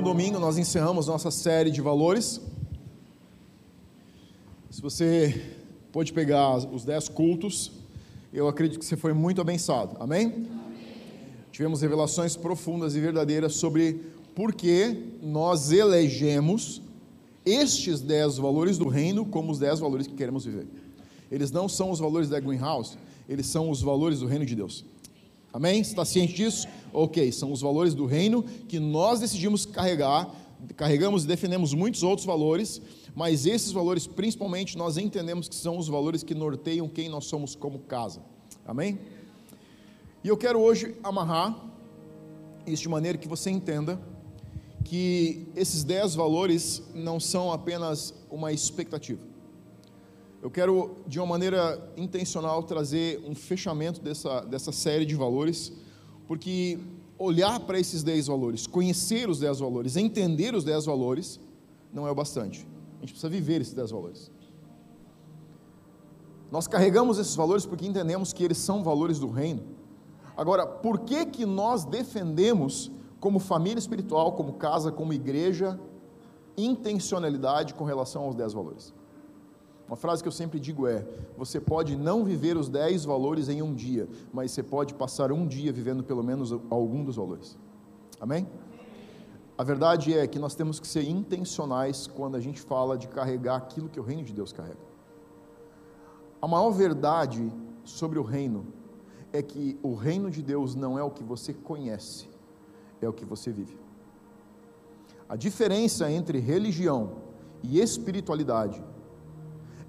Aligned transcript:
último 0.00 0.14
domingo 0.14 0.38
nós 0.38 0.56
encerramos 0.56 1.08
nossa 1.08 1.30
série 1.30 1.70
de 1.70 1.82
valores. 1.82 2.40
Se 4.70 4.80
você 4.80 5.42
pode 5.92 6.10
pegar 6.14 6.56
os 6.56 6.84
dez 6.86 7.06
cultos, 7.06 7.70
eu 8.32 8.48
acredito 8.48 8.78
que 8.78 8.84
você 8.86 8.96
foi 8.96 9.12
muito 9.12 9.42
abençoado. 9.42 9.98
Amém? 10.00 10.26
Amém? 10.26 10.48
Tivemos 11.52 11.82
revelações 11.82 12.34
profundas 12.34 12.96
e 12.96 13.00
verdadeiras 13.00 13.56
sobre 13.56 14.00
por 14.34 14.54
que 14.54 14.96
nós 15.22 15.70
elegemos 15.70 16.80
estes 17.44 18.00
dez 18.00 18.38
valores 18.38 18.78
do 18.78 18.88
reino 18.88 19.26
como 19.26 19.52
os 19.52 19.58
dez 19.58 19.80
valores 19.80 20.06
que 20.06 20.14
queremos 20.14 20.46
viver. 20.46 20.66
Eles 21.30 21.50
não 21.50 21.68
são 21.68 21.90
os 21.90 21.98
valores 21.98 22.30
da 22.30 22.40
Greenhouse, 22.40 22.96
eles 23.28 23.46
são 23.46 23.68
os 23.68 23.82
valores 23.82 24.20
do 24.20 24.26
reino 24.26 24.46
de 24.46 24.56
Deus. 24.56 24.82
Amém? 25.52 25.80
Está 25.80 26.04
ciente 26.04 26.34
disso? 26.34 26.68
Ok, 26.92 27.32
são 27.32 27.50
os 27.50 27.60
valores 27.60 27.94
do 27.94 28.06
reino 28.06 28.42
que 28.42 28.78
nós 28.78 29.20
decidimos 29.20 29.66
carregar, 29.66 30.30
carregamos 30.76 31.24
e 31.24 31.26
defendemos 31.26 31.74
muitos 31.74 32.02
outros 32.02 32.24
valores, 32.24 32.80
mas 33.14 33.46
esses 33.46 33.72
valores, 33.72 34.06
principalmente, 34.06 34.78
nós 34.78 34.96
entendemos 34.96 35.48
que 35.48 35.54
são 35.54 35.76
os 35.76 35.88
valores 35.88 36.22
que 36.22 36.34
norteiam 36.34 36.88
quem 36.88 37.08
nós 37.08 37.26
somos 37.26 37.56
como 37.56 37.80
casa. 37.80 38.22
Amém? 38.64 38.98
E 40.22 40.28
eu 40.28 40.36
quero 40.36 40.60
hoje 40.60 40.94
amarrar 41.02 41.58
isso 42.66 42.82
de 42.82 42.88
maneira 42.88 43.18
que 43.18 43.26
você 43.26 43.50
entenda 43.50 44.00
que 44.84 45.46
esses 45.56 45.82
dez 45.82 46.14
valores 46.14 46.82
não 46.94 47.18
são 47.18 47.52
apenas 47.52 48.14
uma 48.30 48.52
expectativa. 48.52 49.29
Eu 50.42 50.50
quero, 50.50 50.96
de 51.06 51.18
uma 51.18 51.26
maneira 51.26 51.92
intencional, 51.98 52.62
trazer 52.62 53.22
um 53.26 53.34
fechamento 53.34 54.00
dessa, 54.00 54.40
dessa 54.40 54.72
série 54.72 55.04
de 55.04 55.14
valores, 55.14 55.70
porque 56.26 56.78
olhar 57.18 57.60
para 57.60 57.78
esses 57.78 58.02
10 58.02 58.28
valores, 58.28 58.66
conhecer 58.66 59.28
os 59.28 59.38
10 59.38 59.60
valores, 59.60 59.96
entender 59.96 60.54
os 60.54 60.64
10 60.64 60.86
valores, 60.86 61.38
não 61.92 62.06
é 62.06 62.10
o 62.10 62.14
bastante. 62.14 62.66
A 62.96 63.00
gente 63.00 63.12
precisa 63.12 63.28
viver 63.28 63.60
esses 63.60 63.74
10 63.74 63.90
valores. 63.90 64.30
Nós 66.50 66.66
carregamos 66.66 67.18
esses 67.18 67.34
valores 67.34 67.66
porque 67.66 67.86
entendemos 67.86 68.32
que 68.32 68.42
eles 68.42 68.56
são 68.56 68.82
valores 68.82 69.18
do 69.18 69.28
reino. 69.28 69.62
Agora, 70.34 70.66
por 70.66 71.00
que 71.00 71.26
que 71.26 71.44
nós 71.44 71.84
defendemos 71.84 72.90
como 73.20 73.38
família 73.38 73.78
espiritual, 73.78 74.32
como 74.32 74.54
casa, 74.54 74.90
como 74.90 75.12
igreja, 75.12 75.78
intencionalidade 76.56 77.74
com 77.74 77.84
relação 77.84 78.22
aos 78.22 78.34
10 78.34 78.54
valores? 78.54 78.99
Uma 79.90 79.96
frase 79.96 80.22
que 80.22 80.28
eu 80.28 80.32
sempre 80.32 80.60
digo 80.60 80.86
é: 80.86 81.04
você 81.36 81.60
pode 81.60 81.96
não 81.96 82.24
viver 82.24 82.56
os 82.56 82.68
10 82.68 83.04
valores 83.04 83.48
em 83.48 83.60
um 83.60 83.74
dia, 83.74 84.08
mas 84.32 84.52
você 84.52 84.62
pode 84.62 84.94
passar 84.94 85.32
um 85.32 85.44
dia 85.44 85.72
vivendo 85.72 86.04
pelo 86.04 86.22
menos 86.22 86.52
algum 86.70 87.02
dos 87.02 87.16
valores. 87.16 87.58
Amém? 88.20 88.46
A 89.58 89.64
verdade 89.64 90.16
é 90.16 90.28
que 90.28 90.38
nós 90.38 90.54
temos 90.54 90.78
que 90.78 90.86
ser 90.86 91.02
intencionais 91.02 92.06
quando 92.06 92.36
a 92.36 92.40
gente 92.40 92.60
fala 92.60 92.96
de 92.96 93.08
carregar 93.08 93.56
aquilo 93.56 93.88
que 93.88 93.98
o 93.98 94.02
reino 94.04 94.22
de 94.22 94.32
Deus 94.32 94.52
carrega. 94.52 94.78
A 96.40 96.46
maior 96.46 96.70
verdade 96.70 97.52
sobre 97.82 98.16
o 98.16 98.22
reino 98.22 98.66
é 99.32 99.42
que 99.42 99.76
o 99.82 99.96
reino 99.96 100.30
de 100.30 100.40
Deus 100.40 100.76
não 100.76 100.96
é 100.96 101.02
o 101.02 101.10
que 101.10 101.24
você 101.24 101.52
conhece, 101.52 102.28
é 103.02 103.08
o 103.08 103.12
que 103.12 103.24
você 103.24 103.50
vive. 103.50 103.76
A 105.28 105.34
diferença 105.34 106.08
entre 106.08 106.38
religião 106.38 107.16
e 107.60 107.80
espiritualidade 107.80 108.80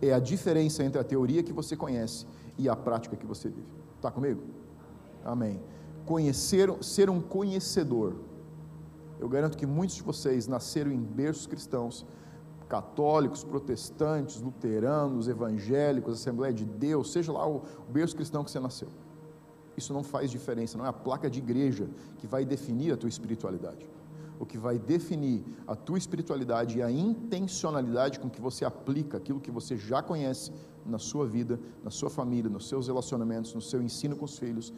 é 0.02 0.13
a 0.13 0.19
diferença 0.19 0.83
entre 0.83 0.99
a 0.99 1.03
teoria 1.03 1.44
que 1.44 1.53
você 1.53 1.75
conhece 1.75 2.25
e 2.57 2.67
a 2.67 2.75
prática 2.75 3.16
que 3.16 3.25
você 3.25 3.49
vive. 3.49 3.67
Está 3.95 4.09
comigo? 4.09 4.41
Amém. 5.23 5.61
Conhecer, 6.05 6.71
ser 6.81 7.09
um 7.09 7.21
conhecedor. 7.21 8.16
Eu 9.19 9.29
garanto 9.29 9.55
que 9.55 9.66
muitos 9.66 9.95
de 9.95 10.02
vocês 10.02 10.47
nasceram 10.47 10.91
em 10.91 10.99
berços 10.99 11.45
cristãos, 11.45 12.06
católicos, 12.67 13.44
protestantes, 13.44 14.41
luteranos, 14.41 15.28
evangélicos, 15.28 16.19
Assembleia 16.19 16.53
de 16.53 16.66
Deus, 16.66 17.12
seja 17.12 17.31
lá 17.31 17.47
o 17.47 17.62
berço 17.89 18.16
cristão 18.16 18.44
que 18.44 18.50
você 18.50 18.59
nasceu. 18.59 18.88
Isso 19.78 19.94
não 19.94 20.03
faz 20.03 20.31
diferença, 20.31 20.78
não 20.78 20.85
é 20.85 20.89
a 20.89 20.94
placa 20.94 21.29
de 21.29 21.39
igreja 21.39 21.88
que 22.18 22.25
vai 22.25 22.44
definir 22.44 22.94
a 22.94 22.97
tua 22.97 23.09
espiritualidade 23.09 23.88
o 24.41 24.46
que 24.46 24.57
vai 24.57 24.79
definir 24.79 25.46
a 25.68 25.75
tua 25.75 26.00
espiritualidade 26.00 26.79
e 26.79 26.81
a 26.81 26.90
intencionalidade 26.90 28.19
com 28.19 28.28
que 28.28 28.41
você 28.41 28.66
aplica 28.66 29.18
aquilo 29.18 29.40
que 29.40 29.52
você 29.52 29.78
já 29.78 30.02
conhece 30.02 30.52
na 30.84 30.97
sua 30.97 31.28
vida, 31.28 31.59
na 31.84 31.91
sua 31.91 32.09
família, 32.09 32.50
nos 32.50 32.68
seus 32.68 32.88
relacionamentos, 32.88 33.53
no 33.53 33.62
seu 33.62 33.84
ensino 33.84 34.16
com 34.16 34.25
os 34.25 34.40
filhos, 34.40 34.74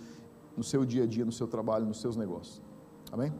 no 0.57 0.65
seu 0.65 0.83
dia 0.83 1.03
a 1.03 1.07
dia, 1.07 1.23
no 1.23 1.31
seu 1.31 1.47
trabalho, 1.47 1.85
nos 1.85 2.01
seus 2.01 2.17
negócios. 2.17 2.61
Amém? 3.09 3.33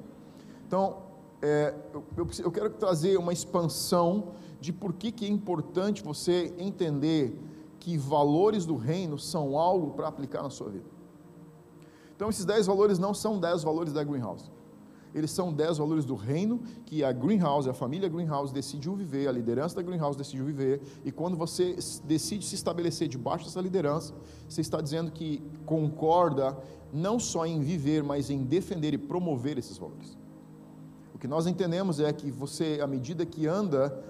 Então, 0.66 1.04
é, 1.42 1.76
eu, 2.16 2.26
eu, 2.40 2.52
quero 2.54 2.70
trazer 2.70 3.18
uma 3.18 3.34
expansão 3.34 4.32
de 4.62 4.72
por 4.72 4.94
que, 4.94 5.12
que 5.12 5.26
é 5.26 5.28
importante 5.28 6.02
você 6.02 6.54
entender 6.58 7.38
que 7.82 7.98
valores 7.98 8.66
do 8.66 8.78
reino 8.78 9.20
são 9.20 9.58
algo 9.58 9.92
para 9.92 10.08
aplicar 10.08 10.42
na 10.42 10.50
sua 10.50 10.70
vida. 10.70 10.86
Então, 12.16 12.30
esses 12.30 12.46
10 12.46 12.68
valores 12.68 12.98
não 12.98 13.14
são 13.14 13.42
10 13.42 13.62
valores 13.62 13.92
da 13.92 14.06
Greenhouse 14.06 14.50
eles 15.14 15.32
são 15.32 15.54
10 15.54 15.78
valores 15.78 16.06
do 16.06 16.16
reino 16.16 16.62
que 16.86 17.04
a 17.04 17.12
Greenhouse, 17.12 17.70
a 17.70 17.74
família 17.74 18.10
Greenhouse 18.10 18.54
decidiu 18.54 18.96
viver, 18.96 19.28
a 19.28 19.32
liderança 19.32 19.76
da 19.76 19.82
Greenhouse 19.82 20.18
decidiu 20.18 20.46
viver, 20.46 20.82
e 21.06 21.12
quando 21.12 21.38
você 21.38 21.78
decide 22.04 22.46
se 22.46 22.56
estabelecer 22.56 23.08
debaixo 23.08 23.46
dessa 23.46 23.62
liderança, 23.62 24.14
você 24.48 24.62
está 24.62 24.82
dizendo 24.82 25.12
que 25.12 25.44
concorda 25.66 26.58
não 26.92 27.20
só 27.20 27.46
em 27.46 27.60
viver, 27.62 28.04
mas 28.04 28.30
em 28.30 28.44
defender 28.44 28.94
e 28.94 28.98
promover 28.98 29.58
esses 29.58 29.78
valores. 29.78 30.18
O 31.14 31.18
que 31.18 31.28
nós 31.28 31.48
entendemos 31.48 32.00
é 32.00 32.12
que 32.12 32.30
você, 32.32 32.80
à 32.82 32.88
medida 32.88 33.26
que 33.26 33.48
anda 33.48 34.04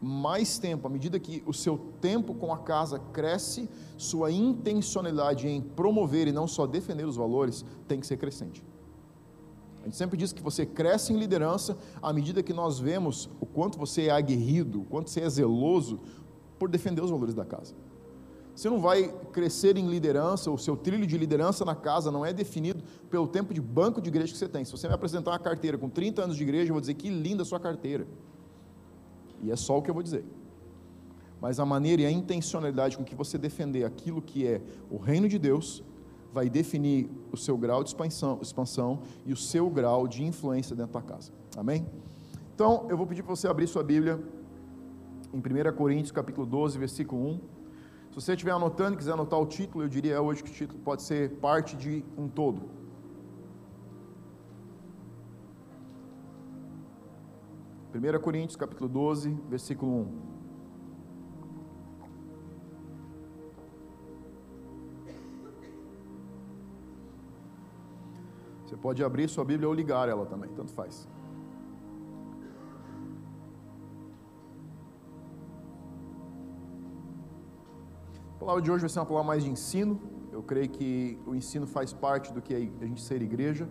mais 0.00 0.58
tempo, 0.58 0.86
à 0.86 0.90
medida 0.90 1.18
que 1.18 1.42
o 1.46 1.52
seu 1.52 1.78
tempo 2.00 2.34
com 2.34 2.52
a 2.52 2.58
casa 2.58 2.98
cresce, 2.98 3.68
sua 3.98 4.30
intencionalidade 4.30 5.46
em 5.46 5.60
promover 5.60 6.26
e 6.26 6.32
não 6.32 6.48
só 6.48 6.66
defender 6.66 7.04
os 7.04 7.16
valores 7.16 7.64
tem 7.86 8.00
que 8.00 8.06
ser 8.06 8.16
crescente. 8.16 8.64
A 9.82 9.84
gente 9.84 9.96
sempre 9.96 10.16
diz 10.16 10.32
que 10.32 10.42
você 10.42 10.66
cresce 10.66 11.12
em 11.12 11.18
liderança 11.18 11.76
à 12.02 12.12
medida 12.12 12.42
que 12.42 12.52
nós 12.52 12.78
vemos 12.78 13.30
o 13.40 13.46
quanto 13.46 13.78
você 13.78 14.06
é 14.06 14.10
aguerrido, 14.10 14.82
o 14.82 14.84
quanto 14.84 15.08
você 15.08 15.20
é 15.20 15.28
zeloso 15.28 16.00
por 16.58 16.68
defender 16.68 17.02
os 17.02 17.10
valores 17.10 17.34
da 17.34 17.44
casa. 17.44 17.74
Você 18.54 18.68
não 18.68 18.78
vai 18.78 19.08
crescer 19.32 19.78
em 19.78 19.88
liderança, 19.88 20.50
o 20.50 20.58
seu 20.58 20.76
trilho 20.76 21.06
de 21.06 21.16
liderança 21.16 21.64
na 21.64 21.74
casa 21.74 22.10
não 22.10 22.26
é 22.26 22.32
definido 22.32 22.84
pelo 23.08 23.26
tempo 23.26 23.54
de 23.54 23.60
banco 23.60 24.02
de 24.02 24.10
igreja 24.10 24.32
que 24.32 24.38
você 24.38 24.48
tem. 24.48 24.66
Se 24.66 24.72
você 24.72 24.86
me 24.86 24.92
apresentar 24.92 25.30
uma 25.30 25.38
carteira 25.38 25.78
com 25.78 25.88
30 25.88 26.24
anos 26.24 26.36
de 26.36 26.42
igreja, 26.42 26.68
eu 26.68 26.74
vou 26.74 26.80
dizer 26.80 26.94
que 26.94 27.08
linda 27.08 27.42
a 27.42 27.46
sua 27.46 27.58
carteira. 27.58 28.06
E 29.42 29.50
é 29.50 29.56
só 29.56 29.78
o 29.78 29.82
que 29.82 29.88
eu 29.88 29.94
vou 29.94 30.02
dizer. 30.02 30.24
Mas 31.40 31.58
a 31.58 31.64
maneira 31.64 32.02
e 32.02 32.06
a 32.06 32.10
intencionalidade 32.10 32.98
com 32.98 33.04
que 33.04 33.14
você 33.14 33.38
defender 33.38 33.84
aquilo 33.84 34.20
que 34.20 34.46
é 34.46 34.60
o 34.90 34.98
reino 34.98 35.26
de 35.26 35.38
Deus 35.38 35.82
vai 36.32 36.48
definir 36.48 37.10
o 37.32 37.36
seu 37.36 37.56
grau 37.56 37.82
de 37.82 37.90
expansão, 37.90 38.38
expansão 38.40 39.02
e 39.26 39.32
o 39.32 39.36
seu 39.36 39.68
grau 39.68 40.06
de 40.06 40.24
influência 40.24 40.74
dentro 40.76 40.92
da 40.92 41.02
casa. 41.02 41.32
Amém? 41.56 41.86
Então, 42.54 42.86
eu 42.88 42.96
vou 42.96 43.06
pedir 43.06 43.22
para 43.22 43.34
você 43.34 43.48
abrir 43.48 43.66
sua 43.66 43.82
Bíblia 43.82 44.22
em 45.32 45.38
1 45.38 45.76
Coríntios, 45.76 46.12
capítulo 46.12 46.46
12, 46.46 46.78
versículo 46.78 47.26
1. 47.26 47.40
Se 48.10 48.14
você 48.16 48.32
estiver 48.32 48.50
anotando 48.50 48.94
e 48.94 48.96
quiser 48.96 49.12
anotar 49.12 49.40
o 49.40 49.46
título, 49.46 49.84
eu 49.84 49.88
diria 49.88 50.20
hoje 50.20 50.42
que 50.42 50.50
o 50.50 50.52
título 50.52 50.80
pode 50.80 51.02
ser 51.02 51.30
parte 51.36 51.76
de 51.76 52.04
um 52.18 52.28
todo. 52.28 52.62
1 57.94 58.20
Coríntios, 58.20 58.56
capítulo 58.56 58.88
12, 58.88 59.36
versículo 59.48 60.02
1. 60.02 60.39
Pode 68.80 69.02
abrir 69.04 69.28
sua 69.28 69.44
Bíblia 69.44 69.68
ou 69.68 69.74
ligar 69.74 70.08
ela 70.08 70.26
também, 70.26 70.50
tanto 70.50 70.72
faz. 70.72 71.08
A 78.36 78.38
palavra 78.40 78.62
de 78.62 78.70
hoje 78.70 78.80
vai 78.80 78.88
ser 78.88 78.98
uma 78.98 79.06
palavra 79.06 79.26
mais 79.26 79.44
de 79.44 79.50
ensino. 79.50 80.00
Eu 80.32 80.42
creio 80.42 80.68
que 80.68 81.18
o 81.26 81.34
ensino 81.34 81.66
faz 81.66 81.92
parte 81.92 82.32
do 82.32 82.40
que 82.40 82.54
é 82.54 82.56
a 82.56 82.86
gente 82.86 83.02
ser 83.02 83.20
igreja. 83.20 83.68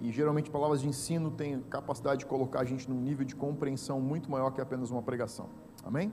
E 0.00 0.10
geralmente 0.10 0.50
palavras 0.50 0.80
de 0.80 0.88
ensino 0.88 1.30
têm 1.30 1.60
capacidade 1.62 2.20
de 2.20 2.26
colocar 2.26 2.60
a 2.60 2.64
gente 2.64 2.88
num 2.88 3.00
nível 3.00 3.26
de 3.26 3.34
compreensão 3.36 4.00
muito 4.00 4.30
maior 4.30 4.50
que 4.50 4.60
apenas 4.60 4.90
uma 4.90 5.02
pregação. 5.02 5.48
Amém? 5.84 6.12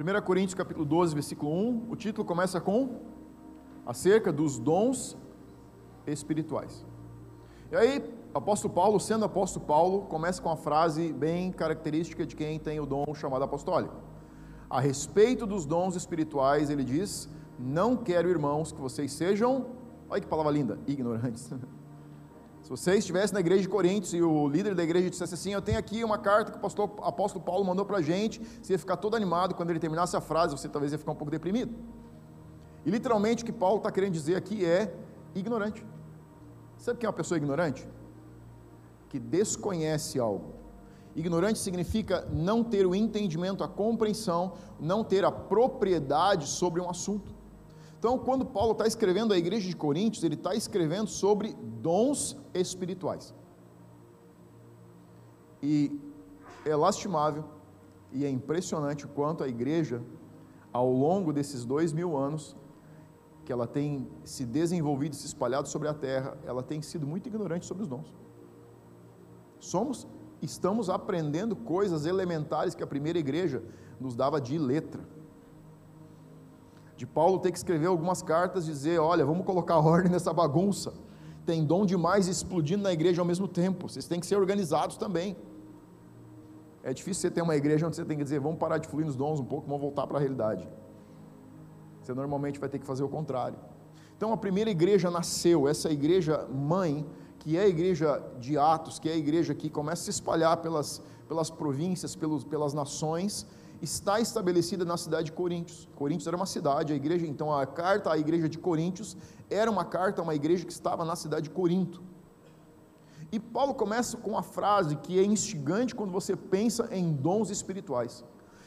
1 0.00 0.22
Coríntios 0.22 0.54
capítulo 0.54 0.84
12, 0.84 1.14
versículo 1.14 1.52
1, 1.52 1.86
o 1.88 1.94
título 1.94 2.26
começa 2.26 2.60
com 2.60 3.00
acerca 3.86 4.32
dos 4.32 4.58
dons 4.58 5.16
espirituais. 6.06 6.84
E 7.70 7.76
aí, 7.76 8.14
apóstolo 8.32 8.72
Paulo, 8.72 9.00
sendo 9.00 9.24
apóstolo 9.24 9.64
Paulo, 9.64 10.02
começa 10.02 10.40
com 10.40 10.48
uma 10.48 10.56
frase 10.56 11.12
bem 11.12 11.50
característica 11.50 12.26
de 12.26 12.36
quem 12.36 12.58
tem 12.58 12.78
o 12.78 12.86
dom 12.86 13.14
chamado 13.14 13.42
apostólico. 13.44 13.94
A 14.68 14.80
respeito 14.80 15.46
dos 15.46 15.64
dons 15.64 15.96
espirituais, 15.96 16.70
ele 16.70 16.84
diz: 16.84 17.28
Não 17.58 17.96
quero, 17.96 18.28
irmãos, 18.28 18.72
que 18.72 18.80
vocês 18.80 19.12
sejam, 19.12 19.66
olha 20.08 20.20
que 20.20 20.26
palavra 20.26 20.52
linda, 20.52 20.78
ignorantes. 20.86 21.50
Se 22.64 22.70
você 22.70 22.96
estivesse 22.96 23.34
na 23.34 23.40
igreja 23.40 23.60
de 23.60 23.68
Coríntios 23.68 24.14
e 24.14 24.22
o 24.22 24.48
líder 24.48 24.74
da 24.74 24.82
igreja 24.82 25.10
dissesse 25.10 25.34
assim: 25.34 25.52
Eu 25.52 25.60
tenho 25.60 25.78
aqui 25.78 26.02
uma 26.02 26.16
carta 26.16 26.50
que 26.50 26.56
o 26.56 26.60
apóstolo, 26.60 26.96
apóstolo 27.02 27.44
Paulo 27.44 27.64
mandou 27.64 27.84
para 27.84 27.98
a 27.98 28.02
gente, 28.02 28.40
você 28.62 28.72
ia 28.72 28.78
ficar 28.78 28.96
todo 28.96 29.14
animado. 29.14 29.54
Quando 29.54 29.68
ele 29.68 29.78
terminasse 29.78 30.16
a 30.16 30.20
frase, 30.20 30.56
você 30.56 30.66
talvez 30.66 30.90
ia 30.90 30.98
ficar 30.98 31.12
um 31.12 31.16
pouco 31.16 31.30
deprimido. 31.30 31.74
E 32.86 32.90
literalmente 32.90 33.42
o 33.42 33.46
que 33.46 33.52
Paulo 33.52 33.76
está 33.78 33.90
querendo 33.90 34.12
dizer 34.12 34.36
aqui 34.36 34.64
é 34.64 34.94
ignorante. 35.34 35.84
Sabe 36.84 36.96
o 36.96 37.00
que 37.00 37.06
é 37.06 37.08
uma 37.08 37.14
pessoa 37.14 37.38
ignorante? 37.38 37.88
Que 39.08 39.18
desconhece 39.18 40.20
algo. 40.20 40.52
Ignorante 41.16 41.58
significa 41.58 42.28
não 42.30 42.62
ter 42.62 42.84
o 42.86 42.94
entendimento, 42.94 43.64
a 43.64 43.68
compreensão, 43.68 44.52
não 44.78 45.02
ter 45.02 45.24
a 45.24 45.32
propriedade 45.32 46.46
sobre 46.46 46.82
um 46.82 46.90
assunto. 46.90 47.32
Então, 47.98 48.18
quando 48.18 48.44
Paulo 48.44 48.72
está 48.72 48.86
escrevendo 48.86 49.32
à 49.32 49.38
igreja 49.38 49.66
de 49.66 49.74
Coríntios, 49.74 50.22
ele 50.24 50.34
está 50.34 50.54
escrevendo 50.54 51.08
sobre 51.08 51.54
dons 51.80 52.36
espirituais. 52.52 53.32
E 55.62 55.98
é 56.66 56.76
lastimável 56.76 57.44
e 58.12 58.26
é 58.26 58.28
impressionante 58.28 59.06
o 59.06 59.08
quanto 59.08 59.42
a 59.42 59.48
igreja, 59.48 60.02
ao 60.70 60.92
longo 60.92 61.32
desses 61.32 61.64
dois 61.64 61.94
mil 61.94 62.14
anos, 62.14 62.54
que 63.44 63.52
ela 63.52 63.66
tem 63.66 64.08
se 64.24 64.44
desenvolvido 64.44 65.12
e 65.12 65.16
se 65.16 65.26
espalhado 65.26 65.68
sobre 65.68 65.88
a 65.88 65.94
terra, 65.94 66.36
ela 66.44 66.62
tem 66.62 66.80
sido 66.80 67.06
muito 67.06 67.28
ignorante 67.28 67.66
sobre 67.66 67.82
os 67.82 67.88
dons. 67.88 68.12
Somos, 69.60 70.06
estamos 70.40 70.88
aprendendo 70.88 71.54
coisas 71.54 72.06
elementares 72.06 72.74
que 72.74 72.82
a 72.82 72.86
primeira 72.86 73.18
igreja 73.18 73.62
nos 74.00 74.16
dava 74.16 74.40
de 74.40 74.58
letra 74.58 75.02
de 76.96 77.06
Paulo 77.06 77.38
ter 77.38 77.50
que 77.50 77.58
escrever 77.58 77.86
algumas 77.86 78.22
cartas, 78.22 78.66
dizer: 78.66 78.98
olha, 78.98 79.24
vamos 79.24 79.44
colocar 79.44 79.78
ordem 79.78 80.10
nessa 80.10 80.32
bagunça. 80.32 80.94
Tem 81.44 81.64
dom 81.64 81.84
demais 81.84 82.26
explodindo 82.26 82.82
na 82.82 82.92
igreja 82.92 83.20
ao 83.20 83.26
mesmo 83.26 83.46
tempo, 83.46 83.88
vocês 83.88 84.06
têm 84.06 84.18
que 84.20 84.26
ser 84.26 84.36
organizados 84.36 84.96
também. 84.96 85.36
É 86.82 86.92
difícil 86.92 87.22
você 87.22 87.30
ter 87.30 87.42
uma 87.42 87.56
igreja 87.56 87.86
onde 87.86 87.96
você 87.96 88.04
tem 88.04 88.16
que 88.16 88.24
dizer: 88.24 88.40
vamos 88.40 88.58
parar 88.58 88.78
de 88.78 88.88
fluir 88.88 89.06
nos 89.06 89.16
dons 89.16 89.40
um 89.40 89.44
pouco, 89.44 89.66
vamos 89.66 89.82
voltar 89.82 90.06
para 90.06 90.16
a 90.16 90.20
realidade. 90.20 90.68
Você 92.04 92.12
normalmente 92.12 92.60
vai 92.60 92.68
ter 92.68 92.78
que 92.78 92.86
fazer 92.86 93.02
o 93.02 93.08
contrário. 93.08 93.58
Então 94.16 94.30
a 94.32 94.36
primeira 94.36 94.70
igreja 94.70 95.10
nasceu, 95.10 95.66
essa 95.66 95.90
igreja 95.90 96.46
mãe, 96.52 97.06
que 97.38 97.56
é 97.56 97.62
a 97.62 97.68
igreja 97.68 98.22
de 98.38 98.58
Atos, 98.58 98.98
que 98.98 99.08
é 99.08 99.12
a 99.12 99.16
igreja 99.16 99.54
que 99.54 99.70
começa 99.70 100.02
a 100.02 100.04
se 100.04 100.10
espalhar 100.10 100.58
pelas, 100.58 101.02
pelas 101.26 101.48
províncias, 101.48 102.14
pelos, 102.14 102.44
pelas 102.44 102.74
nações, 102.74 103.46
está 103.80 104.20
estabelecida 104.20 104.84
na 104.84 104.98
cidade 104.98 105.26
de 105.26 105.32
Coríntios. 105.32 105.88
Coríntios 105.96 106.26
era 106.26 106.36
uma 106.36 106.46
cidade, 106.46 106.92
a 106.92 106.96
igreja, 106.96 107.26
então 107.26 107.50
a 107.50 107.66
carta 107.66 108.12
à 108.12 108.18
igreja 108.18 108.48
de 108.48 108.58
Coríntios 108.58 109.16
era 109.50 109.70
uma 109.70 109.84
carta 109.84 110.20
a 110.20 110.24
uma 110.24 110.34
igreja 110.34 110.64
que 110.64 110.72
estava 110.72 111.04
na 111.04 111.16
cidade 111.16 111.44
de 111.44 111.50
Corinto. 111.50 112.02
E 113.32 113.40
Paulo 113.40 113.74
começa 113.74 114.16
com 114.18 114.30
uma 114.30 114.42
frase 114.42 114.96
que 114.96 115.18
é 115.18 115.24
instigante 115.24 115.94
quando 115.94 116.12
você 116.12 116.36
pensa 116.36 116.88
em 116.92 117.12
dons 117.12 117.50
espirituais. 117.50 118.22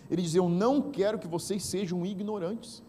Ele 0.10 0.22
diz: 0.22 0.36
Eu 0.36 0.50
não 0.50 0.82
quero 0.82 1.20
que 1.20 1.28
vocês 1.28 1.64
sejam 1.64 2.06
ignorantes. 2.06 2.84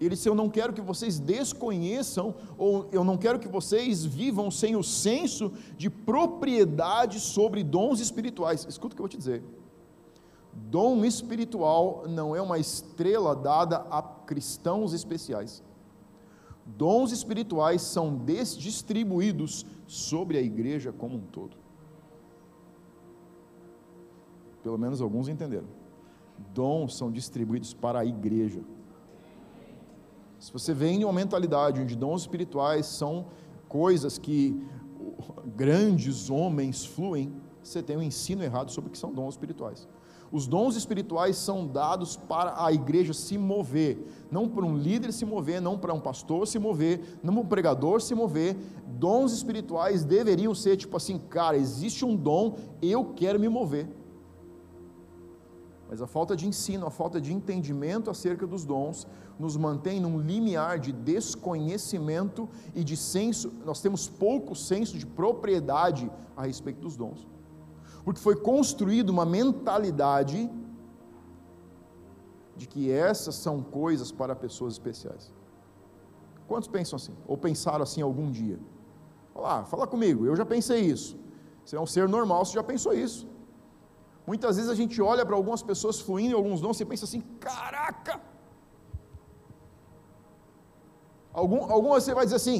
Ele 0.00 0.10
diz: 0.14 0.24
Eu 0.24 0.34
não 0.34 0.48
quero 0.48 0.72
que 0.72 0.80
vocês 0.80 1.18
desconheçam, 1.18 2.34
ou 2.56 2.88
eu 2.92 3.02
não 3.02 3.16
quero 3.16 3.38
que 3.38 3.48
vocês 3.48 4.04
vivam 4.04 4.50
sem 4.50 4.76
o 4.76 4.82
senso 4.82 5.52
de 5.76 5.90
propriedade 5.90 7.18
sobre 7.18 7.64
dons 7.64 8.00
espirituais. 8.00 8.64
Escuta 8.68 8.94
o 8.94 8.96
que 8.96 9.00
eu 9.00 9.04
vou 9.04 9.08
te 9.08 9.16
dizer. 9.16 9.42
Dom 10.52 11.04
espiritual 11.04 12.04
não 12.08 12.34
é 12.34 12.40
uma 12.40 12.58
estrela 12.58 13.34
dada 13.34 13.86
a 13.90 14.02
cristãos 14.02 14.92
especiais. 14.92 15.62
Dons 16.64 17.12
espirituais 17.12 17.82
são 17.82 18.20
distribuídos 18.24 19.64
sobre 19.86 20.36
a 20.36 20.42
igreja 20.42 20.92
como 20.92 21.16
um 21.16 21.20
todo. 21.20 21.56
Pelo 24.62 24.76
menos 24.76 25.00
alguns 25.00 25.28
entenderam. 25.28 25.68
Dons 26.52 26.96
são 26.96 27.10
distribuídos 27.10 27.72
para 27.72 28.00
a 28.00 28.04
igreja. 28.04 28.60
Se 30.38 30.52
você 30.52 30.72
vem 30.72 31.00
em 31.00 31.04
uma 31.04 31.12
mentalidade 31.12 31.80
onde 31.80 31.96
dons 31.96 32.22
espirituais 32.22 32.86
são 32.86 33.26
coisas 33.68 34.18
que 34.18 34.56
grandes 35.56 36.30
homens 36.30 36.84
fluem, 36.84 37.32
você 37.62 37.82
tem 37.82 37.96
um 37.96 38.02
ensino 38.02 38.42
errado 38.42 38.70
sobre 38.70 38.88
o 38.88 38.92
que 38.92 38.98
são 38.98 39.12
dons 39.12 39.34
espirituais. 39.34 39.88
Os 40.30 40.46
dons 40.46 40.76
espirituais 40.76 41.36
são 41.36 41.66
dados 41.66 42.16
para 42.16 42.62
a 42.62 42.70
igreja 42.72 43.14
se 43.14 43.38
mover, 43.38 44.06
não 44.30 44.46
para 44.48 44.64
um 44.64 44.76
líder 44.76 45.12
se 45.12 45.24
mover, 45.24 45.60
não 45.60 45.78
para 45.78 45.94
um 45.94 46.00
pastor 46.00 46.46
se 46.46 46.58
mover, 46.58 47.18
não 47.22 47.32
para 47.34 47.42
um 47.42 47.46
pregador 47.46 48.00
se 48.00 48.14
mover. 48.14 48.56
Dons 48.86 49.32
espirituais 49.32 50.04
deveriam 50.04 50.54
ser 50.54 50.76
tipo 50.76 50.96
assim, 50.96 51.18
cara, 51.18 51.56
existe 51.56 52.04
um 52.04 52.14
dom, 52.14 52.56
eu 52.82 53.06
quero 53.16 53.40
me 53.40 53.48
mover. 53.48 53.88
Mas 55.88 56.02
a 56.02 56.06
falta 56.06 56.36
de 56.36 56.46
ensino, 56.46 56.86
a 56.86 56.90
falta 56.90 57.20
de 57.20 57.32
entendimento 57.32 58.10
acerca 58.10 58.46
dos 58.46 58.64
dons, 58.64 59.06
nos 59.38 59.56
mantém 59.56 60.00
num 60.00 60.18
limiar 60.18 60.78
de 60.78 60.92
desconhecimento 60.92 62.48
e 62.74 62.84
de 62.84 62.96
senso, 62.96 63.52
nós 63.64 63.80
temos 63.80 64.08
pouco 64.08 64.54
senso 64.54 64.98
de 64.98 65.06
propriedade 65.06 66.10
a 66.36 66.44
respeito 66.44 66.80
dos 66.80 66.96
dons 66.96 67.26
porque 68.08 68.22
foi 68.22 68.36
construída 68.36 69.12
uma 69.12 69.26
mentalidade 69.26 70.50
de 72.56 72.66
que 72.66 72.90
essas 72.90 73.34
são 73.34 73.62
coisas 73.62 74.10
para 74.10 74.34
pessoas 74.34 74.72
especiais. 74.72 75.30
Quantos 76.46 76.68
pensam 76.68 76.96
assim? 76.96 77.14
Ou 77.26 77.36
pensaram 77.36 77.82
assim 77.82 78.00
algum 78.00 78.30
dia? 78.30 78.58
Olá, 79.34 79.62
fala 79.66 79.86
comigo, 79.86 80.24
eu 80.24 80.34
já 80.34 80.46
pensei 80.46 80.80
isso. 80.80 81.18
Você 81.62 81.76
é 81.76 81.80
um 81.80 81.86
ser 81.86 82.08
normal, 82.08 82.46
você 82.46 82.54
já 82.54 82.62
pensou 82.62 82.94
isso. 82.94 83.28
Muitas 84.30 84.56
vezes 84.56 84.70
a 84.70 84.74
gente 84.80 84.96
olha 85.00 85.24
para 85.24 85.34
algumas 85.34 85.62
pessoas 85.62 85.98
fluindo 86.06 86.36
alguns 86.36 86.60
dons 86.60 86.78
e 86.78 86.84
pensa 86.84 87.04
assim: 87.06 87.22
caraca! 87.46 88.14
Algum, 91.32 91.60
algum 91.74 91.88
você 91.88 92.12
vai 92.18 92.24
dizer 92.26 92.36
assim: 92.36 92.58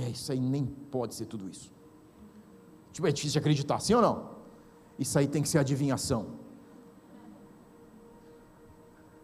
é, 0.00 0.10
isso 0.10 0.30
aí 0.32 0.38
nem 0.38 0.66
pode 0.96 1.14
ser 1.14 1.26
tudo 1.32 1.48
isso. 1.48 1.72
Tipo, 2.92 3.06
é 3.06 3.12
difícil 3.12 3.32
de 3.32 3.38
acreditar, 3.38 3.78
sim 3.80 3.94
ou 3.94 4.02
não? 4.02 4.16
Isso 4.98 5.18
aí 5.18 5.26
tem 5.26 5.42
que 5.42 5.48
ser 5.48 5.58
adivinhação. 5.58 6.22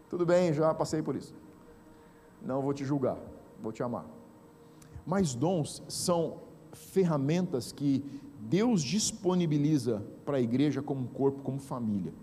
Tudo 0.09 0.25
bem, 0.25 0.51
já 0.51 0.73
passei 0.73 1.01
por 1.03 1.15
isso. 1.15 1.35
Não 2.41 2.59
vou 2.59 2.73
te 2.73 2.83
julgar, 2.83 3.19
vou 3.61 3.71
te 3.71 3.83
amar. 3.83 4.05
Mas 5.05 5.35
dons 5.35 5.83
são 5.87 6.39
ferramentas 6.71 7.71
que 7.71 8.03
Deus 8.49 8.83
disponibiliza 8.83 10.03
para 10.25 10.37
a 10.37 10.41
igreja 10.41 10.81
como 10.81 11.07
corpo, 11.07 11.41
como 11.41 11.59
família. 11.59 12.13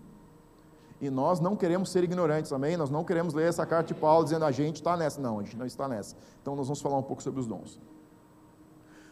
E 0.99 1.09
nós 1.09 1.39
não 1.39 1.55
queremos 1.55 1.89
ser 1.89 2.03
ignorantes, 2.03 2.53
amém? 2.53 2.77
Nós 2.77 2.91
não 2.91 3.03
queremos 3.03 3.33
ler 3.33 3.49
essa 3.49 3.65
carta 3.65 3.93
de 3.93 3.99
Paulo 3.99 4.23
dizendo 4.23 4.45
a 4.45 4.51
gente 4.51 4.75
está 4.75 4.95
nessa. 4.95 5.19
Não, 5.19 5.39
a 5.39 5.43
gente 5.43 5.57
não 5.57 5.65
está 5.65 5.87
nessa. 5.87 6.15
Então 6.41 6.55
nós 6.55 6.67
vamos 6.67 6.79
falar 6.79 6.97
um 6.97 7.03
pouco 7.03 7.23
sobre 7.23 7.39
os 7.39 7.47
dons. 7.47 7.79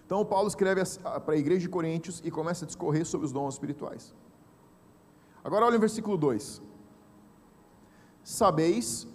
Então 0.05 0.23
Paulo 0.23 0.47
escreve 0.47 0.81
para 1.25 1.33
a 1.33 1.37
igreja 1.37 1.61
de 1.61 1.69
Coríntios 1.69 2.21
e 2.23 2.29
começa 2.29 2.63
a 2.63 2.67
discorrer 2.67 3.05
sobre 3.05 3.25
os 3.25 3.31
dons 3.31 3.55
espirituais. 3.55 4.13
Agora 5.43 5.65
olha 5.65 5.77
o 5.77 5.79
versículo 5.79 6.15
2. 6.15 6.61
Sabeis 8.23 9.07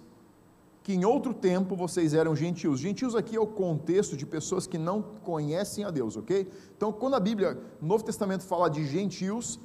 que 0.85 0.93
em 0.93 1.03
outro 1.07 1.33
tempo 1.33 1.75
vocês 1.75 2.13
eram 2.13 2.37
gentios. 2.37 2.79
Gentios 2.79 3.17
aqui 3.17 3.35
é 3.35 3.41
o 3.41 3.47
contexto 3.47 4.19
de 4.19 4.27
pessoas 4.27 4.67
que 4.67 4.77
não 4.77 5.01
conhecem 5.01 5.83
a 5.83 5.91
Deus, 5.91 6.15
ok? 6.15 6.47
Então, 6.77 6.93
quando 6.93 7.15
a 7.15 7.21
Bíblia, 7.21 7.59
no 7.81 7.89
Novo 7.89 8.05
Testamento, 8.05 8.45
fala 8.45 8.69
de 8.69 8.87
gentios, 8.87 9.59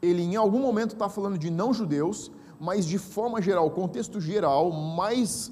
ele 0.00 0.22
em 0.22 0.36
algum 0.36 0.60
momento 0.60 0.92
está 0.92 1.08
falando 1.08 1.36
de 1.36 1.50
não-judeus, 1.50 2.30
mas 2.60 2.86
de 2.86 2.98
forma 2.98 3.42
geral, 3.42 3.66
o 3.66 3.72
contexto 3.72 4.20
geral 4.20 4.70
mais 4.70 5.50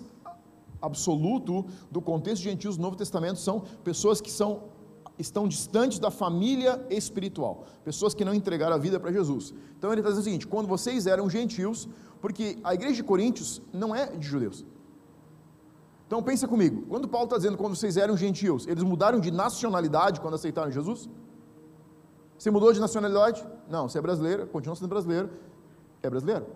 absoluto 0.81 1.67
do 1.91 2.01
contexto 2.01 2.43
de 2.43 2.51
gentios 2.51 2.77
do 2.77 2.83
Novo 2.83 2.95
Testamento 2.95 3.41
são 3.41 3.65
pessoas 3.83 4.21
que 4.21 4.31
são 4.31 4.79
estão 5.19 5.49
distantes 5.49 5.99
da 5.99 6.13
família 6.13 6.81
espiritual, 6.89 7.67
pessoas 7.85 8.15
que 8.15 8.25
não 8.25 8.33
entregaram 8.33 8.77
a 8.77 8.79
vida 8.79 9.01
para 9.01 9.11
Jesus. 9.11 9.53
Então 9.77 9.91
ele 9.91 10.01
está 10.01 10.11
dizendo 10.11 10.23
o 10.23 10.25
seguinte: 10.25 10.47
quando 10.47 10.69
vocês 10.69 11.09
eram 11.09 11.29
gentios, 11.29 11.89
porque 12.21 12.57
a 12.63 12.73
igreja 12.73 12.95
de 12.95 13.03
Coríntios 13.03 13.61
não 13.73 13.93
é 13.93 14.07
de 14.17 14.25
judeus. 14.25 14.65
Então 16.09 16.23
pensa 16.23 16.49
comigo, 16.49 16.87
quando 16.89 17.07
Paulo 17.07 17.27
está 17.27 17.37
dizendo 17.37 17.59
quando 17.59 17.77
vocês 17.77 17.99
eram 17.99 18.17
gentios, 18.17 18.67
eles 18.67 18.83
mudaram 18.83 19.21
de 19.21 19.31
nacionalidade 19.31 20.23
quando 20.23 20.35
aceitaram 20.35 20.73
Jesus? 20.73 21.07
Você 22.39 22.51
mudou 22.51 22.73
de 22.73 22.81
nacionalidade? 22.81 23.47
Não, 23.69 23.87
você 23.87 23.99
é 23.99 24.01
brasileiro, 24.01 24.47
continua 24.47 24.75
sendo 24.75 24.89
brasileiro, 24.89 25.29
é 26.03 26.09
brasileiro. 26.09 26.47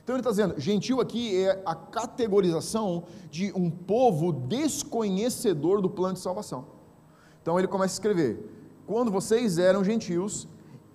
Então 0.00 0.14
ele 0.14 0.20
está 0.20 0.30
dizendo, 0.30 0.60
gentil 0.60 1.00
aqui 1.00 1.44
é 1.44 1.60
a 1.66 1.74
categorização 1.74 3.02
de 3.32 3.52
um 3.56 3.68
povo 3.68 4.32
desconhecedor 4.32 5.82
do 5.82 5.90
plano 5.90 6.14
de 6.14 6.20
salvação. 6.20 6.64
Então 7.42 7.58
ele 7.58 7.66
começa 7.66 7.94
a 7.94 7.96
escrever: 7.96 8.48
Quando 8.86 9.10
vocês 9.10 9.58
eram 9.58 9.82
gentios, 9.82 10.46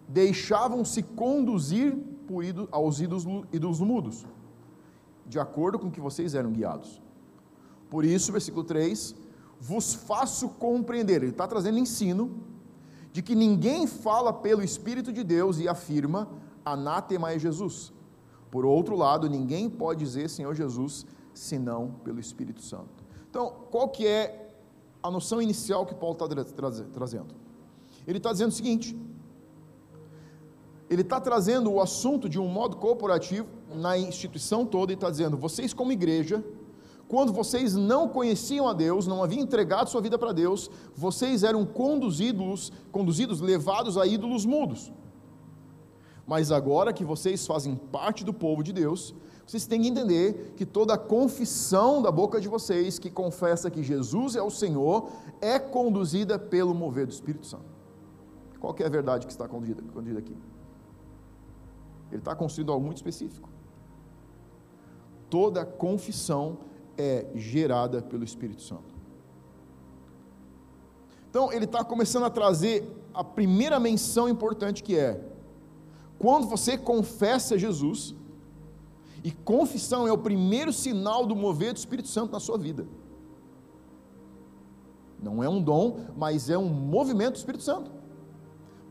deixavam-se 0.08 1.04
conduzir 1.04 1.98
por 2.26 2.46
ídolo, 2.46 2.70
aos 2.72 3.02
ídolos, 3.02 3.26
ídolos 3.52 3.82
mudos, 3.82 4.26
de 5.28 5.38
acordo 5.38 5.78
com 5.78 5.92
que 5.92 6.00
vocês 6.00 6.34
eram 6.34 6.54
guiados. 6.54 7.02
Por 7.90 8.06
isso, 8.06 8.32
versículo 8.32 8.64
3: 8.64 9.16
Vos 9.60 9.94
faço 9.94 10.50
compreender. 10.50 11.22
Ele 11.24 11.32
está 11.32 11.48
trazendo 11.48 11.78
ensino, 11.78 12.44
de 13.12 13.22
que 13.22 13.36
ninguém 13.36 13.88
fala 13.88 14.32
pelo 14.32 14.64
Espírito 14.64 15.12
de 15.12 15.24
Deus 15.24 15.60
e 15.60 15.68
afirma: 15.68 16.30
anátema 16.64 17.32
é 17.32 17.40
Jesus. 17.40 17.92
Por 18.52 18.66
outro 18.66 18.96
lado, 18.96 19.30
ninguém 19.30 19.70
pode 19.70 20.04
dizer 20.04 20.30
Senhor 20.30 20.56
Jesus 20.56 21.06
senão 21.34 21.92
pelo 22.04 22.20
Espírito 22.20 22.62
Santo. 22.62 23.04
Então, 23.30 23.54
qual 23.70 23.90
que 23.90 24.08
é 24.08 24.50
a 25.02 25.10
noção 25.12 25.42
inicial 25.42 25.86
que 25.86 25.96
Paulo 25.96 26.14
está 26.14 26.28
trazendo? 26.94 27.36
Ele 28.08 28.18
está 28.18 28.32
dizendo 28.32 28.50
o 28.50 28.56
seguinte: 28.56 28.98
ele 30.90 31.04
está 31.04 31.22
trazendo 31.22 31.72
o 31.72 31.80
assunto 31.80 32.28
de 32.28 32.40
um 32.40 32.48
modo 32.48 32.78
corporativo 32.78 33.48
na 33.76 33.98
instituição 33.98 34.66
toda 34.66 34.92
e 34.92 34.96
está 34.96 35.10
dizendo: 35.10 35.38
vocês, 35.38 35.74
como 35.74 35.92
igreja, 35.92 36.44
quando 37.10 37.34
vocês 37.34 37.74
não 37.74 38.08
conheciam 38.08 38.68
a 38.68 38.74
Deus, 38.74 39.08
não 39.08 39.24
haviam 39.24 39.42
entregado 39.42 39.90
sua 39.90 40.00
vida 40.00 40.16
para 40.16 40.32
Deus, 40.32 40.70
vocês 40.96 41.44
eram 41.44 41.66
conduzidos, 41.66 42.72
conduzidos, 42.92 43.42
levados 43.42 43.98
a 43.98 44.06
ídolos 44.06 44.46
mudos. 44.46 44.92
Mas 46.28 46.52
agora 46.52 46.94
que 46.94 47.04
vocês 47.04 47.48
fazem 47.48 47.76
parte 47.76 48.24
do 48.24 48.32
povo 48.32 48.62
de 48.62 48.72
Deus, 48.72 49.16
vocês 49.44 49.66
têm 49.66 49.82
que 49.82 49.88
entender 49.88 50.54
que 50.56 50.68
toda 50.68 50.94
a 50.94 50.98
confissão 51.00 52.00
da 52.00 52.12
boca 52.12 52.40
de 52.40 52.48
vocês, 52.48 53.00
que 53.00 53.10
confessa 53.10 53.72
que 53.72 53.82
Jesus 53.82 54.36
é 54.36 54.42
o 54.44 54.52
Senhor, 54.52 55.10
é 55.42 55.58
conduzida 55.58 56.38
pelo 56.38 56.76
mover 56.76 57.08
do 57.08 57.12
Espírito 57.12 57.48
Santo. 57.48 57.66
Qual 58.60 58.76
é 58.78 58.86
a 58.86 58.90
verdade 58.90 59.26
que 59.26 59.32
está 59.32 59.48
conduzida, 59.48 59.82
conduzida 59.82 60.20
aqui? 60.20 60.38
Ele 62.12 62.22
está 62.22 62.36
construindo 62.36 62.72
algo 62.72 62.86
muito 62.86 62.98
específico. 62.98 63.50
Toda 65.28 65.66
confissão 65.66 66.69
é 67.00 67.26
gerada 67.34 68.02
pelo 68.02 68.26
Espírito 68.26 68.62
Santo. 68.62 68.94
Então, 71.30 71.54
ele 71.54 71.64
está 71.64 71.84
começando 71.84 72.26
a 72.26 72.30
trazer 72.30 72.92
a 73.14 73.24
primeira 73.24 73.80
menção 73.80 74.28
importante 74.28 74.84
que 74.84 74.98
é: 74.98 75.24
quando 76.18 76.46
você 76.46 76.78
confessa 76.78 77.58
Jesus, 77.58 78.14
e 79.24 79.32
confissão 79.32 80.08
é 80.08 80.12
o 80.12 80.18
primeiro 80.18 80.74
sinal 80.74 81.26
do 81.26 81.36
mover 81.36 81.74
do 81.74 81.78
Espírito 81.78 82.10
Santo 82.10 82.32
na 82.32 82.40
sua 82.40 82.58
vida. 82.58 82.86
Não 85.22 85.44
é 85.44 85.50
um 85.50 85.62
dom, 85.62 86.06
mas 86.16 86.50
é 86.50 86.58
um 86.58 86.70
movimento 86.70 87.34
do 87.34 87.38
Espírito 87.38 87.64
Santo. 87.64 87.92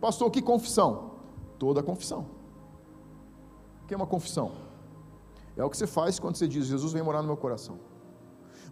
Pastor, 0.00 0.31
que 0.31 0.43
confissão? 0.43 1.12
Toda 1.59 1.83
confissão. 1.83 2.27
O 3.83 3.87
que 3.87 3.95
é 3.95 3.97
uma 3.97 4.07
confissão? 4.07 4.53
É 5.57 5.65
o 5.65 5.71
que 5.71 5.77
você 5.77 5.87
faz 5.87 6.19
quando 6.19 6.37
você 6.37 6.47
diz: 6.47 6.67
Jesus 6.67 6.93
vem 6.93 7.03
morar 7.03 7.23
no 7.23 7.29
meu 7.29 7.37
coração. 7.37 7.88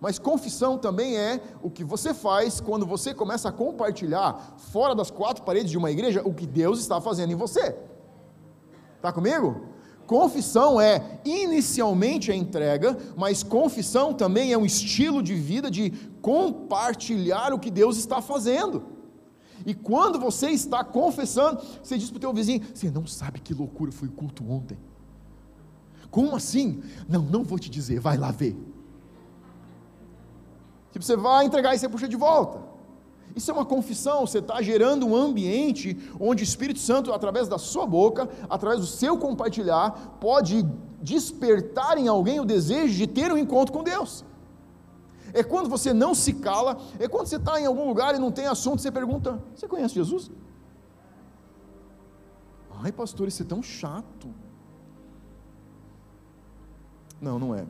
Mas 0.00 0.18
confissão 0.18 0.76
também 0.76 1.16
é 1.16 1.40
o 1.62 1.70
que 1.70 1.84
você 1.84 2.12
faz 2.12 2.60
quando 2.60 2.86
você 2.86 3.14
começa 3.14 3.48
a 3.48 3.52
compartilhar, 3.52 4.56
fora 4.58 4.94
das 4.94 5.10
quatro 5.10 5.44
paredes 5.44 5.70
de 5.70 5.78
uma 5.78 5.90
igreja, 5.90 6.22
o 6.24 6.34
que 6.34 6.46
Deus 6.46 6.80
está 6.80 7.00
fazendo 7.00 7.32
em 7.32 7.36
você. 7.36 7.76
Está 8.96 9.12
comigo? 9.12 9.76
Confissão 10.06 10.80
é 10.80 11.20
inicialmente 11.24 12.30
a 12.30 12.34
entrega, 12.34 12.96
mas 13.16 13.42
confissão 13.42 14.14
também 14.14 14.52
é 14.52 14.58
um 14.58 14.64
estilo 14.64 15.22
de 15.22 15.34
vida 15.34 15.70
de 15.70 15.90
compartilhar 16.22 17.52
o 17.52 17.58
que 17.58 17.70
Deus 17.70 17.96
está 17.96 18.22
fazendo. 18.22 18.84
E 19.64 19.74
quando 19.74 20.18
você 20.18 20.50
está 20.50 20.84
confessando, 20.84 21.60
você 21.82 21.98
diz 21.98 22.10
para 22.10 22.18
o 22.18 22.20
teu 22.20 22.32
vizinho: 22.32 22.62
você 22.72 22.90
não 22.90 23.06
sabe 23.06 23.40
que 23.40 23.52
loucura 23.52 23.90
foi 23.90 24.08
o 24.08 24.12
culto 24.12 24.48
ontem. 24.48 24.78
Como 26.08 26.36
assim? 26.36 26.82
Não, 27.08 27.22
não 27.22 27.42
vou 27.42 27.58
te 27.58 27.68
dizer, 27.68 27.98
vai 27.98 28.16
lá 28.16 28.30
ver. 28.30 28.56
Tipo, 30.96 31.04
você 31.04 31.14
vai 31.14 31.44
entregar 31.44 31.74
e 31.74 31.78
você 31.78 31.90
puxa 31.90 32.08
de 32.08 32.16
volta. 32.16 32.58
Isso 33.34 33.50
é 33.50 33.54
uma 33.54 33.66
confissão, 33.66 34.26
você 34.26 34.38
está 34.38 34.62
gerando 34.62 35.06
um 35.06 35.14
ambiente 35.14 35.94
onde 36.18 36.42
o 36.42 36.48
Espírito 36.50 36.78
Santo, 36.78 37.12
através 37.12 37.48
da 37.48 37.58
sua 37.58 37.84
boca, 37.84 38.26
através 38.48 38.80
do 38.80 38.86
seu 38.86 39.18
compartilhar, 39.18 40.16
pode 40.18 40.62
despertar 41.02 41.98
em 41.98 42.08
alguém 42.08 42.40
o 42.40 42.46
desejo 42.46 42.94
de 42.94 43.06
ter 43.06 43.30
um 43.30 43.36
encontro 43.36 43.74
com 43.74 43.84
Deus. 43.84 44.24
É 45.34 45.44
quando 45.44 45.68
você 45.68 45.92
não 45.92 46.14
se 46.14 46.32
cala, 46.32 46.78
é 46.98 47.06
quando 47.06 47.26
você 47.26 47.36
está 47.36 47.60
em 47.60 47.66
algum 47.66 47.86
lugar 47.86 48.14
e 48.14 48.18
não 48.18 48.32
tem 48.32 48.46
assunto, 48.46 48.80
você 48.80 48.90
pergunta: 48.90 49.38
Você 49.54 49.68
conhece 49.68 49.94
Jesus? 49.96 50.30
Ai, 52.82 52.90
pastor, 52.90 53.28
isso 53.28 53.42
é 53.42 53.44
tão 53.44 53.62
chato. 53.62 54.34
Não, 57.20 57.38
não 57.38 57.54
é. 57.54 57.66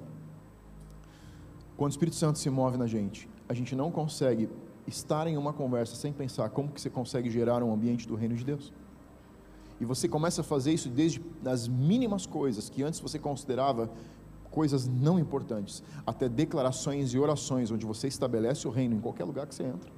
Quando 1.77 1.91
o 1.91 1.95
Espírito 1.95 2.17
Santo 2.17 2.39
se 2.39 2.49
move 2.49 2.77
na 2.77 2.87
gente, 2.87 3.29
a 3.49 3.55
gente 3.55 3.77
não 3.77 3.91
consegue 3.91 4.49
estar 4.87 5.27
em 5.27 5.37
uma 5.37 5.53
conversa 5.53 5.95
sem 5.95 6.13
pensar 6.13 6.49
como 6.51 6.71
que 6.71 6.81
você 6.81 6.89
consegue 6.89 7.29
gerar 7.31 7.63
um 7.63 7.73
ambiente 7.73 8.07
do 8.07 8.15
reino 8.15 8.35
de 8.35 8.45
Deus. 8.45 8.73
E 9.81 9.85
você 9.85 10.09
começa 10.09 10.41
a 10.41 10.45
fazer 10.45 10.73
isso 10.73 10.89
desde 10.89 11.21
as 11.45 11.69
mínimas 11.69 12.25
coisas 12.25 12.71
que 12.71 12.83
antes 12.83 12.99
você 13.01 13.19
considerava 13.19 13.91
coisas 14.51 14.89
não 14.89 15.19
importantes, 15.19 15.83
até 16.07 16.29
declarações 16.29 17.13
e 17.13 17.19
orações 17.19 17.71
onde 17.71 17.85
você 17.85 18.09
estabelece 18.09 18.67
o 18.67 18.71
reino 18.71 18.95
em 18.95 19.01
qualquer 19.01 19.25
lugar 19.25 19.47
que 19.47 19.55
você 19.55 19.65
entra. 19.65 19.91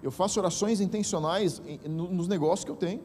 Eu 0.00 0.12
faço 0.12 0.38
orações 0.38 0.80
intencionais 0.80 1.60
nos 1.88 2.28
negócios 2.28 2.64
que 2.64 2.70
eu 2.70 2.76
tenho. 2.76 3.02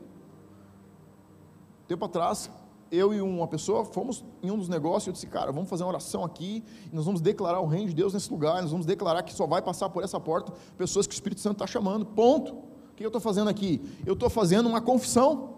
Tempo 1.87 2.05
atrás, 2.05 2.51
eu 2.93 3.11
e 3.11 3.19
uma 3.19 3.47
pessoa 3.47 3.83
fomos 3.83 4.23
em 4.43 4.51
um 4.51 4.57
dos 4.57 4.69
negócios, 4.69 5.07
eu 5.07 5.13
disse, 5.13 5.25
cara, 5.25 5.51
vamos 5.51 5.67
fazer 5.67 5.83
uma 5.83 5.89
oração 5.89 6.23
aqui, 6.23 6.63
nós 6.91 7.05
vamos 7.05 7.21
declarar 7.21 7.59
o 7.59 7.65
reino 7.65 7.87
de 7.89 7.95
Deus 7.95 8.13
nesse 8.13 8.29
lugar, 8.29 8.61
nós 8.61 8.69
vamos 8.69 8.85
declarar 8.85 9.23
que 9.23 9.33
só 9.33 9.47
vai 9.47 9.63
passar 9.63 9.89
por 9.89 10.03
essa 10.03 10.19
porta 10.19 10.53
pessoas 10.77 11.07
que 11.07 11.13
o 11.13 11.15
Espírito 11.15 11.41
Santo 11.41 11.53
está 11.53 11.65
chamando, 11.65 12.05
ponto. 12.05 12.53
O 12.53 12.95
que 12.95 13.03
eu 13.03 13.07
estou 13.07 13.19
fazendo 13.19 13.49
aqui? 13.49 13.81
Eu 14.05 14.13
estou 14.13 14.29
fazendo 14.29 14.69
uma 14.69 14.79
confissão. 14.79 15.55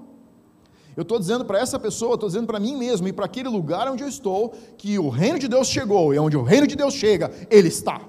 Eu 0.95 1.01
estou 1.01 1.19
dizendo 1.19 1.43
para 1.43 1.59
essa 1.59 1.77
pessoa, 1.77 2.13
estou 2.13 2.29
dizendo 2.29 2.47
para 2.47 2.57
mim 2.57 2.77
mesmo 2.77 3.05
e 3.05 3.11
para 3.11 3.25
aquele 3.25 3.49
lugar 3.49 3.91
onde 3.91 4.01
eu 4.01 4.07
estou, 4.07 4.53
que 4.77 4.97
o 4.97 5.09
reino 5.09 5.37
de 5.37 5.49
Deus 5.49 5.67
chegou, 5.67 6.13
e 6.13 6.19
onde 6.19 6.37
o 6.37 6.41
reino 6.41 6.65
de 6.65 6.77
Deus 6.77 6.93
chega, 6.93 7.29
ele 7.49 7.67
está. 7.67 7.99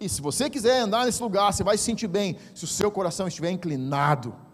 E 0.00 0.08
se 0.08 0.22
você 0.22 0.48
quiser 0.48 0.80
andar 0.80 1.04
nesse 1.04 1.22
lugar, 1.22 1.52
você 1.52 1.62
vai 1.62 1.76
se 1.76 1.84
sentir 1.84 2.06
bem, 2.06 2.38
se 2.54 2.64
o 2.64 2.66
seu 2.66 2.90
coração 2.90 3.28
estiver 3.28 3.50
inclinado 3.50 4.45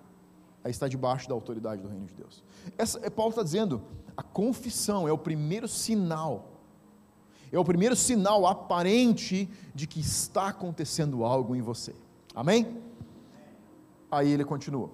a 0.65 0.71
estar 0.71 0.89
debaixo 0.89 1.29
da 1.29 1.35
autoridade 1.35 1.83
do 1.83 1.89
reino 1.89 2.07
de 2.07 2.15
Deus. 2.15 2.43
Essa, 2.79 2.99
é, 3.05 3.11
Paulo 3.11 3.31
está 3.31 3.43
dizendo, 3.43 3.83
a 4.17 4.23
confissão 4.23 5.09
é 5.09 5.13
o 5.13 5.19
primeiro 5.19 5.67
sinal, 5.67 6.53
é 7.51 7.59
o 7.59 7.65
primeiro 7.65 7.97
sinal 7.97 8.47
aparente 8.47 9.49
de 9.75 9.87
que 9.87 10.01
está 10.01 10.49
acontecendo 10.49 11.25
algo 11.25 11.55
em 11.55 11.61
você. 11.61 11.95
Amém? 12.35 12.83
Aí 14.11 14.31
ele 14.31 14.45
continua. 14.45 14.91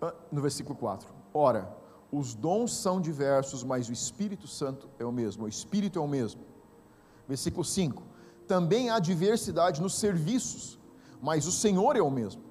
Ah, 0.00 0.14
no 0.30 0.40
versículo 0.40 0.76
4: 0.76 1.08
Ora, 1.34 1.76
os 2.10 2.34
dons 2.34 2.74
são 2.74 3.00
diversos, 3.00 3.62
mas 3.62 3.88
o 3.88 3.92
Espírito 3.92 4.46
Santo 4.46 4.88
é 4.98 5.04
o 5.04 5.12
mesmo, 5.12 5.44
o 5.44 5.48
Espírito 5.48 5.98
é 5.98 6.02
o 6.02 6.08
mesmo. 6.08 6.40
Versículo 7.26 7.64
5: 7.64 8.02
Também 8.46 8.90
há 8.90 8.98
diversidade 8.98 9.82
nos 9.82 9.98
serviços, 9.98 10.77
mas 11.20 11.46
o 11.46 11.52
Senhor 11.52 11.96
é 11.96 12.02
o 12.02 12.10
mesmo. 12.10 12.48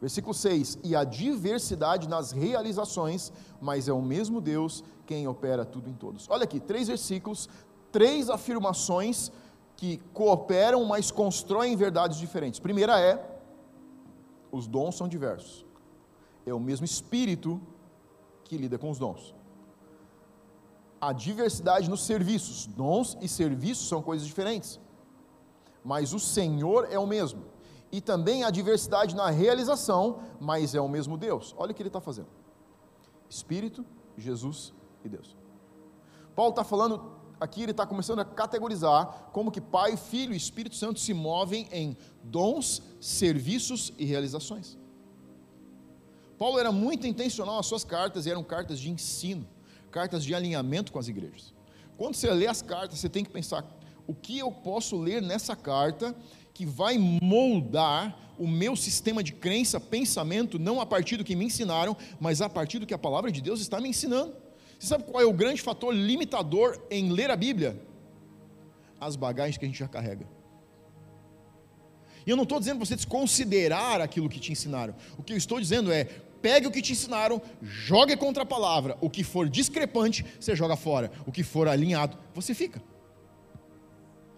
Versículo 0.00 0.34
6: 0.34 0.78
E 0.84 0.94
a 0.94 1.04
diversidade 1.04 2.08
nas 2.08 2.30
realizações, 2.30 3.32
mas 3.60 3.88
é 3.88 3.92
o 3.92 4.02
mesmo 4.02 4.40
Deus 4.40 4.84
quem 5.06 5.26
opera 5.26 5.64
tudo 5.64 5.88
em 5.88 5.94
todos. 5.94 6.28
Olha 6.28 6.44
aqui, 6.44 6.60
três 6.60 6.88
versículos, 6.88 7.48
três 7.90 8.28
afirmações 8.28 9.30
que 9.76 9.98
cooperam, 10.12 10.84
mas 10.84 11.10
constroem 11.10 11.76
verdades 11.76 12.18
diferentes. 12.18 12.60
Primeira 12.60 13.00
é: 13.00 13.40
os 14.50 14.66
dons 14.66 14.96
são 14.96 15.08
diversos. 15.08 15.64
É 16.44 16.52
o 16.52 16.60
mesmo 16.60 16.84
Espírito 16.84 17.60
que 18.44 18.58
lida 18.58 18.76
com 18.76 18.90
os 18.90 18.98
dons. 18.98 19.34
A 21.00 21.12
diversidade 21.12 21.88
nos 21.88 22.04
serviços, 22.04 22.66
dons 22.66 23.16
e 23.20 23.28
serviços 23.28 23.88
são 23.88 24.02
coisas 24.02 24.26
diferentes. 24.26 24.78
Mas 25.82 26.12
o 26.12 26.18
Senhor 26.18 26.88
é 26.90 26.98
o 26.98 27.06
mesmo 27.06 27.53
e 27.96 28.00
também 28.00 28.42
a 28.42 28.50
diversidade 28.50 29.14
na 29.14 29.30
realização, 29.30 30.20
mas 30.40 30.74
é 30.74 30.80
o 30.80 30.88
mesmo 30.88 31.16
Deus. 31.16 31.54
Olha 31.56 31.70
o 31.70 31.74
que 31.74 31.80
ele 31.80 31.88
está 31.88 32.00
fazendo: 32.00 32.26
Espírito, 33.30 33.86
Jesus 34.18 34.74
e 35.04 35.08
Deus. 35.08 35.36
Paulo 36.34 36.50
está 36.50 36.64
falando 36.64 37.12
aqui, 37.38 37.62
ele 37.62 37.70
está 37.70 37.86
começando 37.86 38.18
a 38.18 38.24
categorizar 38.24 39.30
como 39.32 39.52
que 39.52 39.60
Pai, 39.60 39.96
Filho 39.96 40.34
e 40.34 40.36
Espírito 40.36 40.74
Santo 40.74 40.98
se 40.98 41.14
movem 41.14 41.68
em 41.70 41.96
dons, 42.24 42.82
serviços 43.00 43.92
e 43.96 44.04
realizações. 44.04 44.76
Paulo 46.36 46.58
era 46.58 46.72
muito 46.72 47.06
intencional 47.06 47.60
as 47.60 47.66
suas 47.66 47.84
cartas, 47.84 48.26
eram 48.26 48.42
cartas 48.42 48.80
de 48.80 48.90
ensino, 48.90 49.46
cartas 49.92 50.24
de 50.24 50.34
alinhamento 50.34 50.90
com 50.90 50.98
as 50.98 51.06
igrejas. 51.06 51.54
Quando 51.96 52.16
você 52.16 52.28
lê 52.28 52.48
as 52.48 52.60
cartas, 52.60 52.98
você 52.98 53.08
tem 53.08 53.24
que 53.24 53.30
pensar: 53.30 53.64
o 54.04 54.12
que 54.12 54.36
eu 54.36 54.50
posso 54.50 54.98
ler 54.98 55.22
nessa 55.22 55.54
carta 55.54 56.12
que 56.54 56.64
vai 56.64 56.96
moldar 56.96 58.16
o 58.38 58.46
meu 58.46 58.76
sistema 58.76 59.22
de 59.22 59.32
crença, 59.32 59.80
pensamento, 59.80 60.58
não 60.58 60.80
a 60.80 60.86
partir 60.86 61.16
do 61.16 61.24
que 61.24 61.36
me 61.36 61.44
ensinaram, 61.44 61.96
mas 62.20 62.40
a 62.40 62.48
partir 62.48 62.78
do 62.78 62.86
que 62.86 62.94
a 62.94 62.98
palavra 62.98 63.30
de 63.30 63.42
Deus 63.42 63.60
está 63.60 63.80
me 63.80 63.88
ensinando. 63.88 64.34
Você 64.78 64.86
sabe 64.86 65.04
qual 65.04 65.22
é 65.22 65.26
o 65.26 65.32
grande 65.32 65.60
fator 65.60 65.92
limitador 65.92 66.80
em 66.90 67.10
ler 67.10 67.30
a 67.30 67.36
Bíblia? 67.36 67.80
As 69.00 69.16
bagagens 69.16 69.58
que 69.58 69.64
a 69.64 69.68
gente 69.68 69.78
já 69.78 69.88
carrega. 69.88 70.26
E 72.26 72.30
eu 72.30 72.36
não 72.36 72.44
estou 72.44 72.58
dizendo 72.58 72.78
você 72.78 72.96
desconsiderar 72.96 74.00
aquilo 74.00 74.28
que 74.28 74.40
te 74.40 74.52
ensinaram. 74.52 74.94
O 75.18 75.22
que 75.22 75.32
eu 75.32 75.36
estou 75.36 75.60
dizendo 75.60 75.92
é: 75.92 76.04
pegue 76.40 76.66
o 76.66 76.70
que 76.70 76.80
te 76.80 76.92
ensinaram, 76.92 77.42
jogue 77.60 78.16
contra 78.16 78.44
a 78.44 78.46
palavra. 78.46 78.96
O 79.00 79.10
que 79.10 79.22
for 79.22 79.48
discrepante, 79.48 80.24
você 80.38 80.56
joga 80.56 80.76
fora. 80.76 81.10
O 81.26 81.32
que 81.32 81.42
for 81.42 81.68
alinhado, 81.68 82.16
você 82.34 82.54
fica. 82.54 82.82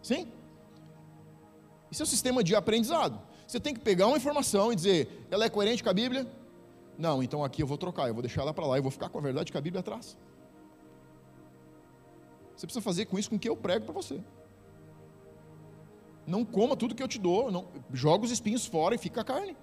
Sim? 0.02 0.28
Isso 1.97 2.03
é 2.03 2.05
um 2.05 2.07
sistema 2.07 2.45
de 2.45 2.55
aprendizado. 2.55 3.19
Você 3.47 3.59
tem 3.59 3.73
que 3.73 3.81
pegar 3.81 4.07
uma 4.07 4.19
informação 4.19 4.71
e 4.71 4.76
dizer: 4.76 5.26
ela 5.31 5.47
é 5.47 5.49
coerente 5.49 5.83
com 5.83 5.88
a 5.88 5.95
Bíblia? 5.95 6.31
Não, 6.99 7.23
então 7.23 7.43
aqui 7.43 7.62
eu 7.62 7.67
vou 7.67 7.79
trocar, 7.79 8.07
eu 8.07 8.12
vou 8.12 8.21
deixar 8.21 8.43
ela 8.43 8.53
para 8.53 8.67
lá 8.67 8.76
e 8.76 8.83
vou 8.83 8.91
ficar 8.91 9.09
com 9.09 9.17
a 9.17 9.21
verdade 9.23 9.50
que 9.50 9.57
a 9.57 9.61
Bíblia 9.62 9.83
traz. 9.83 10.15
Você 12.55 12.67
precisa 12.67 12.83
fazer 12.83 13.07
com 13.07 13.19
isso 13.19 13.31
com 13.31 13.38
que 13.38 13.49
eu 13.49 13.57
prego 13.57 13.87
para 13.87 13.95
você. 13.95 14.21
Não 16.26 16.45
coma 16.45 16.76
tudo 16.76 16.95
que 16.95 17.03
eu 17.03 17.09
te 17.09 17.19
dou, 17.19 17.50
não, 17.50 17.67
joga 17.91 18.26
os 18.26 18.31
espinhos 18.31 18.67
fora 18.67 18.95
e 18.95 18.99
fica 18.99 19.23
a 19.23 19.25
carne. 19.25 19.57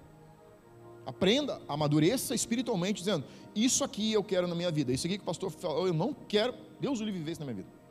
Aprenda, 1.06 1.62
amadureça 1.68 2.34
espiritualmente, 2.34 2.98
dizendo: 2.98 3.24
Isso 3.54 3.84
aqui 3.84 4.12
eu 4.12 4.24
quero 4.24 4.48
na 4.48 4.56
minha 4.56 4.72
vida, 4.72 4.92
isso 4.92 5.06
aqui 5.06 5.18
que 5.18 5.22
o 5.22 5.26
pastor 5.26 5.52
falou, 5.52 5.86
eu 5.86 5.94
não 5.94 6.12
quero, 6.12 6.52
Deus 6.80 7.00
o 7.00 7.04
livre 7.04 7.20
viver 7.20 7.30
isso 7.30 7.40
na 7.40 7.46
minha 7.46 7.62
vida. 7.62 7.83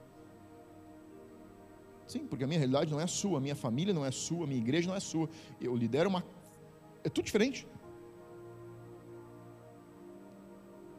Sim, 2.07 2.27
porque 2.27 2.43
a 2.43 2.47
minha 2.47 2.59
realidade 2.59 2.91
não 2.91 2.99
é 2.99 3.03
a 3.03 3.07
sua, 3.07 3.37
a 3.37 3.41
minha 3.41 3.55
família 3.55 3.93
não 3.93 4.05
é 4.05 4.09
a 4.09 4.11
sua, 4.11 4.43
a 4.43 4.47
minha 4.47 4.59
igreja 4.59 4.87
não 4.87 4.95
é 4.95 4.97
a 4.97 5.01
sua. 5.01 5.29
Eu 5.59 5.75
lidero 5.75 6.09
uma. 6.09 6.23
É 7.03 7.09
tudo 7.09 7.25
diferente. 7.25 7.67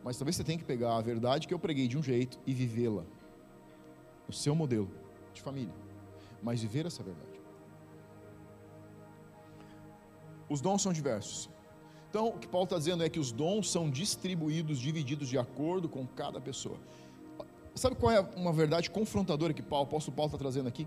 Mas 0.02 0.18
talvez 0.18 0.36
você 0.36 0.44
tenha 0.44 0.58
que 0.58 0.64
pegar 0.64 0.96
a 0.96 1.00
verdade 1.00 1.48
que 1.48 1.54
eu 1.54 1.58
preguei 1.58 1.88
de 1.88 1.96
um 1.96 2.02
jeito 2.02 2.38
e 2.46 2.52
vivê-la. 2.52 3.04
O 4.28 4.32
seu 4.32 4.54
modelo 4.54 4.90
de 5.32 5.40
família. 5.40 5.74
Mas 6.42 6.60
viver 6.60 6.84
essa 6.86 7.02
verdade. 7.02 7.40
Os 10.48 10.60
dons 10.60 10.82
são 10.82 10.92
diversos. 10.92 11.48
Então, 12.10 12.28
o 12.28 12.38
que 12.38 12.46
Paulo 12.46 12.64
está 12.64 12.78
dizendo 12.78 13.02
é 13.02 13.08
que 13.08 13.18
os 13.18 13.32
dons 13.32 13.70
são 13.70 13.90
distribuídos, 13.90 14.78
divididos 14.78 15.28
de 15.28 15.38
acordo 15.38 15.88
com 15.88 16.06
cada 16.06 16.40
pessoa. 16.40 16.78
Sabe 17.74 17.96
qual 17.96 18.12
é 18.12 18.20
uma 18.20 18.52
verdade 18.52 18.90
confrontadora 18.90 19.52
que 19.52 19.62
Paulo, 19.62 19.84
o 19.84 19.88
apóstolo 19.88 20.16
Paulo 20.16 20.28
está 20.28 20.38
trazendo 20.38 20.68
aqui? 20.68 20.86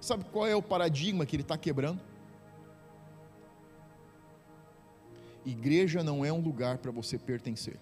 Sabe 0.00 0.24
qual 0.24 0.46
é 0.46 0.56
o 0.56 0.62
paradigma 0.62 1.26
que 1.26 1.36
ele 1.36 1.42
está 1.42 1.56
quebrando? 1.58 2.00
Igreja 5.44 6.02
não 6.02 6.24
é 6.24 6.32
um 6.32 6.40
lugar 6.40 6.78
para 6.78 6.90
você 6.90 7.18
pertencer. 7.18 7.78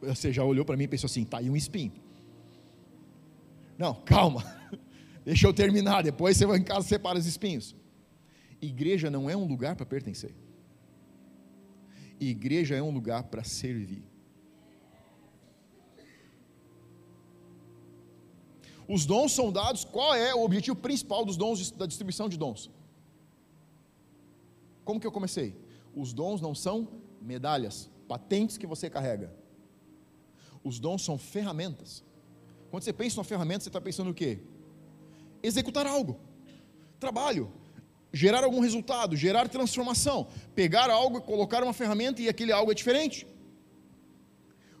Você 0.00 0.32
já 0.32 0.42
olhou 0.42 0.64
para 0.64 0.76
mim 0.76 0.84
e 0.84 0.88
pensou 0.88 1.06
assim: 1.06 1.24
tá 1.24 1.38
aí 1.38 1.50
um 1.50 1.56
espinho. 1.56 1.92
Não, 3.78 3.94
calma. 3.94 4.42
Deixa 5.24 5.46
eu 5.46 5.52
terminar, 5.52 6.02
depois 6.02 6.36
você 6.36 6.46
vai 6.46 6.58
em 6.58 6.64
casa 6.64 6.86
e 6.86 6.88
separa 6.88 7.18
os 7.18 7.26
espinhos. 7.26 7.76
Igreja 8.60 9.10
não 9.10 9.28
é 9.28 9.36
um 9.36 9.44
lugar 9.44 9.76
para 9.76 9.86
pertencer. 9.86 10.34
Igreja 12.30 12.74
é 12.74 12.82
um 12.82 12.90
lugar 12.90 13.24
para 13.24 13.44
servir. 13.44 14.04
Os 18.88 19.06
dons 19.06 19.32
são 19.32 19.52
dados, 19.52 19.84
qual 19.84 20.14
é 20.14 20.34
o 20.34 20.42
objetivo 20.42 20.76
principal 20.76 21.24
dos 21.24 21.36
dons 21.36 21.70
da 21.70 21.86
distribuição 21.86 22.28
de 22.28 22.36
dons? 22.36 22.70
Como 24.84 25.00
que 25.00 25.06
eu 25.06 25.12
comecei? 25.12 25.56
Os 25.94 26.12
dons 26.12 26.40
não 26.40 26.54
são 26.54 26.88
medalhas, 27.20 27.90
patentes 28.08 28.58
que 28.58 28.66
você 28.66 28.90
carrega. 28.90 29.34
Os 30.64 30.78
dons 30.78 31.04
são 31.04 31.16
ferramentas. 31.16 32.04
Quando 32.70 32.82
você 32.82 32.92
pensa 32.92 33.16
em 33.16 33.18
uma 33.18 33.24
ferramenta, 33.24 33.64
você 33.64 33.68
está 33.68 33.80
pensando 33.80 34.10
o 34.10 34.14
quê? 34.14 34.40
executar 35.42 35.86
algo, 35.86 36.18
trabalho, 37.00 37.52
gerar 38.12 38.44
algum 38.44 38.60
resultado, 38.60 39.16
gerar 39.16 39.48
transformação, 39.48 40.26
pegar 40.54 40.90
algo 40.90 41.18
e 41.18 41.22
colocar 41.22 41.62
uma 41.62 41.72
ferramenta 41.72 42.20
e 42.20 42.28
aquele 42.28 42.52
algo 42.52 42.70
é 42.70 42.74
diferente. 42.74 43.26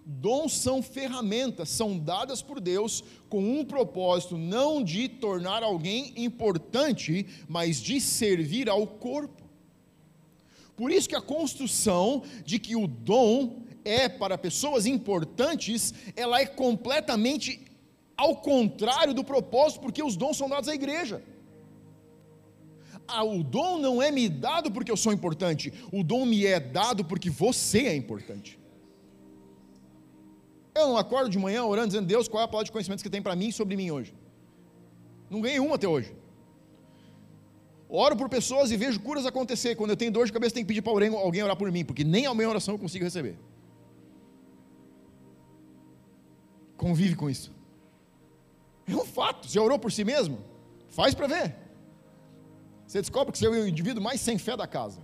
Dons 0.04 0.54
são 0.54 0.82
ferramentas, 0.82 1.68
são 1.68 1.96
dadas 1.96 2.42
por 2.42 2.60
Deus 2.60 3.04
com 3.28 3.40
um 3.40 3.64
propósito 3.64 4.36
não 4.36 4.82
de 4.82 5.08
tornar 5.08 5.62
alguém 5.62 6.12
importante, 6.16 7.26
mas 7.48 7.80
de 7.80 8.00
servir 8.00 8.68
ao 8.68 8.86
corpo. 8.86 9.42
Por 10.76 10.90
isso 10.90 11.08
que 11.08 11.14
a 11.14 11.20
construção 11.20 12.24
de 12.44 12.58
que 12.58 12.74
o 12.74 12.86
dom 12.86 13.62
é 13.84 14.08
para 14.08 14.36
pessoas 14.36 14.86
importantes, 14.86 15.94
ela 16.16 16.40
é 16.40 16.46
completamente 16.46 17.64
ao 18.16 18.36
contrário 18.36 19.14
do 19.14 19.24
propósito, 19.24 19.80
porque 19.80 20.02
os 20.02 20.16
dons 20.16 20.36
são 20.36 20.48
dados 20.48 20.68
à 20.68 20.74
igreja. 20.74 21.22
Ah, 23.14 23.24
o 23.24 23.42
dom 23.44 23.78
não 23.78 24.02
é 24.02 24.10
me 24.10 24.28
dado 24.28 24.70
porque 24.70 24.90
eu 24.90 24.96
sou 24.96 25.12
importante, 25.12 25.72
o 25.92 26.02
dom 26.02 26.24
me 26.24 26.46
é 26.46 26.58
dado 26.58 27.04
porque 27.04 27.28
você 27.28 27.80
é 27.86 27.94
importante. 27.94 28.58
Eu 30.74 30.88
não 30.88 30.96
acordo 30.96 31.28
de 31.28 31.38
manhã 31.38 31.64
orando 31.64 31.88
dizendo, 31.88 32.06
Deus, 32.06 32.26
qual 32.26 32.40
é 32.40 32.44
a 32.44 32.48
palavra 32.48 32.64
de 32.64 32.72
conhecimento 32.72 33.02
que 33.02 33.10
tem 33.10 33.20
para 33.20 33.36
mim 33.36 33.48
e 33.48 33.52
sobre 33.52 33.76
mim 33.76 33.90
hoje? 33.90 34.14
Não 35.28 35.42
ganhei 35.42 35.60
uma 35.60 35.74
até 35.74 35.86
hoje. 35.86 36.14
Oro 37.88 38.16
por 38.16 38.28
pessoas 38.30 38.70
e 38.70 38.76
vejo 38.76 38.98
curas 39.00 39.26
acontecer. 39.26 39.76
Quando 39.76 39.90
eu 39.90 39.96
tenho 39.96 40.10
dor 40.10 40.24
de 40.24 40.32
cabeça, 40.32 40.54
tenho 40.54 40.64
que 40.64 40.68
pedir 40.68 40.80
para 40.80 40.92
alguém 40.92 41.42
orar 41.42 41.56
por 41.56 41.70
mim, 41.70 41.84
porque 41.84 42.02
nem 42.02 42.24
a 42.24 42.34
minha 42.34 42.48
oração 42.48 42.74
eu 42.74 42.78
consigo 42.78 43.04
receber. 43.04 43.36
Convive 46.78 47.14
com 47.14 47.28
isso. 47.28 47.52
É 48.88 48.96
um 48.96 49.04
fato. 49.04 49.46
Você 49.46 49.58
orou 49.58 49.78
por 49.78 49.92
si 49.92 50.04
mesmo? 50.04 50.38
Faz 50.88 51.14
para 51.14 51.26
ver. 51.26 51.61
Você 52.92 53.00
descobre 53.00 53.32
que 53.32 53.38
você 53.38 53.46
é 53.46 53.48
o 53.48 53.66
indivíduo 53.66 54.02
mais 54.02 54.20
sem 54.20 54.36
fé 54.36 54.54
da 54.54 54.66
casa. 54.66 55.00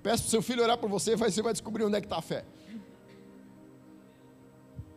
Peça 0.00 0.22
para 0.22 0.28
o 0.28 0.30
seu 0.30 0.40
filho 0.40 0.62
orar 0.62 0.78
por 0.78 0.88
você, 0.88 1.16
você 1.16 1.42
vai 1.42 1.52
descobrir 1.52 1.82
onde 1.82 1.96
é 1.96 2.00
que 2.00 2.06
está 2.06 2.18
a 2.18 2.22
fé. 2.22 2.44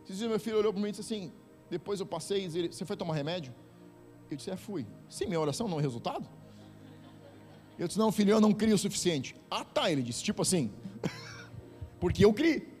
Esses 0.04 0.18
dias 0.18 0.30
meu 0.30 0.38
filho 0.38 0.58
olhou 0.58 0.72
para 0.72 0.80
mim 0.80 0.90
e 0.90 0.92
disse 0.92 1.00
assim, 1.00 1.32
depois 1.68 1.98
eu 1.98 2.06
passei 2.06 2.44
e 2.44 2.48
disse, 2.48 2.68
você 2.68 2.84
foi 2.84 2.96
tomar 2.96 3.14
remédio? 3.14 3.52
Eu 4.30 4.36
disse, 4.36 4.48
é, 4.48 4.56
fui. 4.56 4.86
Sim, 5.08 5.26
minha 5.26 5.40
oração 5.40 5.66
não 5.66 5.80
é 5.80 5.82
resultado? 5.82 6.24
Eu 7.76 7.88
disse, 7.88 7.98
não, 7.98 8.12
filho, 8.12 8.30
eu 8.30 8.40
não 8.40 8.52
crio 8.52 8.76
o 8.76 8.78
suficiente. 8.78 9.34
Ah, 9.50 9.64
tá, 9.64 9.90
ele 9.90 10.04
disse, 10.04 10.22
tipo 10.22 10.40
assim, 10.40 10.72
porque 11.98 12.24
eu 12.24 12.32
criei. 12.32 12.75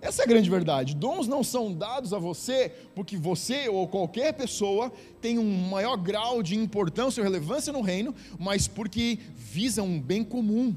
Essa 0.00 0.22
é 0.22 0.24
a 0.24 0.28
grande 0.28 0.48
verdade. 0.48 0.94
Dons 0.94 1.26
não 1.26 1.44
são 1.44 1.72
dados 1.72 2.12
a 2.12 2.18
você 2.18 2.72
porque 2.94 3.16
você 3.16 3.68
ou 3.68 3.86
qualquer 3.86 4.32
pessoa 4.32 4.90
tem 5.20 5.38
um 5.38 5.68
maior 5.68 5.96
grau 5.96 6.42
de 6.42 6.56
importância 6.56 7.20
ou 7.20 7.24
relevância 7.24 7.72
no 7.72 7.82
reino, 7.82 8.14
mas 8.38 8.66
porque 8.66 9.18
visam 9.34 9.86
um 9.86 10.00
bem 10.00 10.24
comum. 10.24 10.74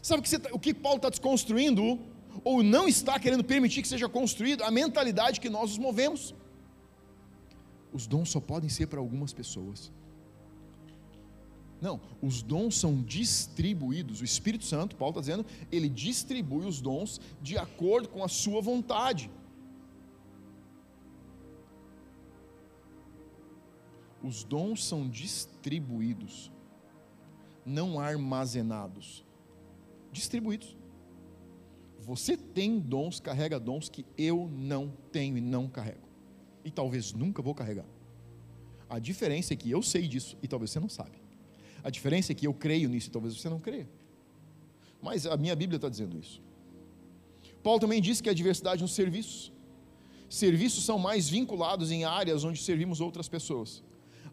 Sabe 0.00 0.20
o 0.20 0.22
que, 0.22 0.38
tá, 0.38 0.50
o 0.52 0.58
que 0.58 0.72
Paulo 0.72 0.98
está 0.98 1.10
desconstruindo? 1.10 1.98
Ou 2.44 2.62
não 2.62 2.86
está 2.86 3.18
querendo 3.18 3.42
permitir 3.42 3.82
que 3.82 3.88
seja 3.88 4.08
construído? 4.08 4.62
A 4.62 4.70
mentalidade 4.70 5.40
que 5.40 5.50
nós 5.50 5.70
nos 5.70 5.78
movemos. 5.78 6.34
Os 7.92 8.06
dons 8.06 8.30
só 8.30 8.40
podem 8.40 8.70
ser 8.70 8.86
para 8.86 9.00
algumas 9.00 9.32
pessoas. 9.32 9.90
Não, 11.80 12.00
os 12.20 12.42
dons 12.42 12.76
são 12.76 13.02
distribuídos. 13.02 14.20
O 14.20 14.24
Espírito 14.24 14.64
Santo, 14.64 14.96
Paulo 14.96 15.12
está 15.12 15.20
dizendo, 15.20 15.46
ele 15.70 15.88
distribui 15.88 16.66
os 16.66 16.80
dons 16.80 17.20
de 17.40 17.56
acordo 17.56 18.08
com 18.08 18.24
a 18.24 18.28
sua 18.28 18.60
vontade. 18.60 19.30
Os 24.22 24.42
dons 24.42 24.84
são 24.84 25.08
distribuídos, 25.08 26.50
não 27.64 28.00
armazenados. 28.00 29.24
Distribuídos. 30.10 30.76
Você 32.00 32.36
tem 32.36 32.80
dons, 32.80 33.20
carrega 33.20 33.60
dons 33.60 33.88
que 33.88 34.04
eu 34.16 34.50
não 34.52 34.92
tenho 35.12 35.36
e 35.38 35.40
não 35.40 35.68
carrego. 35.68 36.08
E 36.64 36.70
talvez 36.70 37.12
nunca 37.12 37.40
vou 37.40 37.54
carregar. 37.54 37.86
A 38.88 38.98
diferença 38.98 39.52
é 39.52 39.56
que 39.56 39.70
eu 39.70 39.82
sei 39.82 40.08
disso 40.08 40.36
e 40.42 40.48
talvez 40.48 40.70
você 40.70 40.80
não 40.80 40.88
sabe. 40.88 41.27
A 41.82 41.90
diferença 41.90 42.32
é 42.32 42.34
que 42.34 42.46
eu 42.46 42.54
creio 42.54 42.88
nisso 42.88 43.08
e 43.08 43.10
talvez 43.10 43.36
você 43.36 43.48
não 43.48 43.60
creia. 43.60 43.88
Mas 45.00 45.26
a 45.26 45.36
minha 45.36 45.54
Bíblia 45.54 45.76
está 45.76 45.88
dizendo 45.88 46.18
isso. 46.18 46.40
Paulo 47.62 47.80
também 47.80 48.00
disse 48.00 48.22
que 48.22 48.30
a 48.30 48.34
diversidade 48.34 48.82
nos 48.82 48.92
serviços. 48.92 49.52
Serviços 50.28 50.84
são 50.84 50.98
mais 50.98 51.28
vinculados 51.28 51.90
em 51.90 52.04
áreas 52.04 52.44
onde 52.44 52.60
servimos 52.62 53.00
outras 53.00 53.28
pessoas. 53.28 53.82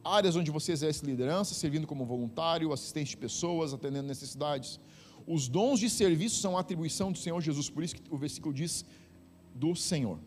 Áreas 0.04 0.36
onde 0.36 0.52
você 0.52 0.72
exerce 0.72 1.06
liderança, 1.06 1.54
servindo 1.54 1.88
como 1.88 2.06
voluntário, 2.06 2.74
assistente 2.74 3.10
de 3.10 3.18
pessoas, 3.18 3.74
atendendo 3.74 4.08
necessidades. 4.08 4.80
Os 5.26 5.48
dons 5.48 5.80
de 5.80 5.90
serviço 5.90 6.40
são 6.40 6.58
atribuição 6.58 7.12
do 7.12 7.18
Senhor 7.18 7.42
Jesus, 7.42 7.70
por 7.70 7.84
isso 7.84 7.96
que 7.96 8.04
o 8.14 8.18
versículo 8.18 8.54
diz 8.54 8.86
do 9.54 9.76
Senhor. 9.76 10.20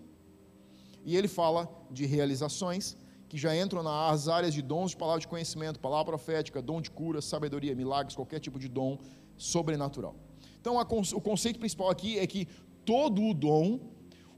E 1.04 1.16
ele 1.16 1.28
fala 1.28 1.70
de 1.90 2.07
realizações 2.07 2.96
que 3.29 3.37
já 3.37 3.57
entram 3.57 3.83
nas 3.83 4.29
áreas 4.29 4.55
de 4.55 4.62
dons 4.62 4.93
de 4.93 4.97
palavra 4.97 5.21
de 5.21 5.29
conhecimento, 5.29 5.79
palavra 5.79 6.07
profética, 6.07 6.62
dom 6.62 6.81
de 6.81 6.91
cura, 6.91 7.21
sabedoria, 7.21 7.75
milagres, 7.75 8.17
qualquer 8.17 8.41
tipo 8.41 8.59
de 8.59 8.69
dom 8.69 8.99
sobrenatural. 9.37 10.17
Então, 10.61 10.81
a, 10.81 10.83
o 10.83 11.21
conceito 11.21 11.59
principal 11.59 11.91
aqui 11.91 12.19
é 12.19 12.27
que 12.27 12.49
todo 12.85 13.23
o 13.23 13.35
dom, 13.35 13.79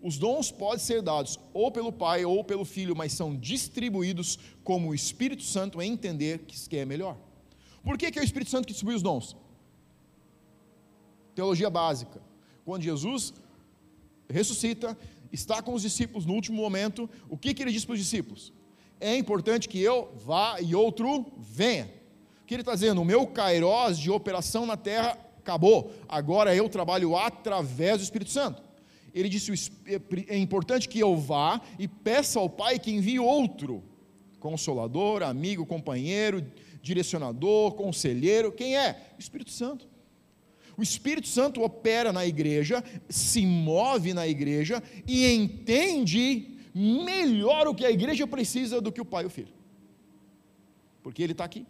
Os 0.02 0.16
dons 0.16 0.50
podem 0.50 0.78
ser 0.78 1.02
dados 1.02 1.38
ou 1.52 1.70
pelo 1.70 1.92
Pai 1.92 2.24
ou 2.24 2.42
pelo 2.42 2.64
Filho, 2.64 2.96
mas 2.96 3.12
são 3.12 3.36
distribuídos 3.36 4.38
como 4.64 4.88
o 4.88 4.94
Espírito 4.94 5.42
Santo 5.42 5.80
entender 5.82 6.38
que 6.46 6.76
é 6.78 6.84
melhor. 6.86 7.16
Por 7.82 7.98
que, 7.98 8.10
que 8.10 8.18
é 8.18 8.22
o 8.22 8.24
Espírito 8.24 8.50
Santo 8.50 8.66
que 8.66 8.72
distribui 8.72 8.94
os 8.94 9.02
dons? 9.02 9.36
Teologia 11.34 11.68
básica. 11.68 12.20
Quando 12.64 12.82
Jesus 12.82 13.34
ressuscita, 14.28 14.96
está 15.30 15.60
com 15.60 15.74
os 15.74 15.82
discípulos 15.82 16.24
no 16.24 16.34
último 16.34 16.56
momento, 16.56 17.08
o 17.28 17.36
que, 17.36 17.52
que 17.52 17.62
ele 17.62 17.72
diz 17.72 17.84
para 17.84 17.92
os 17.92 17.98
discípulos? 17.98 18.52
É 19.00 19.16
importante 19.16 19.68
que 19.68 19.80
eu 19.80 20.12
vá 20.16 20.60
e 20.60 20.74
outro 20.74 21.26
venha. 21.38 21.90
O 22.42 22.46
que 22.46 22.54
ele 22.54 22.62
está 22.62 22.74
dizendo? 22.74 23.00
O 23.00 23.04
meu 23.04 23.26
kairós 23.26 23.98
de 23.98 24.10
operação 24.10 24.66
na 24.66 24.76
terra 24.76 25.16
acabou, 25.38 25.92
agora 26.08 26.54
eu 26.54 26.68
trabalho 26.68 27.16
através 27.16 27.98
do 27.98 28.04
Espírito 28.04 28.30
Santo. 28.30 28.62
Ele 29.14 29.28
disse: 29.28 29.72
é, 29.86 30.34
é 30.34 30.38
importante 30.38 30.88
que 30.88 30.98
eu 30.98 31.16
vá 31.16 31.60
e 31.78 31.88
peça 31.88 32.38
ao 32.38 32.48
Pai 32.48 32.78
que 32.78 32.92
envie 32.92 33.18
outro, 33.18 33.82
consolador, 34.38 35.22
amigo, 35.22 35.66
companheiro, 35.66 36.44
direcionador, 36.82 37.72
conselheiro. 37.72 38.52
Quem 38.52 38.76
é? 38.76 39.14
O 39.16 39.20
Espírito 39.20 39.50
Santo. 39.50 39.88
O 40.76 40.82
Espírito 40.82 41.28
Santo 41.28 41.62
opera 41.62 42.12
na 42.12 42.24
igreja, 42.24 42.82
se 43.08 43.44
move 43.44 44.14
na 44.14 44.26
igreja 44.26 44.82
e 45.06 45.30
entende 45.30 46.56
melhor 46.74 47.66
o 47.66 47.74
que 47.74 47.84
a 47.84 47.90
igreja 47.90 48.26
precisa 48.26 48.80
do 48.80 48.92
que 48.92 49.00
o 49.00 49.04
pai 49.04 49.24
e 49.24 49.26
o 49.26 49.30
filho. 49.30 49.52
Porque 51.02 51.22
ele 51.22 51.32
está 51.32 51.44
aqui. 51.44 51.66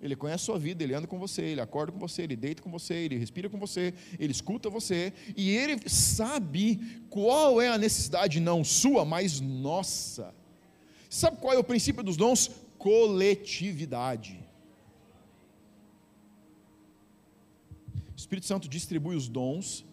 Ele 0.00 0.14
conhece 0.14 0.42
a 0.42 0.46
sua 0.46 0.58
vida, 0.58 0.84
ele 0.84 0.94
anda 0.94 1.08
com 1.08 1.18
você, 1.18 1.42
ele 1.42 1.60
acorda 1.60 1.90
com 1.90 1.98
você, 1.98 2.22
ele 2.22 2.36
deita 2.36 2.62
com 2.62 2.70
você, 2.70 2.94
ele 2.94 3.16
respira 3.16 3.50
com 3.50 3.58
você, 3.58 3.92
ele 4.18 4.30
escuta 4.30 4.70
você, 4.70 5.12
e 5.36 5.50
ele 5.50 5.88
sabe 5.88 7.02
qual 7.10 7.60
é 7.60 7.68
a 7.68 7.76
necessidade, 7.76 8.38
não 8.38 8.62
sua, 8.62 9.04
mas 9.04 9.40
nossa. 9.40 10.32
Sabe 11.10 11.38
qual 11.38 11.52
é 11.52 11.58
o 11.58 11.64
princípio 11.64 12.04
dos 12.04 12.16
dons? 12.16 12.48
Coletividade. 12.78 14.38
O 18.12 18.16
Espírito 18.16 18.46
Santo 18.46 18.68
distribui 18.68 19.16
os 19.16 19.28
dons 19.28 19.84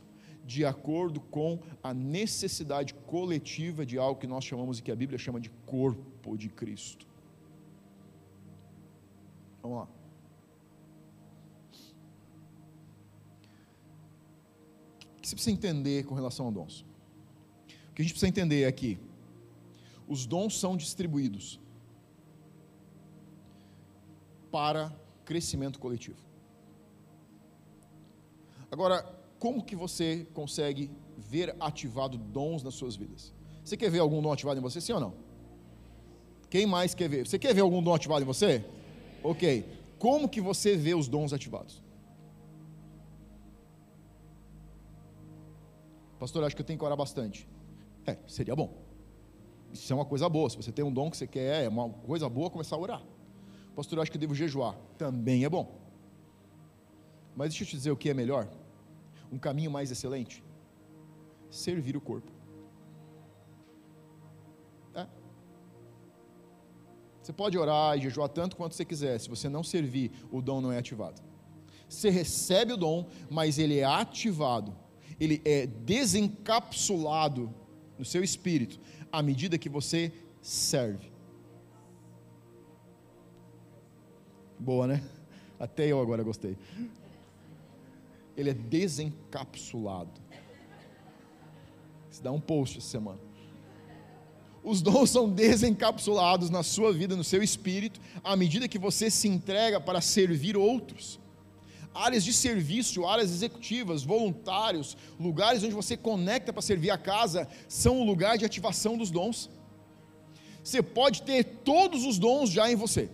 de 0.46 0.64
acordo 0.64 1.20
com 1.20 1.60
a 1.82 1.94
necessidade 1.94 2.94
coletiva 2.94 3.86
de 3.86 3.98
algo 3.98 4.20
que 4.20 4.28
nós 4.28 4.44
chamamos 4.44 4.78
e 4.78 4.84
que 4.84 4.92
a 4.92 4.96
Bíblia 4.96 5.18
chama 5.18 5.40
de 5.40 5.50
corpo 5.66 6.38
de 6.38 6.50
Cristo. 6.50 7.08
Vamos 9.64 9.80
lá. 9.80 9.88
O 15.18 15.22
que 15.22 15.28
você 15.28 15.36
precisa 15.36 15.56
entender 15.56 16.06
com 16.06 16.14
relação 16.14 16.48
a 16.48 16.52
dons? 16.52 16.86
O 17.90 17.94
que 17.96 18.04
a 18.04 18.06
gente 18.06 18.14
precisa 18.14 18.28
entender 18.28 18.64
é 18.64 18.72
que 18.72 19.00
os 20.08 20.28
dons 20.28 20.60
são 20.60 20.78
distribuídos 20.78 21.60
para 24.52 24.96
crescimento 25.26 25.80
coletivo. 25.80 26.24
Agora, 28.70 29.15
como 29.40 29.64
que 29.64 29.76
você 29.76 30.28
consegue 30.34 30.92
ver 31.18 31.56
ativado 31.60 32.18
dons 32.18 32.64
nas 32.64 32.76
suas 32.76 32.96
vidas? 32.96 33.34
Você 33.64 33.76
quer 33.76 33.90
ver 33.90 34.00
algum 34.00 34.22
dom 34.22 34.32
ativado 34.32 34.60
em 34.60 34.64
você, 34.64 34.80
sim 34.80 34.94
ou 34.94 35.00
não? 35.00 35.14
Quem 36.50 36.66
mais 36.66 36.94
quer 36.94 37.10
ver? 37.10 37.28
Você 37.28 37.38
quer 37.38 37.54
ver 37.54 37.62
algum 37.62 37.82
dom 37.82 37.94
ativado 37.94 38.24
em 38.24 38.26
você? 38.26 38.64
Ok. 39.24 39.66
Como 39.98 40.30
que 40.30 40.40
você 40.40 40.76
vê 40.76 40.94
os 40.94 41.08
dons 41.08 41.34
ativados? 41.34 41.82
Pastor, 46.20 46.44
acho 46.44 46.56
que 46.56 46.62
eu 46.62 46.66
tenho 46.66 46.80
que 46.80 46.86
orar 46.86 46.98
bastante. 46.98 47.48
É, 48.06 48.18
seria 48.28 48.56
bom. 48.56 48.74
Isso 49.74 49.92
é 49.92 49.96
uma 49.96 50.06
coisa 50.06 50.30
boa. 50.30 50.50
Se 50.50 50.56
você 50.56 50.72
tem 50.72 50.86
um 50.86 50.94
dom 50.94 51.10
que 51.10 51.18
você 51.18 51.28
quer, 51.28 51.64
é 51.64 51.68
uma 51.68 51.90
coisa 51.90 52.30
boa 52.30 52.50
começar 52.50 52.76
a 52.76 52.80
orar. 52.80 53.04
Pastor, 53.76 54.00
acho 54.00 54.10
que 54.10 54.18
eu 54.18 54.22
devo 54.22 54.34
jejuar. 54.34 54.78
Também 54.98 55.44
é 55.44 55.50
bom. 55.50 55.82
Mas 57.36 57.50
deixa 57.50 57.64
eu 57.64 57.68
te 57.68 57.76
dizer 57.76 57.92
o 57.92 57.98
que 57.98 58.10
é 58.10 58.14
melhor 58.14 58.48
um 59.36 59.40
caminho 59.40 59.70
mais 59.70 59.92
excelente? 59.92 60.42
Servir 61.50 61.98
o 61.98 62.02
corpo. 62.02 62.32
É. 64.94 65.06
Você 67.22 67.34
pode 67.34 67.58
orar 67.58 67.98
e 67.98 68.02
jejuar 68.02 68.30
tanto 68.30 68.56
quanto 68.56 68.74
você 68.74 68.86
quiser, 68.86 69.20
se 69.20 69.30
você 69.30 69.50
não 69.50 69.64
servir, 69.64 70.12
o 70.32 70.42
dom 70.42 70.62
não 70.62 70.72
é 70.72 70.78
ativado. 70.78 71.22
Você 71.88 72.10
recebe 72.10 72.74
o 72.74 72.78
dom, 72.78 73.08
mas 73.30 73.60
ele 73.60 73.78
é 73.80 73.84
ativado, 73.84 74.74
ele 75.20 75.42
é 75.44 75.68
desencapsulado 75.68 77.54
no 78.00 78.06
seu 78.06 78.24
espírito 78.24 78.80
à 79.12 79.22
medida 79.22 79.58
que 79.58 79.70
você 79.70 80.12
serve. 80.42 81.12
Boa, 84.58 84.88
né? 84.88 85.04
Até 85.60 85.88
eu 85.88 86.00
agora 86.00 86.24
gostei 86.24 86.58
ele 88.36 88.50
é 88.50 88.54
desencapsulado. 88.54 90.22
Se 92.10 92.22
dá 92.22 92.32
um 92.32 92.40
post 92.40 92.78
essa 92.78 92.88
semana. 92.88 93.20
Os 94.64 94.82
dons 94.82 95.12
são 95.12 95.30
desencapsulados 95.30 96.50
na 96.50 96.64
sua 96.64 96.92
vida, 96.92 97.16
no 97.16 97.24
seu 97.24 97.44
espírito, 97.44 98.00
à 98.24 98.36
medida 98.36 98.68
que 98.68 98.80
você 98.80 99.12
se 99.12 99.28
entrega 99.28 99.80
para 99.80 100.02
servir 100.02 100.58
outros. 100.58 101.20
Áreas 101.94 102.24
de 102.24 102.34
serviço, 102.34 103.06
áreas 103.06 103.32
executivas, 103.32 104.04
voluntários, 104.04 104.98
lugares 105.20 105.64
onde 105.64 105.74
você 105.74 105.96
conecta 105.96 106.52
para 106.52 106.62
servir 106.62 106.90
a 106.90 106.98
casa, 106.98 107.48
são 107.70 108.02
o 108.02 108.04
lugar 108.04 108.38
de 108.38 108.44
ativação 108.44 108.98
dos 108.98 109.12
dons. 109.12 109.50
Você 110.64 110.82
pode 110.82 111.22
ter 111.22 111.44
todos 111.64 112.04
os 112.04 112.18
dons 112.18 112.50
já 112.50 112.70
em 112.70 112.76
você 112.76 113.10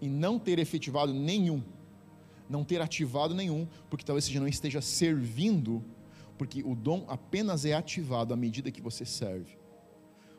e 0.00 0.08
não 0.08 0.38
ter 0.38 0.58
efetivado 0.58 1.14
nenhum 1.14 1.62
não 2.48 2.64
ter 2.64 2.80
ativado 2.80 3.34
nenhum, 3.34 3.66
porque 3.90 4.04
talvez 4.04 4.24
você 4.24 4.38
não 4.38 4.48
esteja 4.48 4.80
servindo, 4.80 5.84
porque 6.38 6.62
o 6.62 6.74
dom 6.74 7.04
apenas 7.08 7.64
é 7.64 7.72
ativado 7.74 8.32
à 8.32 8.36
medida 8.36 8.70
que 8.70 8.80
você 8.80 9.04
serve, 9.04 9.58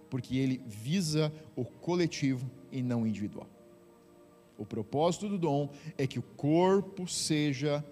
porque 0.09 0.37
ele 0.37 0.61
visa 0.65 1.31
o 1.55 1.65
coletivo 1.65 2.49
e 2.71 2.81
não 2.81 3.03
o 3.03 3.07
individual. 3.07 3.47
O 4.57 4.65
propósito 4.65 5.29
do 5.29 5.37
dom 5.37 5.69
é 5.97 6.07
que 6.07 6.17
o 6.17 6.23
corpo 6.23 7.07
seja 7.07 7.85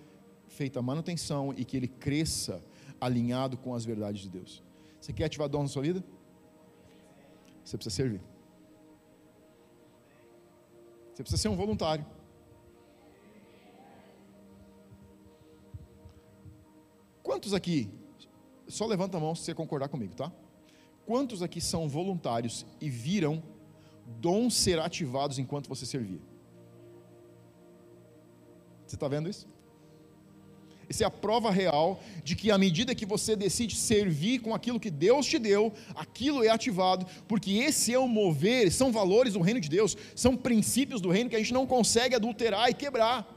feita 0.48 0.80
a 0.80 0.82
manutenção 0.82 1.54
e 1.56 1.64
que 1.64 1.78
ele 1.78 1.88
cresça 1.88 2.64
alinhado 3.00 3.58
com 3.58 3.76
as 3.76 3.86
verdades 3.86 4.22
de 4.22 4.30
Deus. 4.30 4.64
Você 5.00 5.14
quer 5.14 5.26
ativar 5.26 5.48
dom 5.48 5.62
na 5.62 5.68
sua 5.68 5.84
vida? 5.84 6.04
Você 7.64 7.78
precisa 7.78 7.96
servir. 7.96 8.22
Você 11.14 11.24
precisa 11.24 11.42
ser 11.42 11.50
um 11.50 11.56
voluntário. 11.56 12.06
Quantos 17.26 17.56
aqui, 17.56 17.90
só 18.68 18.86
levanta 18.86 19.18
a 19.18 19.20
mão 19.20 19.34
se 19.34 19.42
você 19.42 19.56
concordar 19.56 19.90
comigo, 19.90 20.14
tá? 20.14 20.32
Quantos 21.08 21.42
aqui 21.42 21.60
são 21.60 21.90
voluntários 21.90 22.64
e 22.80 22.88
viram 22.88 23.42
dons 24.22 24.54
ser 24.54 24.80
ativados 24.80 25.40
enquanto 25.40 25.68
você 25.68 25.88
servia? 25.88 26.20
Você 28.86 28.96
está 28.96 29.08
vendo 29.08 29.28
isso? 29.28 29.48
Essa 30.88 31.04
é 31.04 31.08
a 31.08 31.10
prova 31.10 31.50
real 31.50 32.00
de 32.24 32.36
que 32.36 32.52
à 32.52 32.60
medida 32.60 32.94
que 32.94 33.08
você 33.08 33.36
decide 33.36 33.76
servir 33.76 34.38
com 34.38 34.54
aquilo 34.54 34.80
que 34.80 34.92
Deus 34.92 35.26
te 35.26 35.40
deu, 35.40 35.74
aquilo 35.96 36.44
é 36.44 36.50
ativado, 36.50 37.08
porque 37.28 37.54
esse 37.54 37.92
é 37.92 37.98
o 37.98 38.08
mover, 38.08 38.72
são 38.72 38.92
valores 38.92 39.34
do 39.34 39.42
reino 39.42 39.60
de 39.60 39.68
Deus, 39.68 39.98
são 40.16 40.38
princípios 40.38 41.02
do 41.02 41.10
reino 41.10 41.32
que 41.32 41.36
a 41.36 41.40
gente 41.40 41.56
não 41.56 41.66
consegue 41.66 42.14
adulterar 42.14 42.70
e 42.70 42.76
quebrar. 42.76 43.28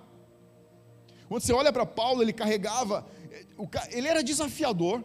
Quando 1.26 1.42
você 1.42 1.54
olha 1.54 1.72
para 1.72 1.86
Paulo, 1.86 2.20
ele 2.20 2.34
carregava 2.34 3.06
ele 3.90 4.08
era 4.08 4.22
desafiador. 4.22 5.04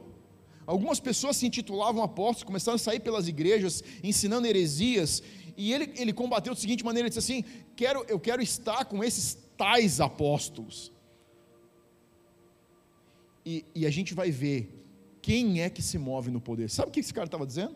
Algumas 0.66 1.00
pessoas 1.00 1.36
se 1.38 1.46
intitulavam 1.46 2.02
apóstolos, 2.04 2.44
começaram 2.44 2.76
a 2.76 2.80
sair 2.80 3.00
pelas 3.00 3.28
igrejas, 3.28 3.84
ensinando 4.02 4.48
heresias, 4.48 5.22
e 5.58 5.74
ele, 5.74 5.92
ele 5.98 6.14
combateu 6.14 6.54
da 6.54 6.60
seguinte 6.60 6.86
maneira: 6.86 7.08
ele 7.08 7.16
disse 7.16 7.20
assim, 7.20 7.44
quero, 7.76 8.06
eu 8.08 8.20
quero 8.20 8.42
estar 8.42 8.86
com 8.86 9.04
esses 9.04 9.38
tais 9.58 10.00
apóstolos. 10.00 10.92
E, 13.46 13.66
e 13.76 13.86
a 13.86 13.90
gente 13.90 14.14
vai 14.14 14.32
ver 14.32 14.60
quem 15.22 15.62
é 15.62 15.70
que 15.70 15.82
se 15.82 15.98
move 15.98 16.32
no 16.32 16.40
poder. 16.40 16.70
Sabe 16.70 16.90
o 16.90 16.92
que 16.92 17.02
esse 17.02 17.14
cara 17.14 17.26
estava 17.26 17.46
dizendo? 17.46 17.76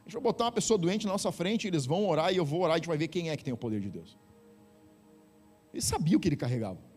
A 0.00 0.04
gente 0.04 0.14
vai 0.14 0.22
botar 0.22 0.44
uma 0.44 0.52
pessoa 0.52 0.78
doente 0.78 1.06
na 1.06 1.12
nossa 1.12 1.30
frente, 1.30 1.66
eles 1.66 1.84
vão 1.84 2.06
orar 2.06 2.32
e 2.32 2.36
eu 2.36 2.44
vou 2.44 2.60
orar, 2.62 2.72
e 2.72 2.76
a 2.76 2.78
gente 2.78 2.88
vai 2.88 2.96
ver 2.96 3.08
quem 3.08 3.30
é 3.30 3.36
que 3.36 3.44
tem 3.44 3.52
o 3.52 3.56
poder 3.56 3.80
de 3.80 3.90
Deus. 3.90 4.18
Ele 5.72 5.82
sabia 5.82 6.16
o 6.16 6.20
que 6.20 6.28
ele 6.28 6.36
carregava 6.36 6.93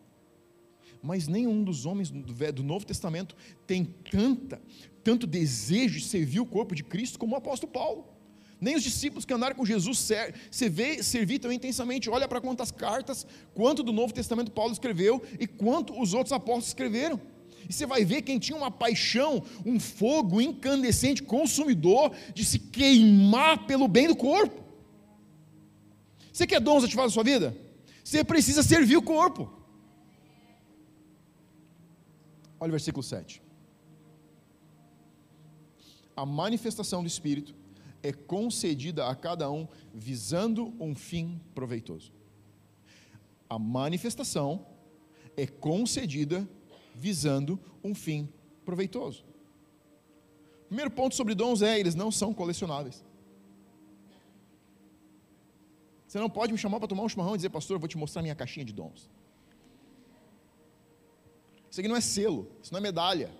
mas 1.02 1.28
nenhum 1.28 1.62
dos 1.62 1.86
homens 1.86 2.10
do 2.10 2.62
Novo 2.62 2.84
Testamento 2.84 3.36
tem 3.66 3.84
tanta, 3.84 4.60
tanto 5.04 5.26
desejo 5.26 5.98
de 5.98 6.04
servir 6.04 6.40
o 6.40 6.46
corpo 6.46 6.74
de 6.74 6.82
Cristo 6.82 7.18
como 7.18 7.34
o 7.34 7.38
apóstolo 7.38 7.72
Paulo. 7.72 8.18
Nem 8.60 8.74
os 8.74 8.82
discípulos 8.82 9.24
que 9.24 9.32
andaram 9.32 9.54
com 9.54 9.64
Jesus 9.64 10.10
você 10.50 10.68
vê 10.68 11.02
servir 11.02 11.38
tão 11.38 11.52
intensamente. 11.52 12.10
Olha 12.10 12.26
para 12.26 12.40
quantas 12.40 12.70
cartas, 12.72 13.26
quanto 13.54 13.82
do 13.82 13.92
Novo 13.92 14.12
Testamento 14.12 14.50
Paulo 14.50 14.72
escreveu 14.72 15.22
e 15.38 15.46
quanto 15.46 16.00
os 16.00 16.12
outros 16.12 16.32
apóstolos 16.32 16.68
escreveram. 16.68 17.20
E 17.68 17.72
você 17.72 17.86
vai 17.86 18.04
ver 18.04 18.22
quem 18.22 18.38
tinha 18.38 18.56
uma 18.56 18.70
paixão, 18.70 19.44
um 19.64 19.78
fogo 19.78 20.40
incandescente, 20.40 21.22
consumidor, 21.22 22.12
de 22.34 22.44
se 22.44 22.58
queimar 22.58 23.66
pelo 23.66 23.86
bem 23.86 24.08
do 24.08 24.16
corpo. 24.16 24.64
Você 26.32 26.46
quer 26.46 26.60
dons 26.60 26.82
ativados 26.82 27.12
na 27.12 27.14
sua 27.14 27.24
vida? 27.24 27.56
Você 28.02 28.24
precisa 28.24 28.62
servir 28.62 28.96
o 28.96 29.02
corpo. 29.02 29.57
Olha 32.60 32.70
o 32.70 32.72
versículo 32.72 33.02
7. 33.02 33.42
A 36.16 36.26
manifestação 36.26 37.02
do 37.02 37.06
Espírito 37.06 37.54
é 38.02 38.12
concedida 38.12 39.06
a 39.06 39.14
cada 39.14 39.50
um 39.50 39.68
visando 39.94 40.74
um 40.80 40.94
fim 40.94 41.40
proveitoso. 41.54 42.12
A 43.48 43.58
manifestação 43.58 44.66
é 45.36 45.46
concedida 45.46 46.48
visando 46.94 47.58
um 47.82 47.94
fim 47.94 48.28
proveitoso. 48.64 49.24
Primeiro 50.66 50.90
ponto 50.90 51.14
sobre 51.14 51.34
dons 51.34 51.62
é: 51.62 51.78
eles 51.78 51.94
não 51.94 52.10
são 52.10 52.34
colecionáveis. 52.34 53.04
Você 56.06 56.18
não 56.18 56.30
pode 56.30 56.52
me 56.52 56.58
chamar 56.58 56.78
para 56.78 56.88
tomar 56.88 57.02
um 57.02 57.08
chimarrão 57.08 57.34
e 57.34 57.38
dizer, 57.38 57.50
pastor, 57.50 57.76
eu 57.76 57.80
vou 57.80 57.88
te 57.88 57.98
mostrar 57.98 58.22
minha 58.22 58.34
caixinha 58.34 58.64
de 58.64 58.72
dons. 58.72 59.10
Isso 61.70 61.80
aqui 61.80 61.88
não 61.88 61.96
é 61.96 62.00
selo, 62.00 62.50
isso 62.62 62.72
não 62.72 62.78
é 62.78 62.82
medalha. 62.82 63.30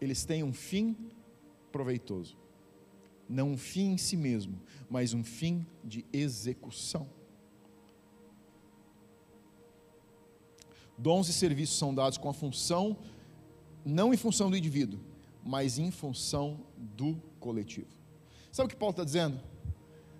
Eles 0.00 0.24
têm 0.24 0.42
um 0.42 0.52
fim 0.52 0.96
proveitoso. 1.70 2.36
Não 3.28 3.52
um 3.52 3.56
fim 3.56 3.92
em 3.92 3.98
si 3.98 4.16
mesmo, 4.16 4.60
mas 4.90 5.14
um 5.14 5.22
fim 5.22 5.66
de 5.82 6.04
execução. 6.12 7.08
Dons 10.98 11.28
e 11.28 11.32
serviços 11.32 11.78
são 11.78 11.94
dados 11.94 12.18
com 12.18 12.28
a 12.28 12.34
função, 12.34 12.96
não 13.84 14.12
em 14.12 14.16
função 14.16 14.50
do 14.50 14.56
indivíduo, 14.56 15.00
mas 15.42 15.78
em 15.78 15.90
função 15.90 16.60
do 16.76 17.16
coletivo. 17.40 17.88
Sabe 18.50 18.66
o 18.66 18.70
que 18.70 18.76
Paulo 18.76 18.92
está 18.92 19.02
dizendo? 19.02 19.40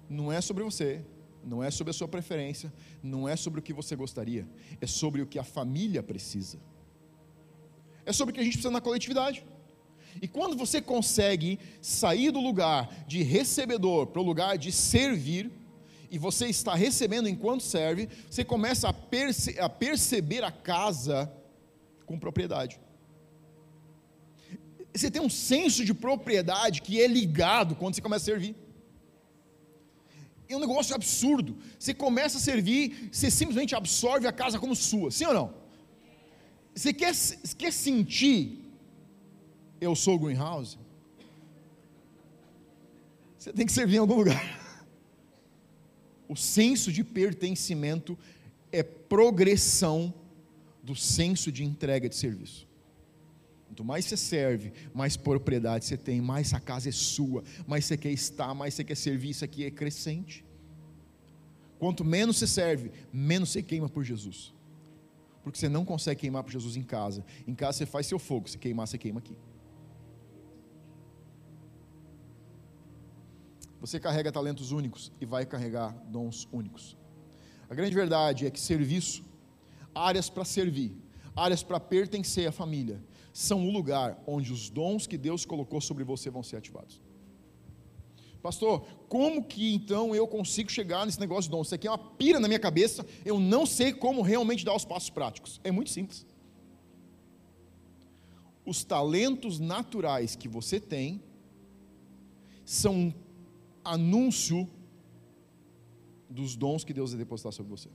Não 0.09 0.33
é 0.33 0.41
sobre 0.41 0.65
você, 0.65 1.05
não 1.45 1.63
é 1.63 1.71
sobre 1.71 1.91
a 1.91 1.95
sua 1.95 2.09
preferência, 2.09 2.73
não 3.03 3.29
é 3.29 3.37
sobre 3.37 3.61
o 3.61 3.63
que 3.63 3.73
você 3.73 3.97
gostaria, 3.97 4.47
é 4.81 4.87
sobre 4.87 5.23
o 5.23 5.27
que 5.27 5.39
a 5.39 5.45
família 5.45 6.03
precisa. 6.03 6.59
É 8.07 8.13
sobre 8.13 8.33
o 8.33 8.35
que 8.35 8.41
a 8.41 8.45
gente 8.45 8.55
precisa 8.55 8.73
na 8.73 8.81
coletividade. 8.81 9.45
E 10.21 10.29
quando 10.29 10.57
você 10.57 10.81
consegue 10.81 11.59
sair 11.81 12.31
do 12.31 12.41
lugar 12.41 13.05
de 13.07 13.23
recebedor 13.23 14.09
para 14.09 14.21
o 14.21 14.25
lugar 14.25 14.59
de 14.59 14.71
servir, 14.71 15.51
e 16.11 16.19
você 16.19 16.47
está 16.47 16.75
recebendo 16.75 17.29
enquanto 17.29 17.63
serve, 17.63 18.09
você 18.29 18.45
começa 18.45 18.89
a, 18.89 18.93
perce 18.93 19.59
a 19.59 19.69
perceber 19.69 20.45
a 20.45 20.53
casa 20.53 21.33
com 22.05 22.19
propriedade. 22.19 22.79
Você 24.95 25.11
tem 25.11 25.23
um 25.23 25.31
senso 25.31 25.85
de 25.87 25.95
propriedade 25.95 26.83
que 26.83 27.01
é 27.01 27.07
ligado 27.07 27.75
quando 27.75 27.95
você 27.95 28.03
começa 28.03 28.25
a 28.25 28.27
servir. 28.27 28.55
É 30.53 30.57
um 30.57 30.61
negócio 30.61 30.95
absurdo. 30.95 31.57
Você 31.79 31.95
começa 31.95 32.39
a 32.39 32.41
servir, 32.41 33.09
você 33.11 33.31
simplesmente 33.31 33.75
absorve 33.75 34.27
a 34.27 34.33
casa 34.33 34.59
como 34.59 34.77
sua, 34.77 35.11
sim 35.11 35.25
ou 35.25 35.35
não? 35.35 35.55
Você 36.75 36.93
quer, 36.93 37.15
quer 37.57 37.73
sentir 37.73 38.59
eu 39.81 39.97
sou 39.97 40.15
o 40.15 40.19
greenhouse, 40.19 40.79
você 43.37 43.53
tem 43.53 43.67
que 43.67 43.73
servir 43.73 43.97
em 43.97 43.99
algum 43.99 44.15
lugar. 44.15 44.61
O 46.29 46.37
senso 46.37 46.91
de 46.91 47.05
pertencimento 47.05 48.19
é 48.71 48.83
progressão 48.83 50.15
do 50.83 50.97
senso 50.97 51.53
de 51.53 51.63
entrega 51.63 52.09
de 52.09 52.17
serviço. 52.17 52.67
Quanto 53.73 53.85
mais 53.85 54.05
você 54.05 54.19
serve, 54.19 54.71
mais 54.93 55.17
propriedade 55.17 55.87
você 55.87 55.97
tem, 55.97 56.21
mais 56.21 56.53
a 56.53 56.61
casa 56.61 56.91
é 56.91 56.93
sua, 56.93 57.43
mais 57.67 57.87
você 57.87 57.97
quer 57.97 58.11
estar, 58.11 58.53
mais 58.53 58.75
você 58.75 58.85
quer 58.85 58.95
servir, 58.95 59.31
isso 59.31 59.47
aqui 59.47 59.65
é 59.65 59.71
crescente. 59.71 60.45
Quanto 61.79 62.05
menos 62.05 62.37
você 62.37 62.47
serve, 62.47 62.93
menos 63.11 63.49
você 63.49 63.63
queima 63.63 63.89
por 63.89 64.05
Jesus. 64.05 64.53
Porque 65.43 65.59
você 65.59 65.71
não 65.71 65.87
consegue 65.87 66.21
queimar 66.21 66.45
por 66.45 66.53
Jesus 66.53 66.77
em 66.77 66.83
casa. 66.83 67.25
Em 67.47 67.55
casa 67.55 67.79
você 67.79 67.87
faz 67.87 68.07
seu 68.07 68.19
fogo, 68.19 68.47
se 68.47 68.59
queimar, 68.59 68.87
você 68.87 68.99
queima 68.99 69.21
aqui. 69.21 69.39
Você 73.81 73.99
carrega 73.99 74.31
talentos 74.31 74.71
únicos 74.71 75.11
e 75.19 75.25
vai 75.25 75.47
carregar 75.47 75.93
dons 76.09 76.47
únicos. 76.53 76.95
A 77.71 77.75
grande 77.75 77.95
verdade 77.95 78.47
é 78.47 78.51
que 78.51 78.61
serviço, 78.61 79.25
áreas 79.95 80.29
para 80.29 80.45
servir, 80.45 80.95
áreas 81.35 81.63
para 81.63 81.81
pertencer 81.81 82.47
à 82.47 82.53
família, 82.53 83.03
são 83.33 83.67
o 83.67 83.71
lugar 83.71 84.23
onde 84.27 84.53
os 84.53 84.69
dons 84.69 85.07
que 85.07 85.17
Deus 85.17 85.45
colocou 85.45 85.81
sobre 85.81 86.05
você 86.05 86.31
vão 86.31 86.43
ser 86.43 86.57
ativados. 86.57 87.01
Pastor, 88.43 88.85
como 89.09 89.45
que 89.45 89.73
então 89.73 90.15
eu 90.15 90.27
consigo 90.27 90.71
chegar 90.71 91.07
nesse 91.07 91.21
negócio 91.21 91.45
de 91.45 91.51
dons? 91.51 91.69
Isso 91.69 91.75
aqui 91.77 91.87
é 91.87 91.91
uma 91.91 91.99
pira 91.99 92.41
na 92.41 92.49
minha 92.49 92.59
cabeça, 92.59 93.07
eu 93.25 93.39
não 93.39 93.65
sei 93.65 93.93
como 93.93 94.21
realmente 94.21 94.65
dar 94.65 94.75
os 94.75 94.85
passos 94.85 95.11
práticos. 95.11 95.61
É 95.63 95.71
muito 95.71 95.91
simples. 95.91 96.27
Os 98.67 98.85
talentos 98.85 99.59
naturais 99.61 100.35
que 100.35 100.49
você 100.49 100.81
tem 100.81 101.23
são 102.65 103.15
anúncio 103.85 104.69
dos 106.29 106.57
dons 106.57 106.85
que 106.85 106.93
Deus 106.93 107.11
vai 107.11 107.19
depositar 107.19 107.53
sobre 107.53 107.71
você. 107.71 107.89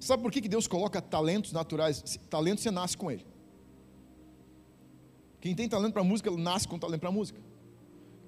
Sabe 0.00 0.22
por 0.22 0.32
que 0.32 0.40
Deus 0.40 0.66
coloca 0.66 1.00
talentos 1.00 1.52
naturais? 1.52 2.18
Talento 2.28 2.60
você 2.60 2.70
nasce 2.70 2.96
com 2.96 3.10
ele. 3.10 3.24
Quem 5.40 5.54
tem 5.54 5.68
talento 5.68 5.92
para 5.92 6.02
música, 6.02 6.30
nasce 6.30 6.66
com 6.66 6.78
talento 6.78 7.00
para 7.00 7.12
música. 7.12 7.40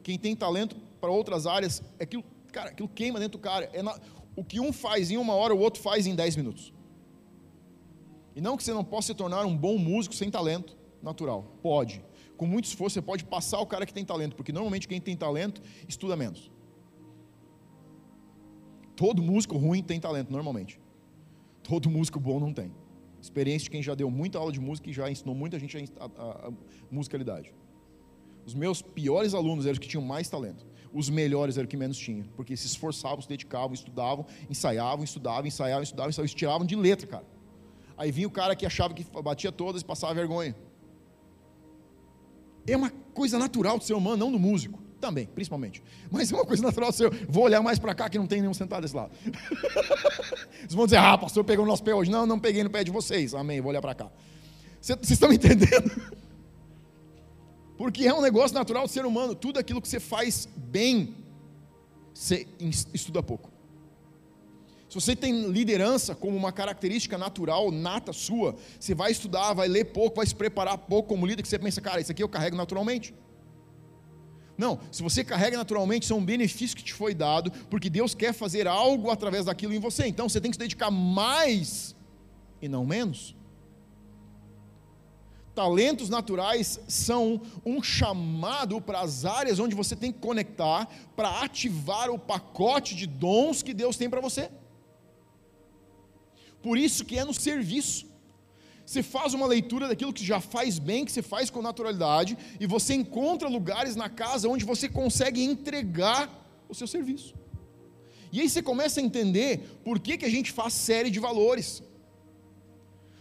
Quem 0.03 0.19
tem 0.19 0.37
talento 0.37 0.77
para 1.01 1.11
outras 1.11 1.47
áreas, 1.47 1.83
é 1.99 2.05
aquilo, 2.05 2.23
cara, 2.53 2.71
aquilo 2.71 2.89
queima 2.89 3.19
dentro 3.19 3.39
do 3.39 3.43
cara. 3.43 3.69
É 3.73 3.83
na, 3.83 3.99
o 4.37 4.45
que 4.45 4.61
um 4.61 4.73
faz 4.73 5.11
em 5.11 5.17
uma 5.17 5.35
hora, 5.35 5.55
o 5.55 5.59
outro 5.59 5.83
faz 5.83 6.07
em 6.07 6.15
dez 6.15 6.37
minutos. 6.37 6.73
E 8.37 8.41
não 8.41 8.57
que 8.57 8.63
você 8.63 8.73
não 8.73 8.85
possa 8.85 9.09
se 9.09 9.15
tornar 9.15 9.45
um 9.45 9.57
bom 9.57 9.77
músico 9.79 10.15
sem 10.15 10.31
talento 10.31 10.77
natural. 11.03 11.43
Pode 11.63 12.03
com 12.43 12.47
muito 12.47 12.65
esforço, 12.65 12.95
você 12.95 13.01
pode 13.01 13.25
passar 13.25 13.61
o 13.61 13.67
cara 13.67 13.87
que 13.87 13.95
tem 13.95 14.05
talento, 14.05 14.35
porque 14.35 14.51
normalmente 14.51 14.89
quem 14.89 15.01
tem 15.01 15.17
talento 15.17 15.63
estuda 15.89 16.17
menos. 16.17 16.51
Todo 18.97 19.23
músico 19.23 19.57
ruim 19.57 19.81
tem 19.81 20.01
talento, 20.01 20.33
normalmente. 20.33 20.81
Todo 21.63 21.89
músico 21.89 22.19
bom 22.19 22.41
não 22.41 22.53
tem. 22.53 22.73
Experiência 23.21 23.65
de 23.65 23.71
quem 23.71 23.83
já 23.83 23.95
deu 23.95 24.11
muita 24.11 24.39
aula 24.39 24.51
de 24.51 24.61
música 24.61 24.91
e 24.91 24.93
já 24.93 25.11
ensinou 25.11 25.35
muita 25.35 25.59
gente 25.59 25.77
a, 25.77 26.05
a, 26.05 26.49
a 26.49 26.53
musicalidade. 26.91 27.55
Os 28.45 28.55
meus 28.55 28.83
piores 28.83 29.35
alunos 29.35 29.65
eram 29.67 29.75
os 29.75 29.79
que 29.79 29.87
tinham 29.87 30.05
mais 30.05 30.29
talento. 30.29 30.67
Os 30.93 31.09
melhores 31.09 31.57
eram 31.57 31.67
os 31.67 31.71
que 31.71 31.77
menos 31.77 31.97
tinham, 31.97 32.27
porque 32.37 32.57
se 32.57 32.67
esforçavam, 32.67 33.21
se 33.23 33.29
dedicavam, 33.29 33.73
estudavam, 33.73 34.27
ensaiavam, 34.51 35.05
estudavam, 35.05 35.47
ensaiavam, 35.47 35.83
estudavam, 35.83 36.11
ensaiavam, 36.11 36.35
tiravam 36.35 36.67
de 36.67 36.75
letra, 36.75 37.07
cara. 37.07 37.27
Aí 37.97 38.11
vinha 38.11 38.27
o 38.27 38.31
cara 38.31 38.57
que 38.57 38.67
achava 38.67 38.93
que 38.93 39.07
batia 39.23 39.53
todas 39.53 39.83
e 39.83 39.85
passava 39.85 40.13
vergonha. 40.15 40.57
É 42.67 42.77
uma 42.77 42.91
coisa 42.91 43.39
natural 43.39 43.79
do 43.79 43.85
ser 43.85 43.95
humano, 43.95 44.17
não 44.17 44.33
do 44.33 44.39
músico. 44.39 44.82
Também, 45.03 45.27
principalmente. 45.27 45.83
Mas 46.13 46.31
é 46.31 46.37
uma 46.37 46.47
coisa 46.47 46.63
natural 46.63 46.93
ser 46.93 47.11
Vou 47.29 47.43
olhar 47.43 47.61
mais 47.61 47.77
para 47.77 47.93
cá 47.93 48.09
que 48.09 48.17
não 48.17 48.27
tem 48.29 48.41
nenhum 48.41 48.55
sentado 48.55 48.83
desse 48.83 48.95
lado. 48.95 49.11
Vocês 50.61 50.75
vão 50.75 50.85
dizer, 50.85 50.99
ah, 50.99 51.19
pastor, 51.19 51.43
pegou 51.43 51.65
no 51.65 51.73
nosso 51.73 51.83
pé 51.83 51.93
hoje. 51.93 52.09
Não, 52.09 52.25
não 52.25 52.39
peguei 52.39 52.63
no 52.63 52.71
pé 52.71 52.85
de 52.85 52.93
vocês. 52.93 53.35
Amém, 53.35 53.61
vou 53.61 53.71
olhar 53.71 53.83
para 53.83 53.97
cá. 53.97 54.09
Vocês 54.81 55.11
estão 55.11 55.33
entendendo? 55.33 55.91
Porque 57.77 58.07
é 58.07 58.15
um 58.15 58.21
negócio 58.21 58.55
natural 58.55 58.85
do 58.85 58.89
ser 58.89 59.05
humano. 59.05 59.35
Tudo 59.35 59.59
aquilo 59.59 59.83
que 59.83 59.89
você 59.89 59.99
faz 59.99 60.49
bem, 60.57 61.17
você 62.15 62.47
estuda 62.95 63.21
pouco. 63.25 63.51
Se 64.89 64.95
você 64.95 65.17
tem 65.17 65.49
liderança 65.49 66.15
como 66.15 66.37
uma 66.37 66.53
característica 66.53 67.19
natural, 67.19 67.73
nata 67.73 68.13
sua, 68.13 68.55
você 68.79 68.95
vai 68.95 69.11
estudar, 69.11 69.53
vai 69.53 69.67
ler 69.67 69.87
pouco, 69.87 70.15
vai 70.15 70.27
se 70.27 70.35
preparar 70.35 70.79
pouco 70.79 71.09
como 71.09 71.27
líder, 71.27 71.43
que 71.43 71.49
você 71.49 71.59
pensa, 71.59 71.81
cara, 71.81 72.01
isso 72.01 72.13
aqui 72.13 72.23
eu 72.23 72.29
carrego 72.29 72.57
naturalmente. 72.57 73.13
Não, 74.57 74.79
se 74.91 75.03
você 75.03 75.25
carrega 75.25 75.57
naturalmente, 75.57 76.05
isso 76.05 76.13
é 76.13 76.17
um 76.17 76.25
benefício 76.25 76.77
que 76.77 76.85
te 76.85 76.93
foi 76.93 77.15
dado, 77.15 77.51
porque 77.71 77.89
Deus 77.89 78.15
quer 78.15 78.33
fazer 78.33 78.67
algo 78.69 79.11
através 79.11 79.47
daquilo 79.47 79.73
em 79.73 79.79
você. 79.79 80.07
Então 80.07 80.29
você 80.29 80.41
tem 80.41 80.51
que 80.51 80.57
se 80.57 80.61
dedicar 80.61 80.91
mais 80.91 81.97
e 82.61 82.69
não 82.69 82.85
menos. 82.85 83.35
Talentos 85.55 86.09
naturais 86.09 86.81
são 86.89 87.41
um 87.65 87.83
chamado 87.83 88.81
para 88.81 89.01
as 89.01 89.25
áreas 89.25 89.59
onde 89.59 89.75
você 89.75 89.95
tem 89.95 90.11
que 90.11 90.19
conectar 90.19 90.89
para 91.15 91.43
ativar 91.43 92.09
o 92.11 92.19
pacote 92.19 92.95
de 92.95 93.07
dons 93.07 93.63
que 93.63 93.75
Deus 93.75 93.97
tem 93.97 94.09
para 94.09 94.21
você. 94.21 94.51
Por 96.63 96.79
isso 96.79 97.05
que 97.05 97.19
é 97.19 97.25
no 97.25 97.35
serviço. 97.35 98.12
Você 98.93 99.03
faz 99.03 99.33
uma 99.33 99.47
leitura 99.47 99.89
daquilo 99.89 100.13
que 100.13 100.23
já 100.23 100.39
faz 100.39 100.79
bem, 100.79 101.03
que 101.07 101.13
você 101.13 101.23
faz 101.23 101.49
com 101.49 101.63
naturalidade, 101.63 102.37
e 102.61 102.67
você 102.67 102.93
encontra 102.93 103.49
lugares 103.49 103.97
na 103.97 104.11
casa 104.11 104.51
onde 104.51 104.67
você 104.67 104.87
consegue 104.87 105.43
entregar 105.43 106.29
o 106.69 106.75
seu 106.75 106.87
serviço. 106.87 107.35
E 108.31 108.43
aí 108.43 108.51
você 108.51 108.61
começa 108.61 109.01
a 109.01 109.03
entender 109.03 109.81
por 109.83 109.99
que, 109.99 110.19
que 110.19 110.27
a 110.27 110.29
gente 110.29 110.53
faz 110.53 110.75
série 110.75 111.11
de 111.11 111.19
valores. 111.19 111.83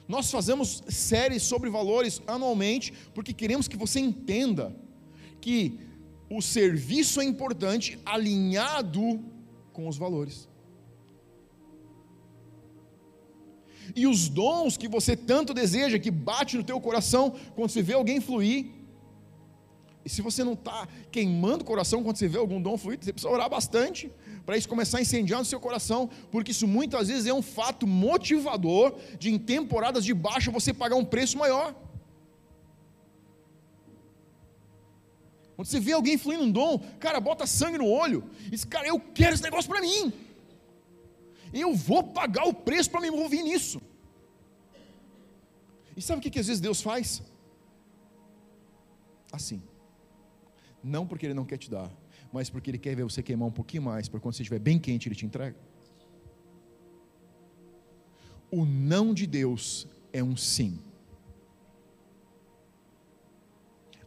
Nós 0.10 0.30
fazemos 0.30 0.84
séries 0.90 1.44
sobre 1.44 1.70
valores 1.70 2.22
anualmente 2.28 2.92
porque 3.14 3.32
queremos 3.32 3.70
que 3.70 3.78
você 3.78 4.02
entenda 4.02 4.76
que 5.40 5.80
o 6.30 6.42
serviço 6.42 7.22
é 7.22 7.24
importante 7.24 7.98
alinhado 8.06 9.24
com 9.72 9.88
os 9.88 9.98
valores. 9.98 10.51
E 13.96 14.08
os 14.08 14.30
dons 14.30 14.78
que 14.78 14.88
você 14.88 15.16
tanto 15.16 15.54
deseja, 15.54 16.00
que 16.00 16.12
bate 16.12 16.58
no 16.58 16.64
teu 16.64 16.80
coração 16.80 17.34
quando 17.56 17.70
você 17.70 17.82
vê 17.82 17.94
alguém 17.94 18.20
fluir. 18.20 18.68
E 20.04 20.10
se 20.10 20.22
você 20.22 20.44
não 20.44 20.54
está 20.54 20.88
queimando 21.12 21.64
o 21.64 21.68
coração 21.68 22.04
quando 22.04 22.18
você 22.18 22.28
vê 22.28 22.38
algum 22.38 22.62
dom 22.62 22.78
fluir, 22.78 22.98
você 23.00 23.14
precisa 23.14 23.32
orar 23.32 23.50
bastante 23.50 24.12
para 24.46 24.58
isso 24.58 24.68
começar 24.68 24.98
a 24.98 25.02
incendiar 25.02 25.40
no 25.40 25.46
seu 25.46 25.60
coração, 25.60 26.10
porque 26.32 26.52
isso 26.52 26.68
muitas 26.68 27.08
vezes 27.08 27.28
é 27.28 27.34
um 27.34 27.42
fato 27.42 27.86
motivador 27.86 28.96
de 29.20 29.32
em 29.32 29.38
temporadas 29.38 30.04
de 30.04 30.14
baixa 30.14 30.50
você 30.50 30.74
pagar 30.74 30.96
um 30.96 31.06
preço 31.06 31.38
maior. 31.38 31.76
Quando 35.56 35.68
você 35.68 35.80
vê 35.80 35.92
alguém 35.92 36.18
fluindo 36.18 36.44
um 36.44 36.52
dom, 36.52 36.80
cara, 37.00 37.20
bota 37.20 37.46
sangue 37.46 37.78
no 37.78 37.88
olho, 37.88 38.24
e 38.48 38.50
diz, 38.50 38.66
cara, 38.66 38.88
eu 38.88 39.00
quero 39.00 39.36
esse 39.36 39.44
negócio 39.44 39.70
para 39.70 39.80
mim. 39.80 40.12
Eu 41.54 41.76
vou 41.76 42.04
pagar 42.04 42.46
o 42.46 42.54
preço 42.54 42.90
para 42.90 43.02
me 43.02 43.08
envolver 43.08 43.42
nisso. 43.42 43.82
E 45.96 46.02
sabe 46.02 46.20
o 46.20 46.22
que, 46.22 46.30
que 46.30 46.40
às 46.40 46.48
vezes 46.48 46.62
Deus 46.62 46.82
faz? 46.82 47.22
Assim. 49.32 49.62
Não 50.84 51.06
porque 51.06 51.26
Ele 51.26 51.34
não 51.34 51.46
quer 51.46 51.58
te 51.58 51.70
dar, 51.70 51.92
mas 52.32 52.50
porque 52.50 52.72
Ele 52.72 52.78
quer 52.78 52.96
ver 52.96 53.04
você 53.04 53.22
queimar 53.22 53.48
um 53.48 53.52
pouquinho 53.52 53.84
mais, 53.84 54.08
para 54.08 54.20
quando 54.20 54.36
você 54.36 54.42
estiver 54.42 54.60
bem 54.60 54.80
quente, 54.80 55.08
Ele 55.08 55.16
te 55.16 55.26
entrega. 55.26 55.58
O 58.50 58.66
não 58.66 59.14
de 59.14 59.28
Deus 59.28 59.88
é 60.12 60.24
um 60.24 60.36
sim. 60.36 60.80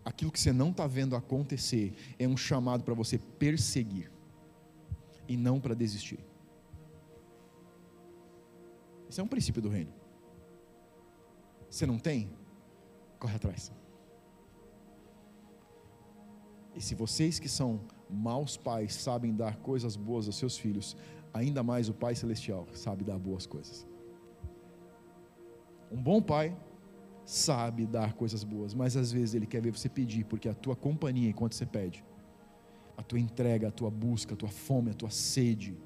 Aquilo 0.05 0.31
que 0.31 0.39
você 0.41 0.53
não 0.53 0.71
está 0.71 0.87
vendo 0.87 1.17
acontecer 1.17 1.95
é 2.19 2.29
um 2.29 2.37
chamado 2.37 2.85
para 2.85 2.93
você 2.93 3.19
perseguir 3.19 4.11
e 5.27 5.37
não 5.37 5.59
para 5.59 5.75
desistir. 5.75 6.19
Esse 9.15 9.21
é 9.21 9.23
um 9.23 9.29
princípio 9.29 9.63
do 9.63 9.69
reino. 9.69 9.93
Você 11.71 11.87
não 11.87 12.01
tem? 12.01 12.33
Corre 13.17 13.37
atrás. 13.37 13.71
E 16.75 16.81
se 16.81 16.97
vocês 16.97 17.39
que 17.39 17.49
são 17.49 17.83
maus 18.11 18.57
pais 18.57 18.93
sabem 18.93 19.33
dar 19.33 19.55
coisas 19.59 19.95
boas 19.95 20.27
aos 20.27 20.35
seus 20.35 20.59
filhos, 20.59 20.97
ainda 21.33 21.63
mais 21.63 21.89
o 21.89 21.95
Pai 21.95 22.17
Celestial 22.17 22.67
sabe 22.73 23.05
dar 23.05 23.17
boas 23.17 23.47
coisas. 23.47 23.87
Um 25.93 26.03
bom 26.03 26.21
pai 26.21 26.53
sabe 27.25 27.87
dar 27.87 28.15
coisas 28.15 28.43
boas, 28.43 28.75
mas 28.75 28.97
às 28.97 29.13
vezes 29.13 29.37
ele 29.37 29.47
quer 29.47 29.63
ver 29.63 29.71
você 29.71 29.89
pedir, 29.89 30.25
porque 30.25 30.49
a 30.49 30.55
tua 30.55 30.75
companhia 30.75 31.31
enquanto 31.31 31.55
você 31.55 31.65
pede, 31.65 32.05
a 32.97 33.03
tua 33.05 33.21
entrega, 33.21 33.69
a 33.69 33.71
tua 33.71 33.93
busca, 33.93 34.35
a 34.35 34.37
tua 34.37 34.49
fome, 34.49 34.91
a 34.91 34.95
tua 34.95 35.11
sede, 35.11 35.79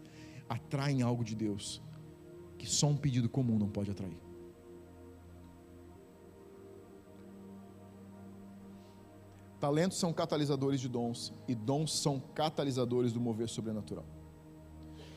atraem 0.48 1.02
algo 1.02 1.22
de 1.22 1.36
Deus 1.36 1.82
que 2.58 2.66
só 2.66 2.88
um 2.88 2.96
pedido 2.96 3.28
comum 3.28 3.58
não 3.58 3.68
pode 3.68 3.90
atrair. 3.90 4.18
Talentos 9.60 9.98
são 9.98 10.12
catalisadores 10.12 10.80
de 10.80 10.88
dons 10.88 11.32
e 11.48 11.54
dons 11.54 11.92
são 11.98 12.20
catalisadores 12.34 13.12
do 13.12 13.20
mover 13.20 13.48
sobrenatural. 13.48 14.04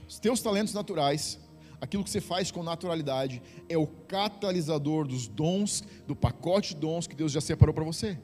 Os 0.08 0.19
teus 0.19 0.41
talentos 0.41 0.73
naturais, 0.73 1.39
aquilo 1.80 2.04
que 2.04 2.10
você 2.10 2.19
faz 2.19 2.51
com 2.51 2.63
naturalidade, 2.63 3.41
é 3.69 3.77
o 3.77 3.86
catalisador 3.86 5.08
dos 5.08 5.27
dons, 5.27 5.84
do 6.08 6.15
pacote 6.15 6.73
de 6.73 6.82
dons 6.82 7.06
que 7.06 7.15
Deus 7.15 7.32
já 7.32 7.39
separou 7.39 7.73
para 7.73 7.84
você. 7.84 8.19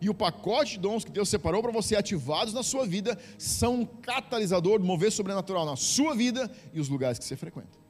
E 0.00 0.08
o 0.08 0.14
pacote 0.14 0.72
de 0.72 0.80
dons 0.80 1.04
que 1.04 1.10
Deus 1.10 1.28
separou 1.28 1.62
para 1.62 1.72
você, 1.72 1.96
ativados 1.96 2.54
na 2.54 2.62
sua 2.62 2.86
vida, 2.86 3.18
são 3.38 3.80
um 3.80 3.86
catalisador 3.86 4.78
do 4.78 4.84
mover 4.84 5.10
sobrenatural 5.10 5.64
na 5.64 5.76
sua 5.76 6.14
vida 6.14 6.50
e 6.72 6.80
os 6.80 6.88
lugares 6.88 7.18
que 7.18 7.24
você 7.24 7.36
frequenta. 7.36 7.81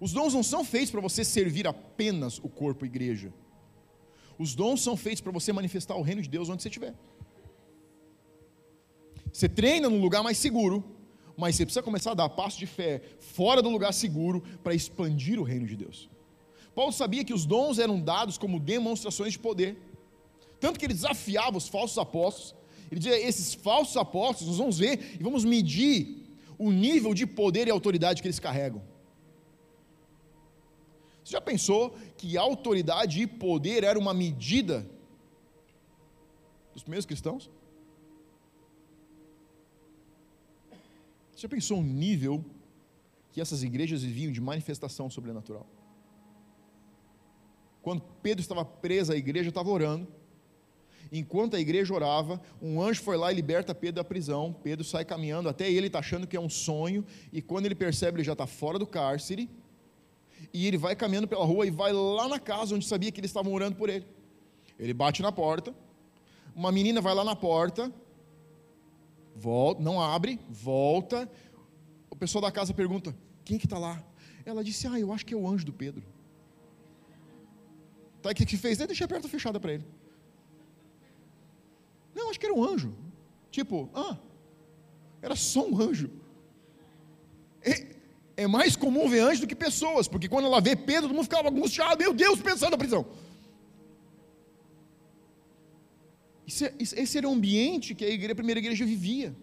Os 0.00 0.12
dons 0.12 0.34
não 0.34 0.42
são 0.42 0.64
feitos 0.64 0.90
para 0.90 1.00
você 1.00 1.24
servir 1.24 1.66
apenas 1.66 2.38
o 2.38 2.48
corpo 2.48 2.84
igreja. 2.84 3.32
Os 4.38 4.54
dons 4.54 4.82
são 4.82 4.96
feitos 4.96 5.20
para 5.20 5.32
você 5.32 5.52
manifestar 5.52 5.96
o 5.96 6.02
reino 6.02 6.20
de 6.22 6.28
Deus 6.28 6.48
onde 6.48 6.62
você 6.62 6.68
estiver. 6.68 6.94
Você 9.32 9.48
treina 9.48 9.88
num 9.88 10.00
lugar 10.00 10.22
mais 10.22 10.38
seguro, 10.38 10.84
mas 11.36 11.56
você 11.56 11.64
precisa 11.64 11.82
começar 11.82 12.12
a 12.12 12.14
dar 12.14 12.28
passo 12.28 12.58
de 12.58 12.66
fé 12.66 13.02
fora 13.20 13.60
do 13.62 13.68
lugar 13.68 13.92
seguro 13.92 14.42
para 14.62 14.74
expandir 14.74 15.38
o 15.38 15.42
reino 15.42 15.66
de 15.66 15.76
Deus. 15.76 16.08
Paulo 16.74 16.92
sabia 16.92 17.24
que 17.24 17.32
os 17.32 17.46
dons 17.46 17.78
eram 17.78 18.00
dados 18.00 18.36
como 18.36 18.60
demonstrações 18.60 19.32
de 19.32 19.38
poder, 19.38 19.78
tanto 20.60 20.78
que 20.78 20.84
ele 20.84 20.94
desafiava 20.94 21.56
os 21.56 21.68
falsos 21.68 21.96
apóstolos. 21.96 22.54
Ele 22.90 23.00
dizia: 23.00 23.18
esses 23.18 23.54
falsos 23.54 23.96
apóstolos, 23.96 24.48
nós 24.48 24.58
vamos 24.58 24.78
ver 24.78 25.16
e 25.18 25.22
vamos 25.22 25.44
medir 25.44 26.26
o 26.58 26.70
nível 26.70 27.14
de 27.14 27.26
poder 27.26 27.66
e 27.66 27.70
autoridade 27.70 28.20
que 28.20 28.28
eles 28.28 28.38
carregam. 28.38 28.82
Você 31.26 31.32
já 31.32 31.40
pensou 31.40 31.90
que 32.16 32.38
autoridade 32.38 33.20
e 33.20 33.26
poder 33.26 33.82
era 33.82 33.98
uma 33.98 34.14
medida 34.14 34.88
dos 36.72 36.84
primeiros 36.84 37.04
cristãos? 37.04 37.50
Você 41.32 41.40
já 41.40 41.48
pensou 41.48 41.80
o 41.80 41.82
nível 41.82 42.44
que 43.32 43.40
essas 43.40 43.64
igrejas 43.64 44.04
viviam 44.04 44.30
de 44.30 44.40
manifestação 44.40 45.10
sobrenatural? 45.10 45.66
Quando 47.82 48.02
Pedro 48.22 48.40
estava 48.40 48.64
preso, 48.64 49.12
a 49.12 49.16
igreja 49.16 49.48
estava 49.48 49.68
orando. 49.68 50.06
Enquanto 51.10 51.56
a 51.56 51.60
igreja 51.60 51.92
orava, 51.92 52.40
um 52.62 52.80
anjo 52.80 53.02
foi 53.02 53.16
lá 53.16 53.32
e 53.32 53.34
liberta 53.34 53.74
Pedro 53.74 53.96
da 53.96 54.04
prisão. 54.04 54.52
Pedro 54.62 54.84
sai 54.84 55.04
caminhando 55.04 55.48
até 55.48 55.68
ele, 55.68 55.88
está 55.88 55.98
achando 55.98 56.24
que 56.24 56.36
é 56.36 56.40
um 56.40 56.48
sonho. 56.48 57.04
E 57.32 57.42
quando 57.42 57.66
ele 57.66 57.74
percebe, 57.74 58.18
ele 58.18 58.24
já 58.24 58.34
está 58.34 58.46
fora 58.46 58.78
do 58.78 58.86
cárcere 58.86 59.50
e 60.56 60.66
ele 60.66 60.78
vai 60.78 60.96
caminhando 60.96 61.28
pela 61.28 61.44
rua 61.44 61.66
e 61.66 61.70
vai 61.70 61.92
lá 61.92 62.26
na 62.26 62.40
casa 62.40 62.74
onde 62.74 62.86
sabia 62.86 63.12
que 63.12 63.20
eles 63.20 63.28
estavam 63.28 63.52
orando 63.52 63.76
por 63.76 63.90
ele. 63.90 64.06
Ele 64.78 64.94
bate 64.94 65.20
na 65.20 65.30
porta, 65.30 65.74
uma 66.54 66.72
menina 66.72 66.98
vai 66.98 67.14
lá 67.14 67.22
na 67.22 67.36
porta, 67.36 67.92
volta, 69.34 69.82
não 69.82 70.00
abre, 70.00 70.40
volta. 70.48 71.30
O 72.08 72.16
pessoal 72.16 72.40
da 72.40 72.50
casa 72.50 72.72
pergunta: 72.72 73.14
quem 73.44 73.58
que 73.58 73.66
está 73.66 73.76
lá? 73.76 74.02
Ela 74.46 74.64
disse: 74.64 74.86
Ah, 74.86 74.98
eu 74.98 75.12
acho 75.12 75.26
que 75.26 75.34
é 75.34 75.36
o 75.36 75.46
anjo 75.46 75.66
do 75.66 75.74
Pedro. 75.74 76.02
Tá, 78.22 78.30
o 78.30 78.34
que 78.34 78.46
que 78.46 78.56
fez? 78.56 78.78
Deixa 78.78 79.04
a 79.04 79.08
porta 79.08 79.28
fechada 79.28 79.60
para 79.60 79.74
ele. 79.74 79.84
Não, 82.14 82.30
acho 82.30 82.40
que 82.40 82.46
era 82.46 82.54
um 82.54 82.64
anjo. 82.64 82.94
Tipo, 83.50 83.90
ah, 83.92 84.16
era 85.20 85.36
só 85.36 85.68
um 85.68 85.78
anjo. 85.78 86.10
É 88.36 88.46
mais 88.46 88.76
comum 88.76 89.08
ver 89.08 89.20
anjos 89.20 89.40
do 89.40 89.46
que 89.46 89.54
pessoas, 89.54 90.06
porque 90.06 90.28
quando 90.28 90.46
ela 90.46 90.60
vê 90.60 90.76
Pedro, 90.76 91.08
todo 91.08 91.14
mundo 91.14 91.24
ficava 91.24 91.48
angustiado, 91.48 91.98
meu 91.98 92.12
Deus, 92.12 92.38
saiu 92.58 92.70
da 92.70 92.76
prisão. 92.76 93.06
É, 96.46 96.72
esse 96.78 97.18
era 97.18 97.28
o 97.28 97.32
ambiente 97.32 97.94
que 97.94 98.04
a, 98.04 98.08
igreja, 98.08 98.32
a 98.32 98.36
primeira 98.36 98.60
igreja 98.60 98.84
vivia. 98.84 99.34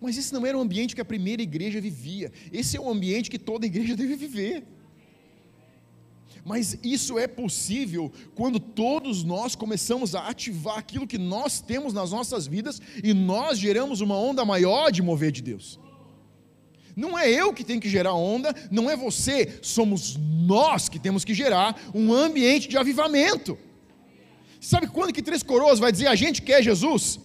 Mas 0.00 0.16
esse 0.16 0.32
não 0.32 0.46
era 0.46 0.56
o 0.56 0.60
ambiente 0.60 0.94
que 0.94 1.00
a 1.00 1.04
primeira 1.04 1.42
igreja 1.42 1.80
vivia. 1.80 2.32
Esse 2.52 2.76
é 2.76 2.80
o 2.80 2.88
ambiente 2.88 3.30
que 3.30 3.38
toda 3.38 3.66
igreja 3.66 3.96
deve 3.96 4.16
viver. 4.16 4.64
Mas 6.44 6.78
isso 6.82 7.18
é 7.18 7.26
possível 7.26 8.10
quando 8.34 8.58
todos 8.58 9.22
nós 9.22 9.54
começamos 9.54 10.14
a 10.14 10.28
ativar 10.28 10.78
aquilo 10.78 11.06
que 11.06 11.18
nós 11.18 11.60
temos 11.60 11.92
nas 11.92 12.12
nossas 12.12 12.46
vidas 12.46 12.80
e 13.02 13.12
nós 13.12 13.58
geramos 13.58 14.00
uma 14.00 14.16
onda 14.16 14.44
maior 14.44 14.90
de 14.90 15.02
mover 15.02 15.32
de 15.32 15.42
Deus. 15.42 15.78
Não 17.00 17.18
é 17.18 17.26
eu 17.30 17.48
que 17.54 17.64
tenho 17.64 17.80
que 17.80 17.88
gerar 17.88 18.12
onda, 18.12 18.54
não 18.70 18.90
é 18.90 18.94
você, 18.94 19.58
somos 19.62 20.18
nós 20.18 20.86
que 20.86 20.98
temos 20.98 21.24
que 21.24 21.32
gerar 21.32 21.68
um 21.94 22.12
ambiente 22.12 22.68
de 22.68 22.76
avivamento. 22.76 23.56
Sabe 24.60 24.86
quando 24.86 25.10
que 25.10 25.22
Três 25.22 25.42
Coroas 25.42 25.78
vai 25.78 25.90
dizer 25.90 26.08
a 26.08 26.14
gente 26.14 26.42
quer 26.42 26.62
Jesus? 26.62 27.18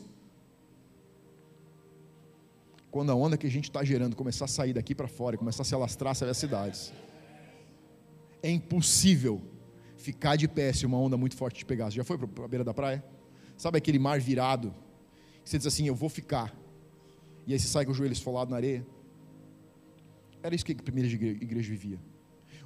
Quando 2.90 3.12
a 3.12 3.16
onda 3.16 3.36
que 3.36 3.46
a 3.46 3.52
gente 3.52 3.66
está 3.66 3.84
gerando 3.84 4.16
começar 4.16 4.46
a 4.46 4.48
sair 4.48 4.72
daqui 4.72 4.96
para 4.96 5.10
fora, 5.10 5.38
começar 5.38 5.64
a 5.64 5.66
se 5.66 5.76
alastrar, 5.76 6.16
sair 6.16 6.30
as 6.30 6.38
cidades. 6.38 6.94
É 8.42 8.50
impossível 8.50 9.42
ficar 9.98 10.38
de 10.38 10.48
pé 10.48 10.72
se 10.72 10.86
uma 10.86 10.98
onda 10.98 11.18
muito 11.18 11.36
forte 11.36 11.58
te 11.58 11.66
pegar. 11.66 11.92
Você 11.92 11.98
já 11.98 12.06
foi 12.06 12.18
para 12.18 12.46
a 12.46 12.48
beira 12.48 12.64
da 12.64 12.74
praia? 12.74 13.04
Sabe 13.58 13.78
aquele 13.78 14.00
mar 14.00 14.22
virado? 14.22 14.74
Você 15.44 15.58
diz 15.58 15.68
assim, 15.68 15.86
eu 15.86 15.96
vou 15.96 16.08
ficar. 16.08 16.56
E 17.46 17.52
aí 17.52 17.60
você 17.60 17.68
sai 17.68 17.84
com 17.86 17.92
o 17.92 17.94
joelho 17.94 18.14
esfolado 18.14 18.52
na 18.52 18.56
areia. 18.56 18.95
Era 20.46 20.54
isso 20.54 20.64
que 20.64 20.74
a 20.74 20.76
primeira 20.76 21.10
igreja 21.10 21.68
vivia. 21.68 21.98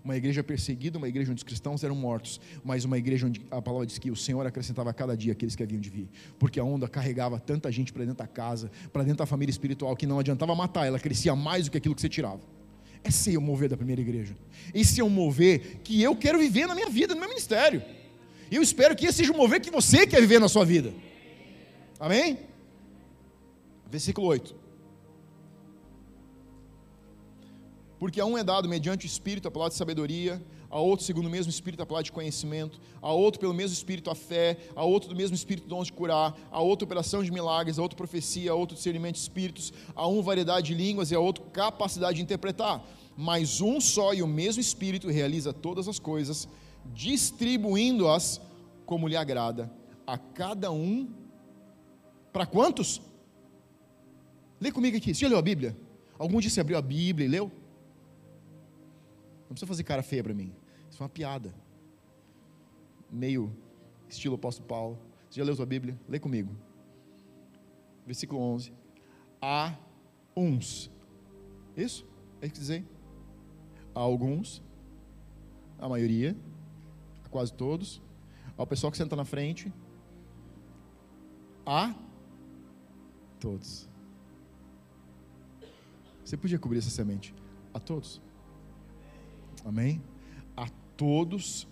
Uma 0.04 0.18
igreja 0.18 0.44
perseguida, 0.44 0.98
uma 0.98 1.08
igreja 1.08 1.32
onde 1.32 1.40
os 1.40 1.44
cristãos 1.44 1.82
eram 1.82 1.96
mortos, 1.96 2.42
mas 2.62 2.84
uma 2.84 2.98
igreja 2.98 3.26
onde 3.26 3.42
a 3.50 3.62
palavra 3.62 3.88
diz 3.88 3.98
que 3.98 4.12
o 4.12 4.18
Senhor 4.18 4.46
acrescentava 4.46 4.90
a 4.90 4.94
cada 4.94 5.16
dia 5.16 5.32
aqueles 5.32 5.56
que 5.56 5.64
haviam 5.64 5.80
de 5.80 5.90
vir, 5.90 6.10
porque 6.38 6.60
a 6.60 6.64
onda 6.64 6.90
carregava 6.90 7.40
tanta 7.40 7.72
gente 7.72 7.94
para 7.94 8.04
dentro 8.04 8.18
da 8.18 8.28
casa, 8.28 8.70
para 8.92 9.04
dentro 9.04 9.20
da 9.20 9.26
família 9.26 9.50
espiritual, 9.50 9.96
que 9.96 10.06
não 10.06 10.20
adiantava 10.20 10.54
matar, 10.56 10.88
ela 10.88 11.00
crescia 11.00 11.34
mais 11.38 11.66
do 11.66 11.72
que 11.72 11.78
aquilo 11.78 11.96
que 11.96 12.02
você 12.02 12.10
tirava. 12.10 12.42
Esse 13.02 13.34
é 13.34 13.38
o 13.38 13.42
mover 13.42 13.70
da 13.70 13.78
primeira 13.78 14.02
igreja. 14.02 14.36
Esse 14.74 15.00
é 15.00 15.04
o 15.04 15.10
mover 15.10 15.80
que 15.82 16.02
eu 16.02 16.14
quero 16.18 16.38
viver 16.38 16.68
na 16.68 16.76
minha 16.76 16.90
vida, 16.90 17.14
no 17.14 17.22
meu 17.22 17.30
ministério. 17.30 17.82
E 18.52 18.58
eu 18.58 18.62
espero 18.62 18.94
que 18.94 19.06
esse 19.06 19.20
seja 19.20 19.32
o 19.32 19.38
mover 19.38 19.62
que 19.62 19.72
você 19.72 20.06
quer 20.06 20.20
viver 20.20 20.40
na 20.42 20.50
sua 20.50 20.66
vida. 20.66 20.94
Amém? 21.98 22.40
Versículo 23.90 24.28
8. 24.28 24.59
Porque 28.00 28.22
a 28.22 28.26
um 28.26 28.38
é 28.38 28.44
dado 28.44 28.70
mediante 28.70 29.06
o 29.06 29.08
Espírito 29.08 29.50
a 29.50 29.52
palavra 29.52 29.72
de 29.72 29.78
sabedoria, 29.78 30.42
a 30.70 30.80
outro 30.80 31.06
segundo 31.06 31.26
o 31.26 31.30
mesmo 31.30 31.50
Espírito 31.50 31.84
a 31.84 31.86
palavra 31.86 32.06
de 32.06 32.14
conhecimento, 32.14 32.80
a 33.02 33.12
outro 33.12 33.42
pelo 33.42 33.54
mesmo 33.54 33.74
Espírito 33.74 34.10
a 34.10 34.16
fé, 34.16 34.58
a 34.74 34.86
outro 34.86 35.10
do 35.10 35.16
mesmo 35.16 35.36
Espírito 35.36 35.68
dons 35.68 35.88
de 35.88 35.94
curar, 35.94 36.34
a 36.50 36.62
outro 36.62 36.86
operação 36.86 37.22
de 37.22 37.30
milagres, 37.30 37.78
a 37.78 37.82
outro 37.82 37.98
profecia, 37.98 38.52
a 38.52 38.56
outro 38.56 38.78
discernimento 38.78 39.16
de 39.16 39.22
espíritos, 39.22 39.74
a 39.94 40.08
um 40.08 40.22
variedade 40.22 40.68
de 40.68 40.76
línguas 40.76 41.12
e 41.12 41.16
a 41.16 41.20
outro 41.20 41.44
capacidade 41.46 42.18
de 42.18 42.24
interpretar. 42.24 42.82
Mas 43.18 43.60
um 43.60 43.82
só 43.82 44.14
e 44.14 44.24
o 44.24 44.28
mesmo 44.28 44.62
Espírito 44.62 45.10
realiza 45.10 45.52
todas 45.52 45.90
as 45.90 46.00
coisas, 46.00 46.48
distribuindo-as 46.94 48.40
como 48.86 49.10
lhe 49.10 49.18
agrada, 49.18 49.70
a 50.08 50.18
cada 50.18 50.72
um. 50.72 51.10
Para 52.32 52.46
quantos? 52.46 53.02
Lê 54.62 54.72
comigo 54.72 54.96
aqui. 54.96 55.14
Você 55.14 55.22
já 55.22 55.28
leu 55.28 55.38
a 55.38 55.42
Bíblia? 55.42 55.76
Algum 56.18 56.40
dia 56.40 56.50
você 56.50 56.62
abriu 56.62 56.78
a 56.78 56.82
Bíblia 56.82 57.26
e 57.26 57.30
leu? 57.30 57.52
Não 59.50 59.56
precisa 59.56 59.68
fazer 59.68 59.84
cara 59.84 60.04
feia 60.04 60.24
para 60.24 60.34
mim. 60.34 60.54
Isso 60.92 61.02
é 61.02 61.04
uma 61.04 61.10
piada. 61.10 61.52
Meio 63.10 63.52
estilo 64.08 64.36
apóstolo 64.36 64.68
Paulo. 64.68 65.00
Você 65.28 65.40
já 65.40 65.44
leu 65.44 65.56
sua 65.56 65.66
Bíblia? 65.66 66.00
Lê 66.08 66.20
comigo. 66.20 66.56
Versículo 68.06 68.40
11. 68.42 68.72
Há 69.42 69.76
uns. 70.38 70.92
Isso? 71.76 72.06
É 72.40 72.46
isso 72.46 72.54
que 72.54 72.60
dizer? 72.60 72.86
Há 73.96 74.00
alguns. 74.00 74.62
A 75.80 75.90
maioria. 75.90 76.38
A 77.26 77.30
quase 77.30 77.52
todos. 77.52 78.00
Ao 78.56 78.68
pessoal 78.68 78.92
que 78.92 78.98
senta 78.98 79.16
na 79.16 79.26
frente. 79.26 79.74
A 81.66 81.96
todos. 83.40 83.90
Você 86.24 86.38
podia 86.38 86.60
cobrir 86.60 86.78
essa 86.78 86.92
semente. 86.92 87.34
A 87.74 87.80
todos. 87.80 88.22
Amém? 89.66 90.02
A 90.56 90.68
todos 90.96 91.68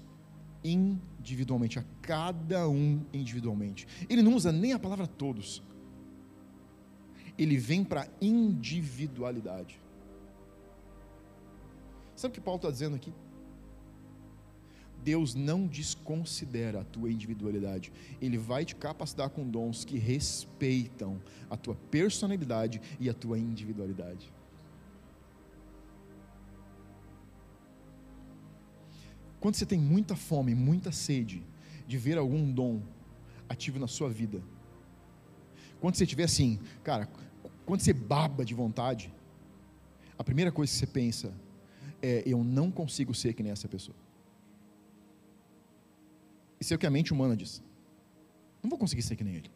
individualmente, 0.63 1.79
a 1.79 1.85
cada 2.01 2.67
um 2.67 3.05
individualmente. 3.13 3.87
Ele 4.09 4.21
não 4.21 4.35
usa 4.35 4.51
nem 4.51 4.73
a 4.73 4.79
palavra 4.79 5.07
todos. 5.07 5.61
Ele 7.37 7.57
vem 7.57 7.83
para 7.83 8.07
individualidade. 8.19 9.79
Sabe 12.15 12.31
o 12.31 12.35
que 12.35 12.41
Paulo 12.41 12.57
está 12.57 12.71
dizendo 12.71 12.95
aqui? 12.95 13.13
Deus 15.03 15.35
não 15.35 15.67
desconsidera 15.67 16.81
a 16.81 16.83
tua 16.83 17.11
individualidade. 17.11 17.93
Ele 18.19 18.37
vai 18.37 18.65
te 18.65 18.75
capacitar 18.75 19.29
com 19.29 19.47
dons 19.47 19.85
que 19.85 19.97
respeitam 19.97 21.21
a 21.49 21.55
tua 21.55 21.75
personalidade 21.75 22.81
e 22.99 23.09
a 23.09 23.13
tua 23.13 23.37
individualidade. 23.37 24.33
Quando 29.39 29.55
você 29.55 29.65
tem 29.65 29.79
muita 29.79 30.15
fome, 30.15 30.55
muita 30.55 30.91
sede 30.91 31.43
de 31.87 31.97
ver 31.97 32.17
algum 32.17 32.51
dom 32.51 32.81
ativo 33.47 33.79
na 33.79 33.87
sua 33.87 34.09
vida, 34.09 34.41
quando 35.79 35.95
você 35.95 36.03
estiver 36.03 36.23
assim, 36.23 36.59
cara, 36.83 37.07
quando 37.65 37.81
você 37.81 37.93
baba 37.93 38.43
de 38.43 38.53
vontade, 38.53 39.13
a 40.17 40.23
primeira 40.23 40.51
coisa 40.51 40.71
que 40.71 40.79
você 40.79 40.87
pensa 40.87 41.33
é: 42.01 42.23
eu 42.25 42.43
não 42.43 42.71
consigo 42.71 43.13
ser 43.13 43.33
que 43.33 43.43
nem 43.43 43.51
essa 43.51 43.67
pessoa. 43.67 43.95
Isso 46.59 46.73
é 46.73 46.75
o 46.75 46.79
que 46.79 46.87
a 46.87 46.89
mente 46.89 47.13
humana 47.13 47.37
diz. 47.37 47.61
Não 48.63 48.69
vou 48.69 48.79
conseguir 48.79 49.03
ser 49.03 49.15
que 49.15 49.23
nem 49.23 49.35
ele. 49.35 49.51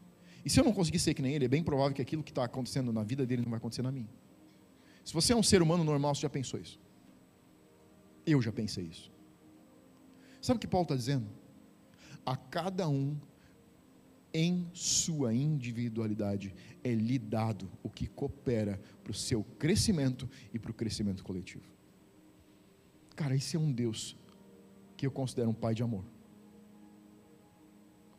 E 0.46 0.50
se 0.50 0.60
eu 0.60 0.64
não 0.64 0.74
conseguir 0.74 1.00
ser 1.00 1.14
que 1.14 1.22
nem 1.22 1.34
ele, 1.34 1.46
é 1.46 1.48
bem 1.48 1.64
provável 1.64 1.94
que 1.94 2.02
aquilo 2.02 2.24
que 2.24 2.32
está 2.32 2.44
acontecendo 2.44 2.94
na 2.94 3.04
vida 3.04 3.26
dele 3.26 3.42
não 3.42 3.50
vai 3.50 3.58
acontecer 3.58 3.82
na 3.82 3.92
minha. 3.92 4.10
Se 5.04 5.14
você 5.14 5.34
é 5.34 5.36
um 5.36 5.44
ser 5.44 5.62
humano 5.62 5.84
normal, 5.84 6.14
você 6.14 6.22
já 6.22 6.30
pensou 6.30 6.60
isso. 6.60 6.80
Eu 8.26 8.42
já 8.42 8.52
pensei 8.52 8.86
isso. 8.86 9.11
Sabe 10.42 10.58
o 10.58 10.60
que 10.60 10.68
Paulo 10.68 10.86
está 10.86 10.96
dizendo? 10.96 11.28
A 12.26 12.36
cada 12.36 12.90
um, 12.90 13.16
em 14.34 14.68
sua 14.74 15.34
individualidade, 15.34 16.56
é 16.84 16.94
lhe 16.94 17.20
dado 17.20 17.70
o 17.84 17.90
que 17.90 18.08
coopera 18.08 18.82
para 19.04 19.12
o 19.12 19.14
seu 19.14 19.44
crescimento 19.60 20.28
e 20.54 20.58
para 20.58 20.72
o 20.72 20.74
crescimento 20.74 21.24
coletivo. 21.24 21.66
Cara, 23.16 23.36
esse 23.36 23.56
é 23.56 23.60
um 23.60 23.72
Deus 23.72 24.18
que 24.98 25.06
eu 25.06 25.12
considero 25.12 25.50
um 25.50 25.54
pai 25.54 25.76
de 25.76 25.84
amor. 25.84 26.04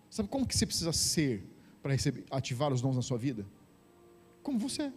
Sabe 0.09 0.29
como 0.29 0.47
que 0.47 0.57
você 0.57 0.67
precisa 0.67 0.93
ser 0.93 1.45
para 1.83 1.93
receber, 1.93 2.25
ativar 2.31 2.73
os 2.73 2.81
dons 2.81 2.95
na 2.95 3.03
sua 3.03 3.19
vida? 3.19 3.47
Como 4.43 4.59
você 4.59 4.83
é. 4.83 4.93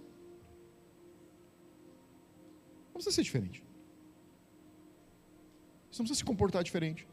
Não 2.86 2.94
precisa 2.94 3.16
ser 3.16 3.24
diferente. 3.24 3.64
Você 5.90 6.02
não 6.02 6.06
precisa 6.06 6.20
se 6.20 6.26
comportar 6.26 6.64
diferente. 6.64 7.08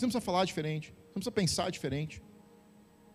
Você 0.00 0.06
não 0.06 0.10
precisa 0.12 0.24
falar 0.24 0.46
diferente, 0.46 0.94
você 0.94 1.08
não 1.08 1.12
precisa 1.12 1.30
pensar 1.30 1.70
diferente. 1.70 2.22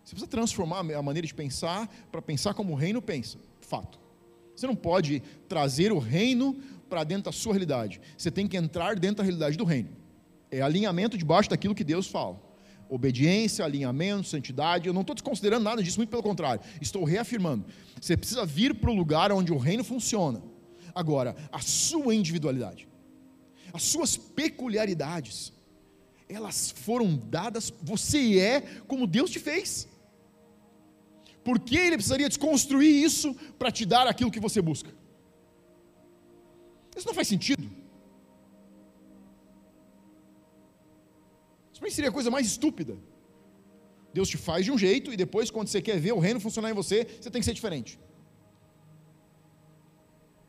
Você 0.04 0.12
precisa 0.12 0.30
transformar 0.30 0.78
a 0.78 1.02
maneira 1.02 1.26
de 1.26 1.34
pensar 1.34 1.92
para 2.12 2.22
pensar 2.22 2.54
como 2.54 2.74
o 2.74 2.76
reino 2.76 3.02
pensa. 3.02 3.38
Fato. 3.60 3.98
Você 4.54 4.68
não 4.68 4.76
pode 4.76 5.20
trazer 5.48 5.90
o 5.90 5.98
reino 5.98 6.54
para 6.88 7.02
dentro 7.02 7.24
da 7.24 7.32
sua 7.32 7.54
realidade. 7.54 8.00
Você 8.16 8.30
tem 8.30 8.46
que 8.46 8.56
entrar 8.56 8.94
dentro 9.00 9.16
da 9.16 9.24
realidade 9.24 9.56
do 9.56 9.64
reino. 9.64 9.88
É 10.48 10.60
alinhamento 10.60 11.18
debaixo 11.18 11.50
daquilo 11.50 11.74
que 11.74 11.82
Deus 11.82 12.06
fala. 12.06 12.40
Obediência, 12.88 13.64
alinhamento, 13.64 14.28
santidade. 14.28 14.86
Eu 14.86 14.94
não 14.94 15.00
estou 15.00 15.16
desconsiderando 15.16 15.64
nada 15.64 15.82
disso, 15.82 15.98
muito 15.98 16.10
pelo 16.10 16.22
contrário. 16.22 16.62
Estou 16.80 17.02
reafirmando. 17.02 17.64
Você 18.00 18.16
precisa 18.16 18.46
vir 18.46 18.76
para 18.76 18.92
o 18.92 18.94
lugar 18.94 19.32
onde 19.32 19.52
o 19.52 19.58
reino 19.58 19.82
funciona. 19.82 20.40
Agora, 20.94 21.34
a 21.50 21.58
sua 21.58 22.14
individualidade, 22.14 22.88
as 23.72 23.82
suas 23.82 24.16
peculiaridades, 24.16 25.55
elas 26.28 26.70
foram 26.70 27.16
dadas, 27.16 27.72
você 27.82 28.38
é 28.38 28.60
como 28.86 29.06
Deus 29.06 29.30
te 29.30 29.38
fez. 29.38 29.88
Por 31.44 31.58
que 31.60 31.76
ele 31.76 31.96
precisaria 31.96 32.28
desconstruir 32.28 33.04
isso 33.04 33.34
para 33.58 33.70
te 33.70 33.86
dar 33.86 34.06
aquilo 34.06 34.30
que 34.30 34.40
você 34.40 34.60
busca? 34.60 34.90
Isso 36.96 37.06
não 37.06 37.14
faz 37.14 37.28
sentido. 37.28 37.70
Isso 41.72 41.94
seria 41.94 42.10
a 42.10 42.12
coisa 42.12 42.30
mais 42.30 42.46
estúpida. 42.46 42.96
Deus 44.12 44.28
te 44.28 44.36
faz 44.36 44.64
de 44.64 44.72
um 44.72 44.78
jeito 44.78 45.12
e 45.12 45.16
depois, 45.16 45.50
quando 45.50 45.68
você 45.68 45.80
quer 45.80 46.00
ver 46.00 46.12
o 46.12 46.18
reino 46.18 46.40
funcionar 46.40 46.70
em 46.70 46.74
você, 46.74 47.04
você 47.04 47.30
tem 47.30 47.40
que 47.40 47.44
ser 47.44 47.52
diferente. 47.52 48.00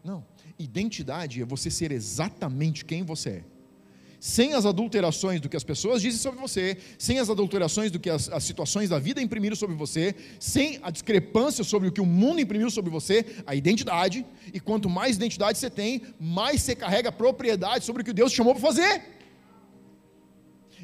Não. 0.04 0.26
Identidade 0.58 1.42
é 1.42 1.46
você 1.46 1.70
ser 1.70 1.92
exatamente 1.92 2.84
quem 2.84 3.04
você 3.04 3.30
é 3.30 3.57
sem 4.20 4.53
as 4.53 4.65
adulterações 4.65 5.39
do 5.39 5.47
que 5.47 5.57
as 5.57 5.63
pessoas 5.63 6.01
dizem 6.01 6.20
sobre 6.20 6.39
você, 6.39 6.78
sem 6.97 7.20
as 7.20 7.30
adulterações 7.30 7.91
do 7.91 7.99
que 7.99 8.09
as, 8.09 8.30
as, 8.30 8.43
situações 8.43 8.89
da 8.89 8.99
vida 8.99 9.22
imprimiram 9.22 9.55
sobre 9.55 9.76
você, 9.76 10.15
sem 10.39 10.80
a 10.82 10.89
discrepância 10.89 11.63
sobre 11.63 11.89
o 11.89 11.91
que 11.91 12.01
o 12.01 12.05
mundo 12.05 12.41
imprimiu 12.41 12.70
sobre 12.72 12.89
você, 12.89 13.26
a 13.45 13.53
identidade, 13.53 14.26
e 14.53 14.59
quanto 14.59 14.89
mais 14.89 15.15
identidade 15.15 15.57
você 15.57 15.70
tem, 15.70 16.01
mais 16.20 16.61
você 16.61 16.76
carrega 16.76 17.11
propriedade 17.11 17.86
sobre 17.86 18.01
o 18.01 18.05
que 18.05 18.13
Deus 18.13 18.32
te 18.32 18.38
chamou 18.38 18.53
para 18.53 18.61
fazer. 18.61 19.18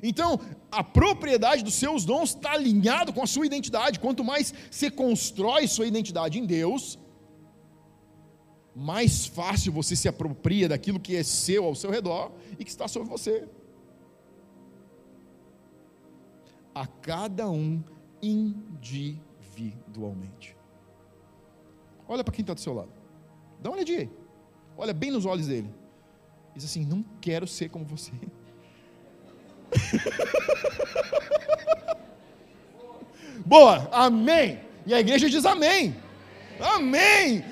Então, 0.02 0.40
a 0.70 0.84
propriedade 0.84 1.64
dos 1.64 1.76
seus 1.76 2.04
dons 2.04 2.32
está 2.32 2.52
alinhado 2.52 3.14
com 3.14 3.24
a 3.24 3.28
sua 3.28 3.46
identidade. 3.46 4.00
Quanto 4.00 4.22
mais 4.22 4.54
você 4.70 4.92
constrói 4.92 5.66
sua 5.66 5.88
identidade 5.88 6.38
em 6.38 6.46
Deus, 6.46 7.00
mais 8.76 9.26
fácil 9.26 9.72
você 9.72 9.96
se 9.96 10.08
apropria 10.08 10.68
daquilo 10.68 11.00
que 11.00 11.16
é 11.16 11.24
seu 11.24 11.66
ao 11.66 11.76
seu 11.76 11.92
redor 11.92 12.32
e 12.58 12.66
que 12.66 12.72
está 12.72 12.88
sobre 12.88 13.08
você. 13.08 13.48
A 16.74 16.88
cada 16.88 17.48
um 17.50 17.84
individualmente. 18.22 20.58
Olha 22.08 22.24
para 22.24 22.34
quem 22.34 22.42
está 22.42 22.54
do 22.54 22.60
seu 22.60 22.74
lado. 22.74 22.92
Dá 23.62 23.70
uma 23.70 23.76
olhadinha. 23.76 24.10
Olha 24.76 24.94
bem 24.94 25.12
nos 25.12 25.26
olhos 25.26 25.48
dele. 25.48 25.72
Diz 26.56 26.66
assim: 26.66 26.86
Não 26.86 27.04
quero 27.22 27.48
ser 27.48 27.70
como 27.70 27.86
você. 27.86 28.12
Boa, 33.46 33.88
amém. 33.92 34.60
E 34.86 34.94
a 34.94 35.00
igreja 35.00 35.30
diz 35.30 35.46
amém. 35.46 35.96
Amém. 36.60 37.44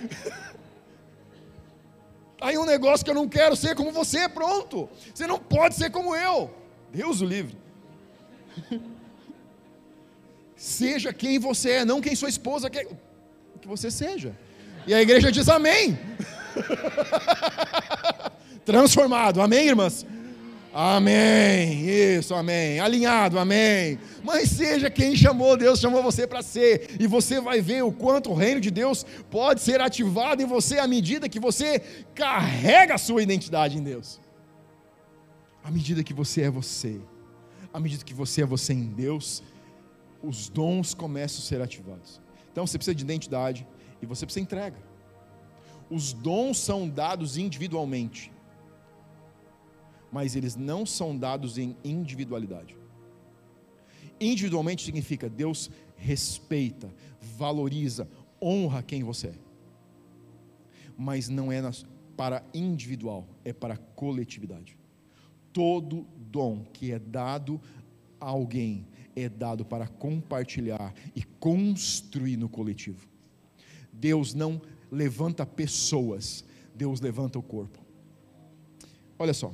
Aí 2.41 2.57
um 2.57 2.65
negócio 2.65 3.05
que 3.05 3.11
eu 3.11 3.15
não 3.15 3.29
quero 3.29 3.55
ser 3.55 3.75
como 3.75 3.91
você, 3.91 4.27
pronto. 4.27 4.89
Você 5.13 5.27
não 5.27 5.37
pode 5.39 5.75
ser 5.75 5.91
como 5.91 6.15
eu. 6.15 6.51
Deus 6.91 7.21
o 7.21 7.25
livre. 7.25 7.55
seja 10.55 11.13
quem 11.13 11.39
você 11.39 11.69
é, 11.71 11.85
não 11.85 12.01
quem 12.01 12.15
sua 12.15 12.29
esposa 12.29 12.69
quer 12.69 12.85
que 13.61 13.67
você 13.67 13.91
seja. 13.91 14.35
E 14.87 14.93
a 14.93 15.01
igreja 15.01 15.31
diz 15.31 15.47
amém. 15.47 15.97
Transformado, 18.65 19.39
amém, 19.41 19.67
irmãs? 19.67 20.05
Amém, 20.73 21.85
isso, 21.85 22.33
amém. 22.33 22.79
Alinhado, 22.79 23.37
amém. 23.37 23.99
Mas 24.23 24.49
seja 24.49 24.89
quem 24.89 25.15
chamou, 25.15 25.57
Deus 25.57 25.79
chamou 25.79 26.01
você 26.01 26.25
para 26.25 26.41
ser, 26.41 26.95
e 26.97 27.07
você 27.07 27.41
vai 27.41 27.61
ver 27.61 27.83
o 27.83 27.91
quanto 27.91 28.31
o 28.31 28.33
reino 28.33 28.61
de 28.61 28.71
Deus 28.71 29.05
pode 29.29 29.59
ser 29.59 29.81
ativado 29.81 30.41
em 30.41 30.45
você 30.45 30.79
à 30.79 30.87
medida 30.87 31.27
que 31.27 31.41
você 31.41 31.79
carrega 32.15 32.95
a 32.95 32.97
sua 32.97 33.21
identidade 33.21 33.77
em 33.77 33.83
Deus. 33.83 34.21
À 35.61 35.69
medida 35.69 36.03
que 36.03 36.13
você 36.13 36.43
é 36.43 36.49
você, 36.49 37.01
à 37.73 37.79
medida 37.79 38.05
que 38.05 38.13
você 38.13 38.43
é 38.43 38.45
você 38.45 38.71
em 38.71 38.85
Deus, 38.85 39.43
os 40.23 40.47
dons 40.47 40.93
começam 40.93 41.39
a 41.39 41.47
ser 41.47 41.61
ativados. 41.61 42.21
Então 42.49 42.65
você 42.65 42.77
precisa 42.77 42.95
de 42.95 43.03
identidade 43.03 43.67
e 44.01 44.05
você 44.05 44.25
precisa 44.25 44.45
de 44.45 44.45
entrega. 44.45 44.77
Os 45.89 46.13
dons 46.13 46.57
são 46.59 46.87
dados 46.87 47.35
individualmente 47.35 48.30
mas 50.11 50.35
eles 50.35 50.55
não 50.55 50.85
são 50.85 51.17
dados 51.17 51.57
em 51.57 51.75
individualidade. 51.83 52.75
Individualmente 54.19 54.83
significa 54.83 55.29
Deus 55.29 55.71
respeita, 55.95 56.93
valoriza, 57.37 58.07
honra 58.41 58.83
quem 58.83 59.03
você 59.03 59.27
é. 59.27 59.35
Mas 60.97 61.29
não 61.29 61.51
é 61.51 61.61
para 62.15 62.43
individual, 62.53 63.27
é 63.43 63.53
para 63.53 63.77
coletividade. 63.77 64.77
Todo 65.53 66.05
dom 66.17 66.63
que 66.71 66.91
é 66.91 66.99
dado 66.99 67.59
a 68.19 68.27
alguém 68.27 68.85
é 69.15 69.27
dado 69.27 69.65
para 69.65 69.87
compartilhar 69.87 70.93
e 71.15 71.23
construir 71.23 72.37
no 72.37 72.47
coletivo. 72.47 73.07
Deus 73.91 74.33
não 74.33 74.61
levanta 74.91 75.45
pessoas, 75.45 76.43
Deus 76.75 77.01
levanta 77.01 77.39
o 77.39 77.43
corpo. 77.43 77.79
Olha 79.17 79.33
só, 79.33 79.53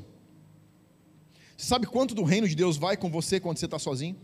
você 1.57 1.65
sabe 1.65 1.87
quanto 1.87 2.13
do 2.13 2.23
reino 2.23 2.47
de 2.47 2.55
Deus 2.55 2.77
vai 2.77 2.95
com 2.95 3.09
você 3.09 3.39
quando 3.39 3.57
você 3.57 3.65
está 3.65 3.79
sozinho? 3.79 4.15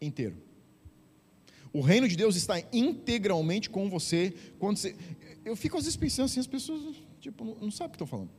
Inteiro. 0.00 0.36
O 1.70 1.82
reino 1.82 2.08
de 2.08 2.16
Deus 2.16 2.34
está 2.34 2.58
integralmente 2.72 3.68
com 3.68 3.90
você 3.90 4.34
quando 4.58 4.78
você. 4.78 4.96
Eu 5.44 5.54
fico 5.54 5.76
às 5.76 5.84
vezes 5.84 5.96
pensando 5.96 6.24
assim, 6.24 6.40
as 6.40 6.46
pessoas 6.46 6.96
tipo, 7.20 7.44
não, 7.44 7.70
sabem 7.70 7.88
o 7.88 7.90
que 7.90 7.96
estão 7.96 8.06
falando. 8.06 8.30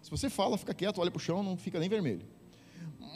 Se 0.00 0.10
você 0.10 0.30
fala, 0.30 0.56
fica 0.56 0.72
quieto, 0.72 1.00
olha 1.00 1.10
para 1.10 1.18
o 1.18 1.20
chão, 1.20 1.42
não 1.42 1.56
fica 1.56 1.80
nem 1.80 1.88
vermelho. 1.88 2.24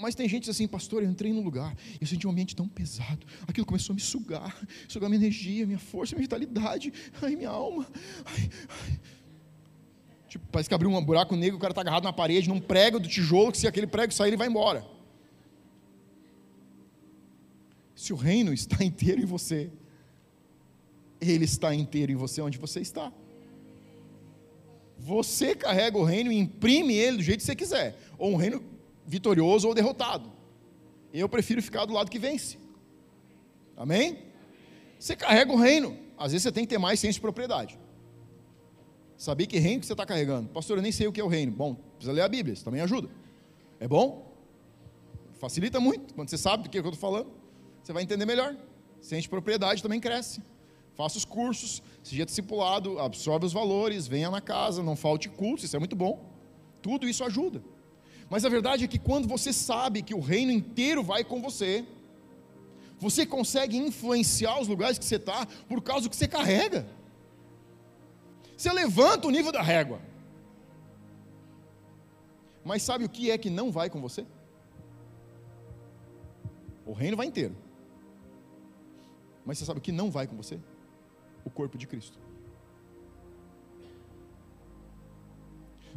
Mas 0.01 0.17
tem 0.17 0.29
gente 0.29 0.51
assim, 0.51 0.67
pastor, 0.67 1.05
eu 1.05 1.09
entrei 1.09 1.33
num 1.33 1.43
lugar, 1.43 1.77
eu 2.01 2.07
senti 2.07 2.27
um 2.27 2.31
ambiente 2.31 2.57
tão 2.57 2.67
pesado, 2.67 3.25
aquilo 3.47 3.65
começou 3.65 3.93
a 3.93 3.95
me 3.95 4.01
sugar, 4.01 4.55
sugar 4.89 5.09
minha 5.09 5.21
energia, 5.21 5.65
minha 5.67 5.79
força, 5.79 6.17
minha 6.17 6.23
vitalidade, 6.23 6.93
ai, 7.23 7.37
minha 7.37 7.51
alma. 7.51 7.87
Ai, 8.25 8.51
ai. 8.69 9.01
Tipo, 10.35 10.49
parece 10.51 10.69
que 10.69 10.75
abriu 10.75 10.91
um 10.91 11.01
buraco 11.01 11.37
negro, 11.37 11.59
o 11.59 11.61
cara 11.61 11.71
está 11.71 11.81
agarrado 11.81 12.03
na 12.03 12.13
parede, 12.13 12.49
num 12.49 12.59
prego 12.59 12.99
do 12.99 13.09
tijolo, 13.09 13.53
que 13.53 13.59
se 13.59 13.69
aquele 13.69 13.87
prego 13.87 14.13
sair, 14.13 14.31
ele 14.31 14.37
vai 14.37 14.49
embora. 14.49 14.85
Se 17.95 18.13
o 18.13 18.17
reino 18.17 18.53
está 18.53 18.83
inteiro 18.85 19.23
em 19.23 19.25
você, 19.25 19.71
ele 21.21 21.45
está 21.45 21.73
inteiro 21.73 22.11
em 22.11 22.17
você 22.17 22.41
onde 22.41 22.59
você 22.59 22.81
está. 22.81 23.13
Você 24.99 25.55
carrega 25.55 25.97
o 25.97 26.03
reino 26.03 26.33
e 26.33 26.37
imprime 26.37 26.95
ele 26.95 27.19
do 27.19 27.23
jeito 27.23 27.39
que 27.39 27.47
você 27.47 27.55
quiser, 27.55 27.97
ou 28.19 28.33
um 28.33 28.37
reino 28.37 28.61
vitorioso 29.07 29.69
ou 29.69 29.73
derrotado. 29.73 30.33
Eu 31.13 31.29
prefiro 31.29 31.63
ficar 31.63 31.85
do 31.85 31.93
lado 31.93 32.11
que 32.11 32.19
vence. 32.19 32.59
Amém? 33.77 34.19
Você 34.99 35.15
carrega 35.15 35.53
o 35.53 35.57
reino. 35.57 35.97
Às 36.19 36.33
vezes 36.33 36.43
você 36.43 36.51
tem 36.51 36.65
que 36.65 36.71
ter 36.71 36.79
mais 36.79 36.99
senso 36.99 37.19
de 37.19 37.21
propriedade. 37.21 37.79
Saber 39.17 39.47
que 39.47 39.59
reino 39.59 39.81
que 39.81 39.87
você 39.87 39.93
está 39.93 40.05
carregando. 40.05 40.49
Pastor, 40.49 40.79
eu 40.79 40.83
nem 40.83 40.93
sei 40.93 41.07
o 41.07 41.13
que 41.13 41.21
é 41.21 41.25
o 41.25 41.29
reino. 41.29 41.53
Bom, 41.53 41.75
precisa 41.75 42.13
ler 42.13 42.23
a 42.23 42.29
Bíblia, 42.29 42.53
isso 42.53 42.65
também 42.65 42.81
ajuda. 42.81 43.09
É 43.79 43.87
bom? 43.87 44.33
Facilita 45.35 45.79
muito. 45.79 46.15
Quando 46.15 46.29
você 46.29 46.39
sabe 46.39 46.65
do 46.65 46.71
que, 46.71 46.81
que 46.81 46.87
eu 46.87 46.91
estou 46.91 47.11
falando, 47.11 47.31
você 47.83 47.93
vai 47.93 48.03
entender 48.03 48.25
melhor. 48.25 48.57
Sente 49.01 49.29
propriedade 49.29 49.83
também 49.83 50.01
cresce. 50.01 50.43
Faça 50.95 51.19
os 51.19 51.25
cursos, 51.25 51.83
seja 52.03 52.25
discipulado, 52.25 52.99
absorve 53.01 53.45
os 53.45 53.53
valores, 53.53 54.07
venha 54.07 54.31
na 54.31 54.41
casa, 54.41 54.83
não 54.83 54.95
falte 54.95 55.29
culto, 55.29 55.65
isso 55.65 55.75
é 55.75 55.79
muito 55.79 55.97
bom. 55.97 56.25
Tudo 56.81 57.09
isso 57.09 57.25
ajuda. 57.25 57.63
Mas 58.31 58.45
a 58.45 58.49
verdade 58.49 58.85
é 58.85 58.89
que 58.89 58.99
quando 58.99 59.29
você 59.29 59.53
sabe 59.53 60.03
que 60.03 60.15
o 60.15 60.21
reino 60.21 60.53
inteiro 60.53 61.03
vai 61.03 61.25
com 61.25 61.43
você, 61.43 61.85
você 62.99 63.27
consegue 63.27 63.77
influenciar 63.77 64.61
os 64.61 64.69
lugares 64.69 64.99
que 64.99 65.05
você 65.05 65.17
está 65.17 65.47
por 65.69 65.83
causa 65.83 66.05
do 66.05 66.11
que 66.11 66.17
você 66.17 66.29
carrega. 66.29 66.87
Você 68.65 68.73
levanta 68.73 69.29
o 69.29 69.31
nível 69.31 69.53
da 69.53 69.61
régua. 69.61 70.01
Mas 72.65 72.83
sabe 72.83 73.05
o 73.05 73.09
que 73.11 73.31
é 73.31 73.37
que 73.37 73.51
não 73.51 73.71
vai 73.71 73.91
com 73.91 74.01
você? 74.01 74.27
O 76.87 76.95
reino 76.95 77.15
vai 77.15 77.27
inteiro. 77.27 77.55
Mas 79.45 79.59
você 79.59 79.67
sabe 79.67 79.81
o 79.81 79.83
que 79.83 79.93
não 79.93 80.11
vai 80.11 80.27
com 80.27 80.35
você? 80.35 80.59
O 81.45 81.51
corpo 81.51 81.77
de 81.77 81.87
Cristo. 81.87 82.19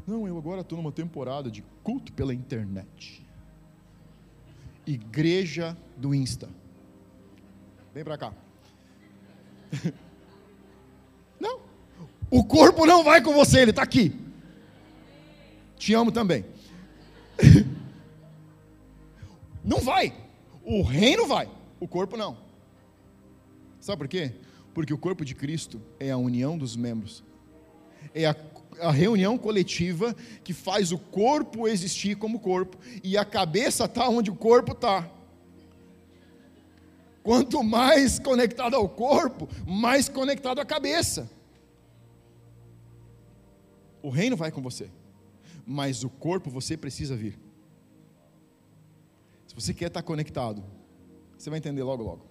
Não, 0.05 0.27
eu 0.27 0.37
agora 0.37 0.59
estou 0.59 0.77
numa 0.77 0.91
temporada 0.91 1.49
de 1.49 1.61
culto 1.81 2.11
pela 2.11 2.33
internet. 2.33 3.25
Igreja 4.85 5.77
do 5.95 6.13
Insta. 6.13 6.49
Vem 7.93 8.03
para 8.03 8.17
cá. 8.17 8.33
O 12.29 12.43
corpo 12.43 12.85
não 12.85 13.03
vai 13.03 13.21
com 13.21 13.33
você, 13.33 13.61
ele 13.61 13.71
está 13.71 13.83
aqui. 13.83 14.13
Te 15.77 15.93
amo 15.93 16.11
também. 16.11 16.43
Não 19.63 19.79
vai. 19.79 20.13
O 20.63 20.81
reino 20.81 21.27
vai, 21.27 21.49
o 21.77 21.87
corpo 21.87 22.15
não. 22.15 22.37
Sabe 23.81 23.97
por 23.97 24.07
quê? 24.07 24.31
Porque 24.73 24.93
o 24.93 24.97
corpo 24.97 25.25
de 25.25 25.35
Cristo 25.35 25.81
é 25.99 26.09
a 26.09 26.17
união 26.17 26.57
dos 26.57 26.75
membros. 26.77 27.21
É 28.13 28.25
a, 28.25 28.35
a 28.79 28.91
reunião 28.91 29.37
coletiva 29.37 30.15
que 30.43 30.53
faz 30.53 30.93
o 30.93 30.97
corpo 30.97 31.67
existir 31.67 32.15
como 32.15 32.39
corpo. 32.39 32.77
E 33.03 33.17
a 33.17 33.25
cabeça 33.25 33.85
está 33.85 34.07
onde 34.07 34.31
o 34.31 34.35
corpo 34.35 34.71
está. 34.71 35.09
Quanto 37.21 37.61
mais 37.61 38.19
conectado 38.19 38.75
ao 38.75 38.87
corpo, 38.87 39.49
mais 39.65 40.07
conectado 40.07 40.61
à 40.61 40.65
cabeça. 40.65 41.29
O 44.07 44.09
reino 44.09 44.37
vai 44.37 44.53
com 44.53 44.61
você, 44.61 44.89
mas 45.65 46.01
o 46.01 46.09
corpo 46.09 46.49
você 46.49 46.77
precisa 46.77 47.13
vir. 47.13 47.37
Se 49.45 49.53
você 49.53 49.73
quer 49.73 49.87
estar 49.87 50.01
conectado, 50.01 50.63
você 51.37 51.49
vai 51.49 51.59
entender 51.59 51.83
logo, 51.83 52.03
logo. 52.03 52.25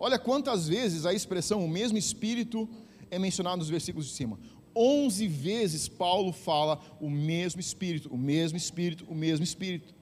Olha 0.00 0.18
quantas 0.18 0.66
vezes 0.66 1.06
a 1.06 1.14
expressão 1.14 1.64
o 1.64 1.68
mesmo 1.68 1.96
espírito 1.96 2.68
é 3.12 3.16
mencionada 3.16 3.58
nos 3.58 3.68
versículos 3.68 4.08
de 4.08 4.12
cima. 4.12 4.40
Onze 4.74 5.28
vezes 5.28 5.86
Paulo 5.86 6.32
fala 6.32 6.80
o 7.00 7.08
mesmo 7.08 7.60
espírito, 7.60 8.12
o 8.12 8.18
mesmo 8.18 8.58
espírito, 8.58 9.06
o 9.08 9.14
mesmo 9.14 9.44
espírito. 9.44 9.94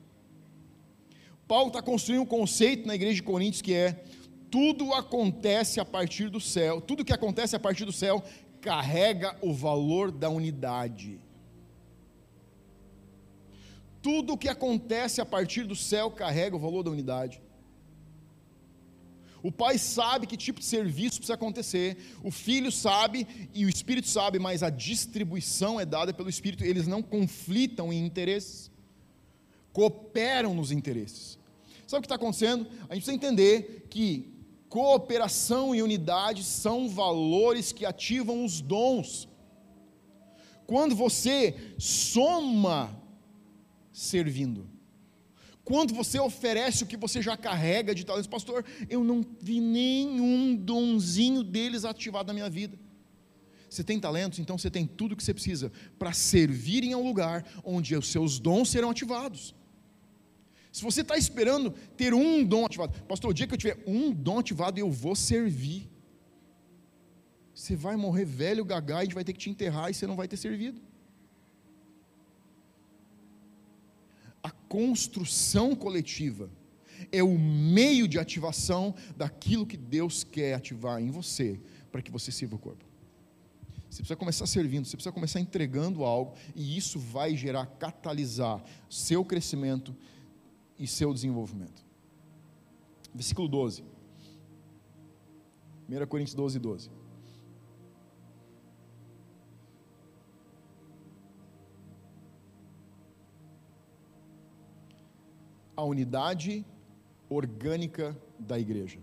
Paulo 1.47 1.69
está 1.69 1.83
construindo 1.83 2.23
um 2.23 2.27
conceito 2.39 2.87
na 2.87 2.95
igreja 2.95 3.17
de 3.17 3.23
Coríntios 3.23 3.61
que 3.61 3.75
é 3.75 4.03
tudo 4.51 4.95
acontece 4.95 5.79
a 5.79 5.85
partir 5.85 6.31
do 6.31 6.41
céu, 6.41 6.81
tudo 6.81 7.05
que 7.05 7.13
acontece 7.13 7.55
a 7.55 7.61
partir 7.61 7.85
do 7.85 7.93
céu 7.93 8.25
carrega 8.69 9.35
o 9.41 9.51
valor 9.51 10.13
da 10.13 10.29
unidade. 10.29 11.19
Tudo 14.03 14.35
o 14.35 14.37
que 14.37 14.47
acontece 14.47 15.23
a 15.23 15.25
partir 15.25 15.65
do 15.65 15.75
céu 15.75 16.11
carrega 16.11 16.55
o 16.55 16.59
valor 16.59 16.83
da 16.83 16.91
unidade. 16.91 17.41
O 19.43 19.51
pai 19.51 19.79
sabe 19.79 20.27
que 20.27 20.37
tipo 20.37 20.61
de 20.61 20.67
serviço 20.67 21.17
precisa 21.17 21.33
acontecer, 21.33 21.97
o 22.23 22.31
filho 22.31 22.71
sabe 22.71 23.27
e 23.55 23.65
o 23.65 23.71
espírito 23.71 24.07
sabe, 24.07 24.39
mas 24.39 24.63
a 24.63 24.69
distribuição 24.69 25.81
é 25.81 25.87
dada 25.87 26.13
pelo 26.13 26.29
espírito, 26.29 26.63
eles 26.63 26.87
não 26.87 27.03
conflitam 27.03 27.91
em 27.91 28.05
interesses, 28.05 28.71
cooperam 29.73 30.53
nos 30.53 30.71
interesses. 30.71 31.39
Sabe 31.87 32.01
o 32.01 32.03
que 32.03 32.07
está 32.07 32.17
acontecendo? 32.17 32.67
A 32.91 32.95
gente 32.95 33.05
precisa 33.05 33.15
entender 33.15 33.87
que 33.89 34.38
cooperação 34.69 35.75
e 35.75 35.83
unidade 35.83 36.45
são 36.45 36.89
valores 36.89 37.73
que 37.73 37.87
ativam 37.87 38.45
os 38.45 38.61
dons. 38.61 39.29
Quando 40.67 40.95
você 40.95 41.55
soma 41.79 42.95
servindo, 43.93 44.69
quando 45.65 45.95
você 45.95 46.19
oferece 46.19 46.85
o 46.85 46.87
que 46.87 46.97
você 46.97 47.21
já 47.21 47.37
carrega 47.37 47.95
de 47.95 48.05
talentos, 48.05 48.27
pastor, 48.27 48.65
eu 48.89 49.05
não 49.05 49.25
vi 49.41 49.61
nenhum 49.61 50.57
donzinho 50.57 51.43
deles 51.43 51.85
ativado 51.85 52.29
na 52.29 52.35
minha 52.35 52.49
vida. 52.49 52.79
Você 53.69 53.85
tem 53.85 54.01
talentos, 54.01 54.39
então 54.39 54.57
você 54.57 54.71
tem 54.71 54.87
tudo 54.87 55.13
o 55.13 55.17
que 55.17 55.23
você 55.23 55.35
precisa 55.35 55.71
para 55.99 56.13
servir 56.13 56.85
em 56.85 56.95
um 56.95 57.07
lugar 57.07 57.45
onde 57.63 57.95
os 57.95 58.09
seus 58.09 58.39
dons 58.39 58.71
serão 58.71 58.91
ativados. 58.91 59.55
Se 60.73 60.83
você 60.83 61.01
está 61.01 61.17
esperando 61.17 61.71
ter 61.97 62.13
um 62.15 62.45
dom 62.45 62.67
ativado, 62.67 63.03
pastor, 63.05 63.31
o 63.31 63.35
dia 63.35 63.47
que 63.47 63.55
eu 63.55 63.59
tiver 63.59 63.83
um 63.87 64.13
dom 64.13 64.39
ativado, 64.39 64.79
eu 64.79 64.91
vou 64.91 65.17
servir. 65.17 65.91
Você 67.55 67.75
vai 67.75 67.97
morrer 67.97 68.25
velho, 68.25 68.65
gagá, 68.65 69.03
e 69.03 69.09
vai 69.09 69.25
ter 69.25 69.33
que 69.33 69.39
te 69.39 69.51
enterrar 69.51 69.91
e 69.91 69.95
você 69.95 70.07
não 70.07 70.15
vai 70.15 70.29
ter 70.29 70.37
servido. 70.37 70.81
A 74.43 74.51
construção 74.51 75.75
coletiva 75.75 76.51
é 77.11 77.23
o 77.23 77.39
meio 77.39 78.07
de 78.07 78.19
ativação 78.19 78.95
daquilo 79.17 79.67
que 79.67 79.77
Deus 79.77 80.23
quer 80.23 80.55
ativar 80.55 81.01
em 81.01 81.11
você, 81.11 81.61
para 81.91 82.03
que 82.03 82.11
você 82.11 82.31
sirva 82.31 82.57
o 82.57 82.59
corpo. 82.59 82.85
Você 83.91 83.99
precisa 83.99 84.17
começar 84.17 84.47
servindo, 84.47 84.85
você 84.85 84.97
precisa 84.97 85.13
começar 85.13 85.41
entregando 85.41 86.05
algo, 86.05 86.35
e 86.55 86.77
isso 86.77 86.99
vai 86.99 87.35
gerar, 87.35 87.67
catalisar 87.67 88.63
seu 88.89 89.25
crescimento 89.25 89.97
e 90.79 90.87
seu 90.87 91.13
desenvolvimento. 91.13 91.85
Versículo 93.15 93.49
12. 93.49 93.83
1 95.89 96.07
Coríntios 96.07 96.35
12, 96.35 96.59
12. 96.59 96.91
A 105.75 105.83
unidade 105.83 106.67
orgânica 107.29 108.17
da 108.39 108.59
igreja. 108.59 109.01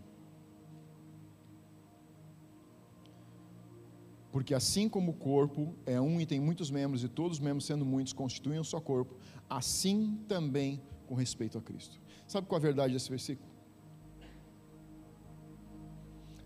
Porque 4.32 4.54
assim 4.54 4.90
como 4.90 5.12
o 5.12 5.14
corpo 5.14 5.74
é 5.86 6.00
um 6.00 6.20
e 6.20 6.26
tem 6.26 6.42
muitos 6.42 6.70
membros, 6.70 7.04
e 7.06 7.08
todos 7.08 7.38
os 7.38 7.40
membros, 7.40 7.66
sendo 7.66 7.86
muitos, 7.86 8.12
constituem 8.12 8.60
um 8.60 8.66
só 8.66 8.82
corpo, 8.82 9.16
assim 9.50 10.20
também 10.28 10.82
com 11.06 11.16
respeito 11.16 11.58
a 11.58 11.62
Cristo. 11.62 11.99
Sabe 12.28 12.47
qual 12.47 12.60
é 12.60 12.62
a 12.62 12.68
verdade 12.68 12.93
desse 12.93 13.10
versículo? 13.10 13.49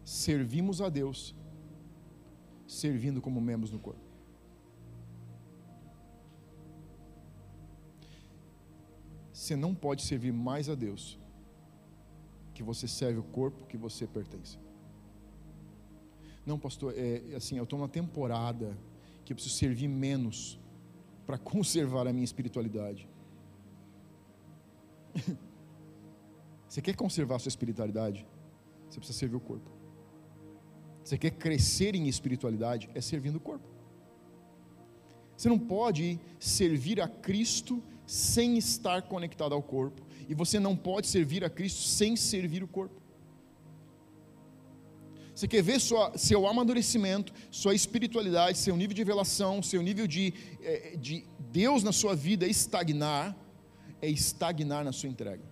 Servimos 0.03 0.81
a 0.81 0.89
Deus 0.89 1.35
servindo 2.67 3.21
como 3.21 3.41
membros 3.41 3.71
do 3.71 3.79
corpo. 3.79 4.09
Você 9.33 9.55
não 9.55 9.73
pode 9.73 10.03
servir 10.03 10.31
mais 10.31 10.69
a 10.69 10.75
Deus 10.75 11.17
que 12.53 12.61
você 12.61 12.87
serve 12.87 13.19
o 13.19 13.23
corpo 13.23 13.65
que 13.65 13.77
você 13.77 14.05
pertence. 14.05 14.59
Não, 16.45 16.59
pastor, 16.59 16.93
é 16.95 17.35
assim, 17.35 17.57
eu 17.57 17.63
estou 17.63 17.79
numa 17.79 17.87
temporada 17.87 18.77
que 19.23 19.31
eu 19.31 19.35
preciso 19.35 19.55
servir 19.55 19.87
menos 19.87 20.59
para 21.25 21.37
conservar 21.53 22.07
a 22.07 22.11
minha 22.11 22.25
espiritualidade. 22.25 23.07
Você 26.67 26.81
quer 26.81 26.95
conservar 26.95 27.35
a 27.37 27.39
sua 27.39 27.49
espiritualidade? 27.49 28.25
Você 28.89 28.99
precisa 28.99 29.17
servir 29.17 29.35
o 29.35 29.39
corpo. 29.39 29.69
Você 31.03 31.17
quer 31.17 31.31
crescer 31.31 31.95
em 31.95 32.07
espiritualidade? 32.07 32.89
É 32.93 33.01
servindo 33.01 33.37
o 33.37 33.39
corpo. 33.39 33.67
Você 35.35 35.49
não 35.49 35.57
pode 35.57 36.19
servir 36.39 37.01
a 37.01 37.07
Cristo 37.07 37.81
sem 38.05 38.57
estar 38.57 39.01
conectado 39.03 39.53
ao 39.53 39.63
corpo. 39.63 40.01
E 40.27 40.33
você 40.33 40.59
não 40.59 40.75
pode 40.75 41.07
servir 41.07 41.43
a 41.43 41.49
Cristo 41.49 41.81
sem 41.81 42.15
servir 42.15 42.63
o 42.63 42.67
corpo. 42.67 43.01
Você 45.33 45.47
quer 45.47 45.63
ver 45.63 45.79
sua, 45.79 46.17
seu 46.17 46.45
amadurecimento, 46.45 47.31
sua 47.49 47.73
espiritualidade, 47.73 48.57
seu 48.57 48.75
nível 48.75 48.93
de 48.93 49.01
revelação, 49.01 49.63
seu 49.63 49.81
nível 49.81 50.05
de, 50.05 50.33
eh, 50.61 50.97
de 50.99 51.25
Deus 51.49 51.81
na 51.81 51.93
sua 51.93 52.13
vida 52.13 52.45
estagnar? 52.45 53.33
É 54.01 54.09
estagnar 54.09 54.83
na 54.83 54.91
sua 54.91 55.09
entrega. 55.09 55.43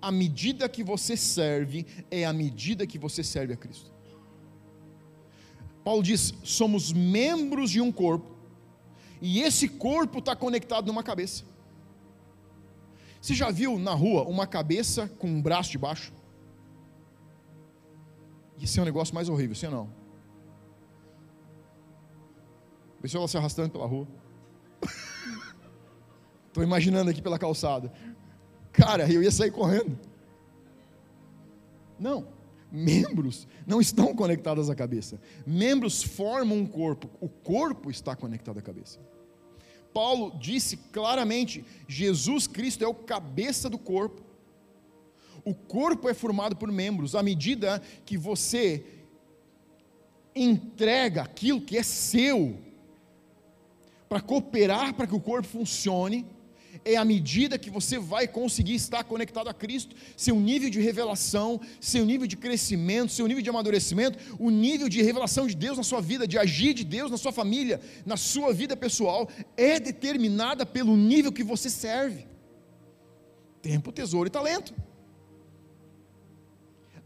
A 0.00 0.10
medida 0.10 0.68
que 0.68 0.82
você 0.82 1.16
serve 1.16 1.86
é 2.10 2.24
a 2.24 2.32
medida 2.32 2.86
que 2.86 2.98
você 2.98 3.22
serve 3.22 3.52
a 3.52 3.56
Cristo. 3.56 3.90
Paulo 5.84 6.02
diz: 6.02 6.34
somos 6.42 6.92
membros 6.92 7.70
de 7.70 7.80
um 7.80 7.92
corpo, 7.92 8.30
e 9.20 9.40
esse 9.40 9.68
corpo 9.68 10.18
está 10.18 10.34
conectado 10.34 10.86
numa 10.86 11.02
cabeça. 11.02 11.44
Você 13.20 13.34
já 13.34 13.50
viu 13.50 13.78
na 13.78 13.92
rua 13.92 14.22
uma 14.24 14.46
cabeça 14.46 15.06
com 15.18 15.28
um 15.28 15.42
braço 15.42 15.70
de 15.70 15.78
baixo? 15.78 16.12
Isso 18.58 18.78
é 18.78 18.82
um 18.82 18.86
negócio 18.86 19.14
mais 19.14 19.28
horrível, 19.28 19.54
sim 19.54 19.66
ou 19.66 19.72
não? 19.72 19.90
A 22.98 23.02
pessoa 23.02 23.28
se 23.28 23.36
arrastando 23.36 23.70
pela 23.70 23.86
rua. 23.86 24.06
Estou 26.50 26.62
imaginando 26.62 27.10
aqui 27.10 27.22
pela 27.22 27.38
calçada. 27.38 27.90
Cara, 28.72 29.10
eu 29.10 29.22
ia 29.22 29.30
sair 29.30 29.50
correndo. 29.50 29.98
Não 31.98 32.40
membros 32.70 33.48
não 33.66 33.80
estão 33.80 34.14
conectados 34.14 34.70
à 34.70 34.74
cabeça. 34.74 35.20
Membros 35.46 36.02
formam 36.02 36.58
um 36.58 36.66
corpo, 36.66 37.10
o 37.20 37.28
corpo 37.28 37.90
está 37.90 38.14
conectado 38.14 38.58
à 38.58 38.62
cabeça. 38.62 38.98
Paulo 39.92 40.36
disse 40.38 40.76
claramente: 40.76 41.64
Jesus 41.88 42.46
Cristo 42.46 42.84
é 42.84 42.88
o 42.88 42.94
cabeça 42.94 43.68
do 43.68 43.78
corpo. 43.78 44.22
O 45.44 45.54
corpo 45.54 46.08
é 46.08 46.14
formado 46.14 46.54
por 46.54 46.70
membros. 46.70 47.14
À 47.14 47.22
medida 47.22 47.82
que 48.04 48.16
você 48.16 48.84
entrega 50.34 51.22
aquilo 51.22 51.60
que 51.60 51.76
é 51.76 51.82
seu 51.82 52.58
para 54.08 54.20
cooperar 54.20 54.94
para 54.94 55.06
que 55.06 55.14
o 55.14 55.20
corpo 55.20 55.48
funcione, 55.48 56.26
é 56.84 56.96
à 56.96 57.04
medida 57.04 57.58
que 57.58 57.70
você 57.70 57.98
vai 57.98 58.26
conseguir 58.26 58.74
estar 58.74 59.04
conectado 59.04 59.48
a 59.48 59.54
Cristo, 59.54 59.94
seu 60.16 60.38
nível 60.38 60.70
de 60.70 60.80
revelação, 60.80 61.60
seu 61.80 62.04
nível 62.04 62.26
de 62.26 62.36
crescimento, 62.36 63.12
seu 63.12 63.26
nível 63.26 63.42
de 63.42 63.50
amadurecimento, 63.50 64.18
o 64.38 64.50
nível 64.50 64.88
de 64.88 65.02
revelação 65.02 65.46
de 65.46 65.54
Deus 65.54 65.76
na 65.76 65.82
sua 65.82 66.00
vida, 66.00 66.26
de 66.26 66.38
agir 66.38 66.74
de 66.74 66.84
Deus 66.84 67.10
na 67.10 67.16
sua 67.16 67.32
família, 67.32 67.80
na 68.04 68.16
sua 68.16 68.52
vida 68.52 68.76
pessoal, 68.76 69.28
é 69.56 69.78
determinada 69.78 70.64
pelo 70.66 70.96
nível 70.96 71.32
que 71.32 71.44
você 71.44 71.70
serve. 71.70 72.26
Tempo, 73.62 73.92
tesouro 73.92 74.26
e 74.26 74.30
talento. 74.30 74.74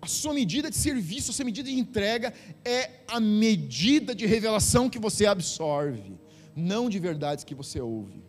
A 0.00 0.06
sua 0.06 0.34
medida 0.34 0.70
de 0.70 0.76
serviço, 0.76 1.30
a 1.30 1.34
sua 1.34 1.46
medida 1.46 1.68
de 1.68 1.78
entrega 1.78 2.32
é 2.64 2.90
a 3.08 3.18
medida 3.18 4.14
de 4.14 4.26
revelação 4.26 4.88
que 4.88 4.98
você 4.98 5.24
absorve, 5.26 6.18
não 6.54 6.90
de 6.90 6.98
verdades 6.98 7.42
que 7.42 7.54
você 7.54 7.80
ouve. 7.80 8.23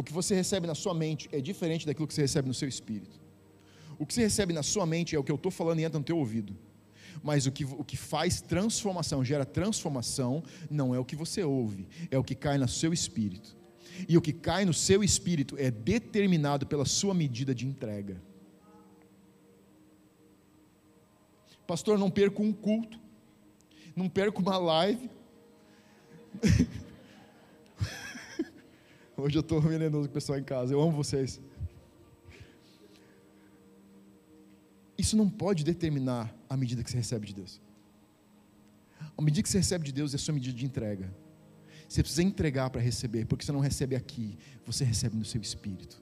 O 0.00 0.02
que 0.02 0.14
você 0.14 0.34
recebe 0.34 0.66
na 0.66 0.74
sua 0.74 0.94
mente 0.94 1.28
é 1.30 1.42
diferente 1.42 1.84
daquilo 1.84 2.08
que 2.08 2.14
você 2.14 2.22
recebe 2.22 2.48
no 2.48 2.54
seu 2.54 2.66
espírito. 2.66 3.20
O 3.98 4.06
que 4.06 4.14
você 4.14 4.22
recebe 4.22 4.50
na 4.50 4.62
sua 4.62 4.86
mente 4.86 5.14
é 5.14 5.18
o 5.18 5.22
que 5.22 5.30
eu 5.30 5.36
estou 5.36 5.52
falando 5.52 5.78
e 5.78 5.84
entra 5.84 5.98
no 5.98 6.04
teu 6.06 6.16
ouvido. 6.16 6.56
Mas 7.22 7.44
o 7.44 7.52
que, 7.52 7.66
o 7.66 7.84
que 7.84 7.98
faz 7.98 8.40
transformação, 8.40 9.22
gera 9.22 9.44
transformação, 9.44 10.42
não 10.70 10.94
é 10.94 10.98
o 10.98 11.04
que 11.04 11.14
você 11.14 11.44
ouve, 11.44 11.86
é 12.10 12.18
o 12.18 12.24
que 12.24 12.34
cai 12.34 12.56
no 12.56 12.66
seu 12.66 12.94
espírito. 12.94 13.54
E 14.08 14.16
o 14.16 14.22
que 14.22 14.32
cai 14.32 14.64
no 14.64 14.72
seu 14.72 15.04
espírito 15.04 15.54
é 15.58 15.70
determinado 15.70 16.66
pela 16.66 16.86
sua 16.86 17.12
medida 17.12 17.54
de 17.54 17.66
entrega. 17.66 18.22
Pastor, 21.66 21.98
não 21.98 22.10
perco 22.10 22.42
um 22.42 22.54
culto, 22.54 22.98
não 23.94 24.08
perco 24.08 24.40
uma 24.40 24.56
live. 24.56 25.10
Hoje 29.20 29.36
eu 29.36 29.40
estou 29.40 29.60
venenoso 29.60 30.08
com 30.08 30.12
o 30.12 30.14
pessoal 30.14 30.38
em 30.38 30.42
casa. 30.42 30.72
Eu 30.72 30.80
amo 30.80 30.92
vocês. 30.92 31.40
Isso 34.96 35.16
não 35.16 35.28
pode 35.28 35.64
determinar 35.64 36.34
a 36.48 36.56
medida 36.56 36.82
que 36.82 36.90
você 36.90 36.96
recebe 36.96 37.26
de 37.26 37.34
Deus. 37.34 37.60
A 39.16 39.22
medida 39.22 39.42
que 39.42 39.48
você 39.48 39.58
recebe 39.58 39.84
de 39.84 39.92
Deus 39.92 40.12
é 40.12 40.16
a 40.16 40.18
sua 40.18 40.34
medida 40.34 40.56
de 40.56 40.64
entrega. 40.64 41.12
Você 41.88 42.02
precisa 42.02 42.22
entregar 42.22 42.70
para 42.70 42.80
receber, 42.80 43.26
porque 43.26 43.44
você 43.44 43.52
não 43.52 43.60
recebe 43.60 43.96
aqui, 43.96 44.38
você 44.64 44.84
recebe 44.84 45.16
no 45.16 45.24
seu 45.24 45.40
espírito. 45.40 46.00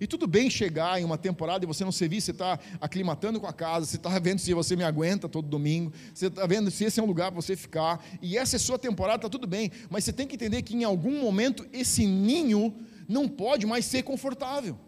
E 0.00 0.06
tudo 0.06 0.26
bem 0.26 0.50
chegar 0.50 1.00
em 1.00 1.04
uma 1.04 1.16
temporada 1.16 1.64
e 1.64 1.68
você 1.68 1.84
não 1.84 1.92
servir, 1.92 2.20
você 2.20 2.32
está 2.32 2.58
aclimatando 2.80 3.40
com 3.40 3.46
a 3.46 3.52
casa, 3.52 3.86
você 3.86 3.96
está 3.96 4.18
vendo 4.18 4.38
se 4.38 4.52
você 4.52 4.74
me 4.76 4.84
aguenta 4.84 5.28
todo 5.28 5.48
domingo, 5.48 5.92
você 6.12 6.26
está 6.26 6.46
vendo 6.46 6.70
se 6.70 6.84
esse 6.84 6.98
é 6.98 7.02
um 7.02 7.06
lugar 7.06 7.30
para 7.30 7.40
você 7.40 7.56
ficar, 7.56 8.04
e 8.20 8.36
essa 8.36 8.56
é 8.56 8.58
sua 8.58 8.78
temporada, 8.78 9.16
está 9.16 9.28
tudo 9.28 9.46
bem, 9.46 9.70
mas 9.88 10.04
você 10.04 10.12
tem 10.12 10.26
que 10.26 10.34
entender 10.34 10.62
que 10.62 10.74
em 10.74 10.84
algum 10.84 11.20
momento 11.20 11.66
esse 11.72 12.06
ninho 12.06 12.74
não 13.08 13.28
pode 13.28 13.66
mais 13.66 13.84
ser 13.84 14.02
confortável. 14.02 14.78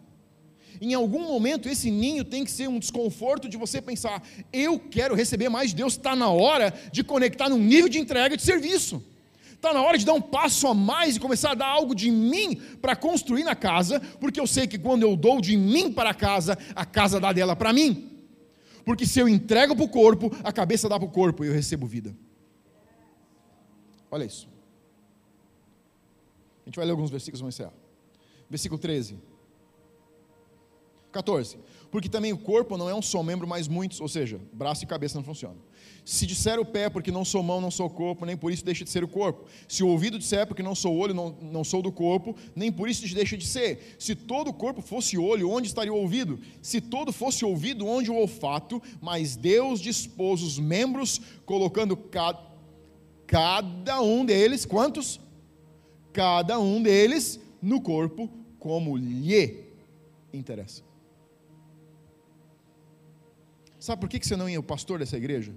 Em 0.79 0.93
algum 0.93 1.23
momento 1.23 1.67
esse 1.67 1.89
ninho 1.89 2.23
tem 2.23 2.43
que 2.43 2.51
ser 2.51 2.67
um 2.67 2.77
desconforto 2.77 3.49
de 3.49 3.57
você 3.57 3.81
pensar: 3.81 4.21
eu 4.53 4.79
quero 4.79 5.15
receber 5.15 5.49
mais 5.49 5.71
de 5.71 5.77
Deus, 5.77 5.93
está 5.93 6.15
na 6.15 6.29
hora 6.29 6.73
de 6.91 7.03
conectar 7.03 7.49
num 7.49 7.57
nível 7.57 7.89
de 7.89 7.97
entrega 7.97 8.37
de 8.37 8.43
serviço. 8.43 9.03
Está 9.57 9.73
na 9.73 9.81
hora 9.81 9.97
de 9.97 10.05
dar 10.05 10.13
um 10.13 10.21
passo 10.21 10.67
a 10.67 10.73
mais 10.73 11.15
e 11.15 11.19
começar 11.19 11.51
a 11.51 11.55
dar 11.55 11.65
algo 11.65 11.95
de 11.95 12.11
mim 12.11 12.55
para 12.79 12.95
construir 12.95 13.43
na 13.43 13.55
casa, 13.55 13.99
porque 14.19 14.39
eu 14.39 14.45
sei 14.45 14.67
que 14.67 14.77
quando 14.77 15.01
eu 15.01 15.15
dou 15.15 15.41
de 15.41 15.57
mim 15.57 15.91
para 15.91 16.11
a 16.11 16.13
casa, 16.13 16.57
a 16.75 16.85
casa 16.85 17.19
dá 17.19 17.33
dela 17.33 17.55
para 17.55 17.73
mim. 17.73 18.21
Porque 18.85 19.05
se 19.05 19.19
eu 19.19 19.27
entrego 19.27 19.75
para 19.75 19.83
o 19.83 19.89
corpo, 19.89 20.31
a 20.43 20.53
cabeça 20.53 20.87
dá 20.87 20.97
para 20.99 21.07
o 21.07 21.11
corpo 21.11 21.43
e 21.43 21.47
eu 21.47 21.53
recebo 21.53 21.87
vida. 21.87 22.15
Olha 24.11 24.23
isso. 24.23 24.47
A 26.63 26.69
gente 26.69 26.75
vai 26.75 26.85
ler 26.85 26.91
alguns 26.91 27.09
versículos, 27.09 27.41
vamos 27.41 27.55
encerrar. 27.55 27.73
Versículo 28.47 28.79
13. 28.79 29.19
14. 31.11 31.57
Porque 31.89 32.07
também 32.07 32.31
o 32.31 32.37
corpo 32.37 32.77
não 32.77 32.87
é 32.87 32.93
um 32.93 33.01
só 33.01 33.23
membro, 33.23 33.47
mas 33.47 33.67
muitos, 33.67 33.99
ou 33.99 34.07
seja, 34.07 34.39
braço 34.53 34.83
e 34.83 34.87
cabeça 34.87 35.17
não 35.17 35.23
funcionam. 35.23 35.66
Se 36.07 36.25
disser 36.25 36.57
o 36.57 36.63
pé, 36.63 36.89
porque 36.89 37.11
não 37.11 37.25
sou 37.25 37.43
mão, 37.43 37.59
não 37.59 37.69
sou 37.69 37.89
corpo, 37.89 38.25
nem 38.25 38.37
por 38.37 38.49
isso 38.49 38.63
deixa 38.63 38.85
de 38.85 38.89
ser 38.89 39.03
o 39.03 39.09
corpo. 39.09 39.45
Se 39.67 39.83
o 39.83 39.89
ouvido 39.89 40.17
disser, 40.17 40.47
porque 40.47 40.63
não 40.63 40.73
sou 40.73 40.95
olho, 40.95 41.13
não, 41.13 41.35
não 41.41 41.65
sou 41.65 41.81
do 41.81 41.91
corpo, 41.91 42.33
nem 42.55 42.71
por 42.71 42.87
isso 42.87 43.13
deixa 43.13 43.35
de 43.35 43.45
ser. 43.45 43.97
Se 43.99 44.15
todo 44.15 44.47
o 44.47 44.53
corpo 44.53 44.81
fosse 44.81 45.17
olho, 45.17 45.49
onde 45.49 45.67
estaria 45.67 45.91
o 45.91 45.97
ouvido? 45.97 46.39
Se 46.61 46.79
todo 46.79 47.11
fosse 47.11 47.43
ouvido, 47.43 47.85
onde 47.85 48.09
o 48.09 48.15
olfato? 48.15 48.81
Mas 49.01 49.35
Deus 49.35 49.81
dispôs 49.81 50.41
os 50.41 50.57
membros, 50.57 51.19
colocando 51.45 51.97
cada, 51.97 52.39
cada 53.25 54.01
um 54.01 54.23
deles, 54.23 54.63
quantos? 54.63 55.19
Cada 56.13 56.57
um 56.57 56.81
deles 56.81 57.37
no 57.61 57.81
corpo, 57.81 58.29
como 58.59 58.95
lhe 58.95 59.65
interessa. 60.31 60.81
Sabe 63.77 63.99
por 63.99 64.07
que 64.07 64.25
você 64.25 64.37
não 64.37 64.47
é 64.47 64.57
o 64.57 64.63
pastor 64.63 64.99
dessa 64.99 65.17
igreja? 65.17 65.53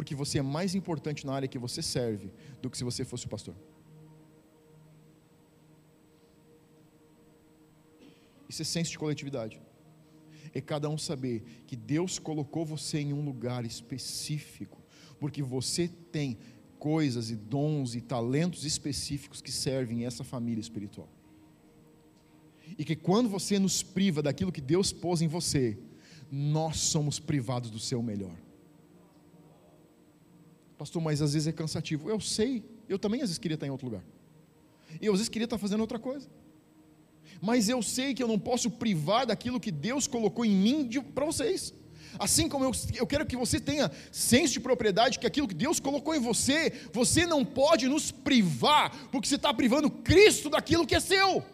Porque 0.00 0.14
você 0.14 0.38
é 0.38 0.42
mais 0.42 0.74
importante 0.74 1.26
na 1.26 1.34
área 1.34 1.46
que 1.46 1.58
você 1.58 1.82
serve 1.82 2.32
do 2.62 2.70
que 2.70 2.78
se 2.78 2.82
você 2.82 3.04
fosse 3.04 3.26
o 3.26 3.28
pastor. 3.28 3.54
Isso 8.48 8.62
é 8.62 8.64
senso 8.64 8.92
de 8.92 8.98
coletividade. 8.98 9.60
É 10.54 10.60
cada 10.62 10.88
um 10.88 10.96
saber 10.96 11.44
que 11.66 11.76
Deus 11.76 12.18
colocou 12.18 12.64
você 12.64 12.98
em 12.98 13.12
um 13.12 13.22
lugar 13.22 13.66
específico, 13.66 14.80
porque 15.18 15.42
você 15.42 15.86
tem 15.86 16.38
coisas 16.78 17.28
e 17.30 17.36
dons 17.36 17.94
e 17.94 18.00
talentos 18.00 18.64
específicos 18.64 19.42
que 19.42 19.52
servem 19.52 20.06
essa 20.06 20.24
família 20.24 20.62
espiritual. 20.62 21.10
E 22.78 22.86
que 22.86 22.96
quando 22.96 23.28
você 23.28 23.58
nos 23.58 23.82
priva 23.82 24.22
daquilo 24.22 24.50
que 24.50 24.62
Deus 24.62 24.94
pôs 24.94 25.20
em 25.20 25.28
você, 25.28 25.78
nós 26.32 26.78
somos 26.78 27.18
privados 27.18 27.68
do 27.68 27.78
seu 27.78 28.02
melhor. 28.02 28.34
Pastor, 30.80 31.02
mas 31.02 31.20
às 31.20 31.34
vezes 31.34 31.46
é 31.46 31.52
cansativo. 31.52 32.08
Eu 32.08 32.18
sei, 32.18 32.64
eu 32.88 32.98
também 32.98 33.20
às 33.20 33.28
vezes 33.28 33.36
queria 33.36 33.54
estar 33.54 33.66
em 33.66 33.70
outro 33.70 33.86
lugar. 33.86 34.02
E 34.98 35.06
às 35.06 35.12
vezes 35.12 35.28
queria 35.28 35.44
estar 35.44 35.58
fazendo 35.58 35.82
outra 35.82 35.98
coisa. 35.98 36.26
Mas 37.38 37.68
eu 37.68 37.82
sei 37.82 38.14
que 38.14 38.22
eu 38.22 38.26
não 38.26 38.38
posso 38.38 38.70
privar 38.70 39.26
daquilo 39.26 39.60
que 39.60 39.70
Deus 39.70 40.06
colocou 40.06 40.42
em 40.42 40.56
mim 40.56 40.88
para 41.14 41.26
vocês. 41.26 41.74
Assim 42.18 42.48
como 42.48 42.64
eu, 42.64 42.72
eu 42.94 43.06
quero 43.06 43.26
que 43.26 43.36
você 43.36 43.60
tenha 43.60 43.92
senso 44.10 44.54
de 44.54 44.60
propriedade, 44.60 45.18
que 45.18 45.26
aquilo 45.26 45.46
que 45.46 45.54
Deus 45.54 45.78
colocou 45.78 46.14
em 46.14 46.18
você, 46.18 46.72
você 46.94 47.26
não 47.26 47.44
pode 47.44 47.86
nos 47.86 48.10
privar, 48.10 48.90
porque 49.12 49.28
você 49.28 49.36
está 49.36 49.52
privando 49.52 49.90
Cristo 49.90 50.48
daquilo 50.48 50.86
que 50.86 50.94
é 50.94 51.00
seu. 51.00 51.44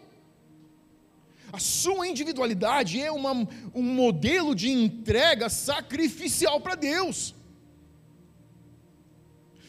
A 1.51 1.59
sua 1.59 2.07
individualidade 2.07 3.01
é 3.01 3.11
uma, 3.11 3.33
um 3.75 3.83
modelo 3.83 4.55
de 4.55 4.71
entrega 4.71 5.49
sacrificial 5.49 6.61
para 6.61 6.75
Deus. 6.75 7.35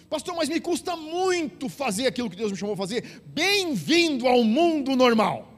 Pastor, 0.08 0.34
mas 0.34 0.48
me 0.48 0.60
custa 0.60 0.96
muito 0.96 1.68
fazer 1.68 2.06
aquilo 2.06 2.30
que 2.30 2.36
Deus 2.36 2.50
me 2.50 2.56
chamou 2.56 2.74
a 2.74 2.76
fazer. 2.76 3.22
Bem-vindo 3.26 4.26
ao 4.26 4.42
mundo 4.42 4.96
normal. 4.96 5.52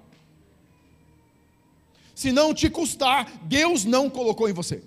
Se 2.15 2.33
não 2.33 2.53
te 2.53 2.69
custar, 2.69 3.31
Deus 3.45 3.85
não 3.85 4.11
colocou 4.11 4.49
em 4.49 4.53
você. 4.53 4.83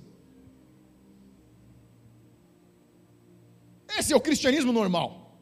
Esse 3.97 4.13
é 4.13 4.15
o 4.15 4.21
cristianismo 4.21 4.71
normal. 4.71 5.39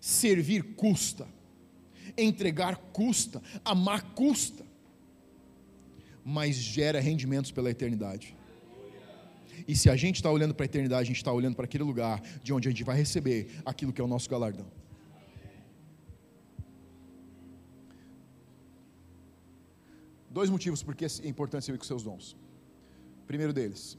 Servir 0.00 0.74
custa 0.74 1.26
entregar 2.16 2.76
custa, 2.76 3.42
amar 3.64 4.02
custa, 4.14 4.64
mas 6.24 6.56
gera 6.56 7.00
rendimentos 7.00 7.50
pela 7.50 7.70
eternidade. 7.70 8.36
E 9.66 9.76
se 9.76 9.88
a 9.88 9.96
gente 9.96 10.16
está 10.16 10.30
olhando 10.30 10.54
para 10.54 10.64
a 10.64 10.70
eternidade, 10.72 11.02
a 11.02 11.04
gente 11.04 11.16
está 11.16 11.32
olhando 11.32 11.56
para 11.56 11.64
aquele 11.64 11.84
lugar 11.84 12.20
de 12.42 12.52
onde 12.52 12.68
a 12.68 12.70
gente 12.70 12.84
vai 12.84 12.96
receber 12.96 13.48
aquilo 13.64 13.92
que 13.92 14.00
é 14.00 14.04
o 14.04 14.08
nosso 14.08 14.28
galardão. 14.28 14.66
Dois 20.30 20.48
motivos 20.48 20.82
porque 20.82 21.04
é 21.04 21.28
importante 21.28 21.64
servir 21.64 21.78
com 21.78 21.84
seus 21.84 22.02
dons. 22.02 22.36
Primeiro 23.26 23.52
deles, 23.52 23.98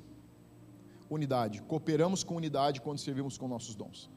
unidade. 1.10 1.62
Cooperamos 1.62 2.24
com 2.24 2.36
unidade 2.36 2.82
quando 2.82 2.98
servimos 2.98 3.38
com 3.38 3.48
nossos 3.48 3.76
dons. 3.76 4.10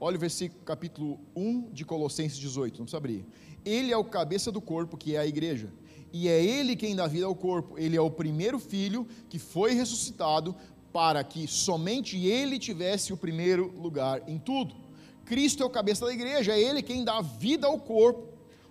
Olha 0.00 0.16
o 0.16 0.20
versículo, 0.20 0.62
capítulo 0.64 1.20
1 1.36 1.70
de 1.72 1.84
Colossenses 1.84 2.38
18, 2.38 2.80
não 2.80 2.98
abrir. 2.98 3.26
Ele 3.64 3.92
é 3.92 3.96
o 3.96 4.04
cabeça 4.04 4.50
do 4.50 4.60
corpo, 4.60 4.96
que 4.96 5.14
é 5.14 5.18
a 5.18 5.26
igreja. 5.26 5.70
E 6.12 6.28
é 6.28 6.42
ele 6.42 6.74
quem 6.74 6.96
dá 6.96 7.06
vida 7.06 7.26
ao 7.26 7.34
corpo. 7.34 7.78
Ele 7.78 7.96
é 7.96 8.00
o 8.00 8.10
primeiro 8.10 8.58
filho 8.58 9.06
que 9.28 9.38
foi 9.38 9.74
ressuscitado 9.74 10.54
para 10.92 11.22
que 11.22 11.46
somente 11.46 12.18
ele 12.26 12.58
tivesse 12.58 13.12
o 13.12 13.16
primeiro 13.16 13.72
lugar 13.80 14.22
em 14.28 14.38
tudo. 14.38 14.74
Cristo 15.24 15.62
é 15.62 15.66
o 15.66 15.70
cabeça 15.70 16.04
da 16.04 16.12
igreja, 16.12 16.52
é 16.52 16.60
ele 16.60 16.82
quem 16.82 17.04
dá 17.04 17.20
vida 17.20 17.66
ao 17.66 17.78
corpo. 17.78 18.28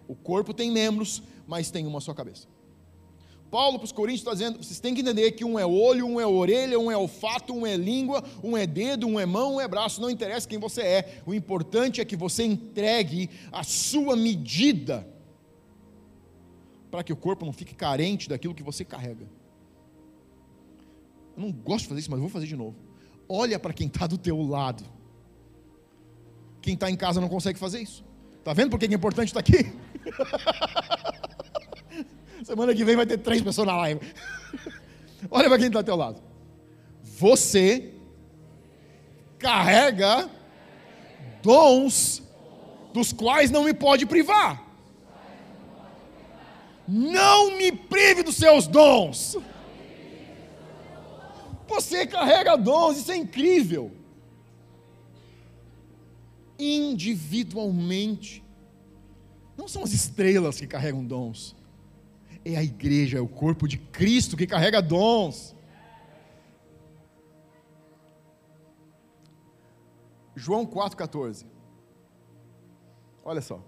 O 0.08 0.16
corpo 0.16 0.54
tem 0.54 0.72
membros, 0.72 1.24
mas 1.48 1.72
tem 1.72 1.88
uma 1.88 2.02
só 2.02 2.14
cabeça. 2.14 2.48
Paulo 3.50 3.80
para 3.80 3.86
os 3.86 3.92
Coríntios 3.92 4.22
está 4.22 4.34
dizendo: 4.34 4.62
vocês 4.62 4.80
têm 4.80 4.94
que 4.94 5.02
entender 5.02 5.32
que 5.32 5.44
um 5.44 5.58
é 5.58 5.66
olho, 5.66 6.06
um 6.06 6.20
é 6.20 6.28
orelha, 6.28 6.80
um 6.80 6.92
é 6.92 6.98
olfato, 6.98 7.54
um 7.54 7.66
é 7.66 7.76
língua, 7.76 8.24
um 8.44 8.56
é 8.56 8.68
dedo, 8.68 9.08
um 9.08 9.20
é 9.20 9.26
mão, 9.26 9.56
um 9.56 9.62
é 9.62 9.68
braço. 9.68 10.02
Não 10.02 10.10
interessa 10.10 10.48
quem 10.48 10.60
você 10.60 10.82
é, 10.82 11.22
o 11.26 11.34
importante 11.34 12.02
é 12.02 12.06
que 12.06 12.16
você 12.16 12.44
entregue 12.44 13.30
a 13.52 13.64
sua 13.64 14.16
medida, 14.16 15.08
para 16.90 17.04
que 17.04 17.14
o 17.14 17.16
corpo 17.16 17.46
não 17.46 17.54
fique 17.54 17.76
carente 17.76 18.28
daquilo 18.28 18.56
que 18.56 18.64
você 18.64 18.84
carrega. 18.84 19.28
Eu 21.36 21.44
não 21.44 21.52
gosto 21.52 21.84
de 21.84 21.90
fazer 21.90 22.02
isso, 22.02 22.12
mas 22.12 22.20
vou 22.20 22.30
fazer 22.30 22.48
de 22.48 22.56
novo. 22.56 22.76
Olha 23.28 23.60
para 23.60 23.74
quem 23.74 23.88
está 23.88 24.08
do 24.08 24.18
teu 24.18 24.42
lado. 24.42 24.84
Quem 26.62 26.74
está 26.74 26.90
em 26.90 26.96
casa 26.96 27.22
não 27.22 27.30
consegue 27.30 27.60
fazer 27.60 27.82
isso. 27.82 28.04
Está 28.40 28.54
vendo 28.54 28.72
por 28.72 28.80
que 28.80 28.86
é 28.86 28.94
importante 28.94 29.28
estar 29.28 29.40
aqui? 29.40 29.72
Semana 32.44 32.74
que 32.74 32.84
vem 32.84 32.96
vai 32.96 33.06
ter 33.06 33.18
três 33.18 33.42
pessoas 33.42 33.68
na 33.68 33.78
live. 33.78 34.02
Olha 35.30 35.48
para 35.48 35.58
quem 35.58 35.68
está 35.68 35.80
ao 35.80 35.84
teu 35.84 35.96
lado. 35.96 36.22
Você 37.04 37.94
carrega 39.38 40.30
dons 41.42 42.24
dos 42.94 43.14
quais 43.14 43.52
não 43.52 43.64
me 43.64 43.74
pode 43.74 44.06
privar. 44.06 44.69
Não 46.90 47.56
me 47.58 47.72
prive 47.72 48.24
dos 48.24 48.36
seus 48.36 48.66
dons. 48.66 49.38
Você 51.68 52.08
carrega 52.08 52.58
dons, 52.58 52.98
isso 52.98 53.12
é 53.12 53.16
incrível. 53.16 53.92
Individualmente. 56.58 58.44
Não 59.56 59.68
são 59.68 59.84
as 59.84 59.94
estrelas 59.94 60.60
que 60.60 60.66
carregam 60.66 61.06
dons 61.06 61.56
é 62.46 62.56
a 62.56 62.64
igreja, 62.64 63.18
é 63.18 63.22
o 63.22 63.28
corpo 63.28 63.68
de 63.68 63.78
Cristo 63.78 64.38
que 64.38 64.48
carrega 64.48 64.82
dons. 64.82 65.56
João 70.36 70.66
4,14. 70.66 71.46
Olha 73.24 73.42
só. 73.42 73.62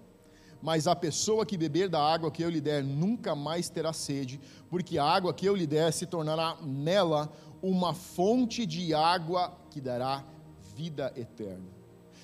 Mas 0.62 0.86
a 0.86 0.94
pessoa 0.94 1.44
que 1.44 1.58
beber 1.58 1.88
da 1.88 2.00
água 2.00 2.30
que 2.30 2.42
eu 2.42 2.48
lhe 2.48 2.60
der 2.60 2.84
nunca 2.84 3.34
mais 3.34 3.68
terá 3.68 3.92
sede, 3.92 4.40
porque 4.70 4.96
a 4.96 5.04
água 5.04 5.34
que 5.34 5.44
eu 5.44 5.56
lhe 5.56 5.66
der 5.66 5.92
se 5.92 6.06
tornará 6.06 6.56
nela 6.62 7.32
uma 7.60 7.92
fonte 7.92 8.64
de 8.64 8.94
água 8.94 9.52
que 9.70 9.80
dará 9.80 10.24
vida 10.76 11.12
eterna. 11.16 11.68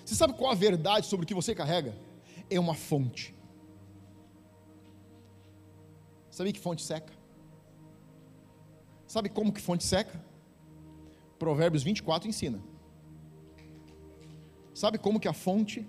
Você 0.05 0.15
sabe 0.15 0.35
qual 0.35 0.53
a 0.53 0.55
verdade 0.55 1.07
sobre 1.07 1.25
o 1.25 1.27
que 1.27 1.35
você 1.35 1.55
carrega? 1.55 1.95
É 2.49 2.59
uma 2.59 2.75
fonte. 2.75 3.35
Sabe 6.31 6.53
que 6.53 6.61
fonte 6.61 6.83
seca? 6.83 7.13
Sabe 9.07 9.29
como 9.29 9.53
que 9.53 9.61
fonte 9.61 9.85
seca? 9.85 10.23
Provérbios 11.39 11.83
24 11.83 12.29
ensina. 12.29 12.63
Sabe 14.73 14.97
como 14.97 15.19
que 15.19 15.27
a 15.27 15.33
fonte 15.33 15.85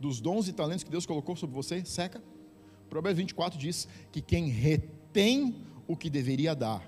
dos 0.00 0.20
dons 0.20 0.48
e 0.48 0.52
talentos 0.52 0.84
que 0.84 0.90
Deus 0.90 1.06
colocou 1.06 1.36
sobre 1.36 1.54
você 1.54 1.84
seca? 1.84 2.22
Provérbios 2.88 3.18
24 3.18 3.58
diz 3.58 3.88
que 4.12 4.20
quem 4.20 4.48
retém 4.48 5.56
o 5.86 5.96
que 5.96 6.10
deveria 6.10 6.54
dar 6.54 6.82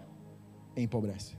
empobrece. 0.76 1.36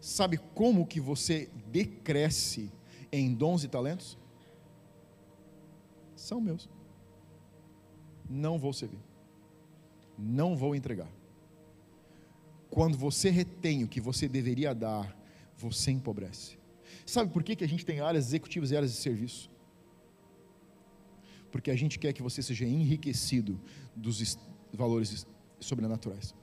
Sabe 0.00 0.38
como 0.54 0.86
que 0.86 1.00
você 1.00 1.48
decresce 1.70 2.70
em 3.10 3.32
dons 3.32 3.62
e 3.64 3.68
talentos? 3.68 4.18
São 6.16 6.40
meus 6.40 6.68
não 8.32 8.58
vou 8.58 8.72
servir. 8.72 8.98
Não 10.18 10.56
vou 10.56 10.74
entregar. 10.74 11.10
Quando 12.70 12.96
você 12.96 13.28
retém 13.30 13.84
o 13.84 13.88
que 13.88 14.00
você 14.00 14.26
deveria 14.26 14.74
dar, 14.74 15.14
você 15.56 15.90
empobrece. 15.90 16.58
Sabe 17.06 17.32
por 17.32 17.42
que, 17.42 17.56
que 17.56 17.64
a 17.64 17.68
gente 17.68 17.84
tem 17.84 18.00
áreas 18.00 18.26
executivas 18.26 18.70
e 18.70 18.76
áreas 18.76 18.92
de 18.92 18.98
serviço? 18.98 19.50
Porque 21.50 21.70
a 21.70 21.76
gente 21.76 21.98
quer 21.98 22.12
que 22.12 22.22
você 22.22 22.42
seja 22.42 22.64
enriquecido 22.64 23.60
dos 23.94 24.38
valores 24.72 25.26
sobrenaturais. 25.60 26.34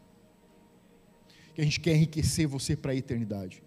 Que 1.56 1.62
a 1.62 1.64
gente 1.64 1.80
quer 1.80 1.96
enriquecer 1.96 2.48
você 2.48 2.76
para 2.76 2.92
a 2.92 2.96
eternidade. 2.96 3.64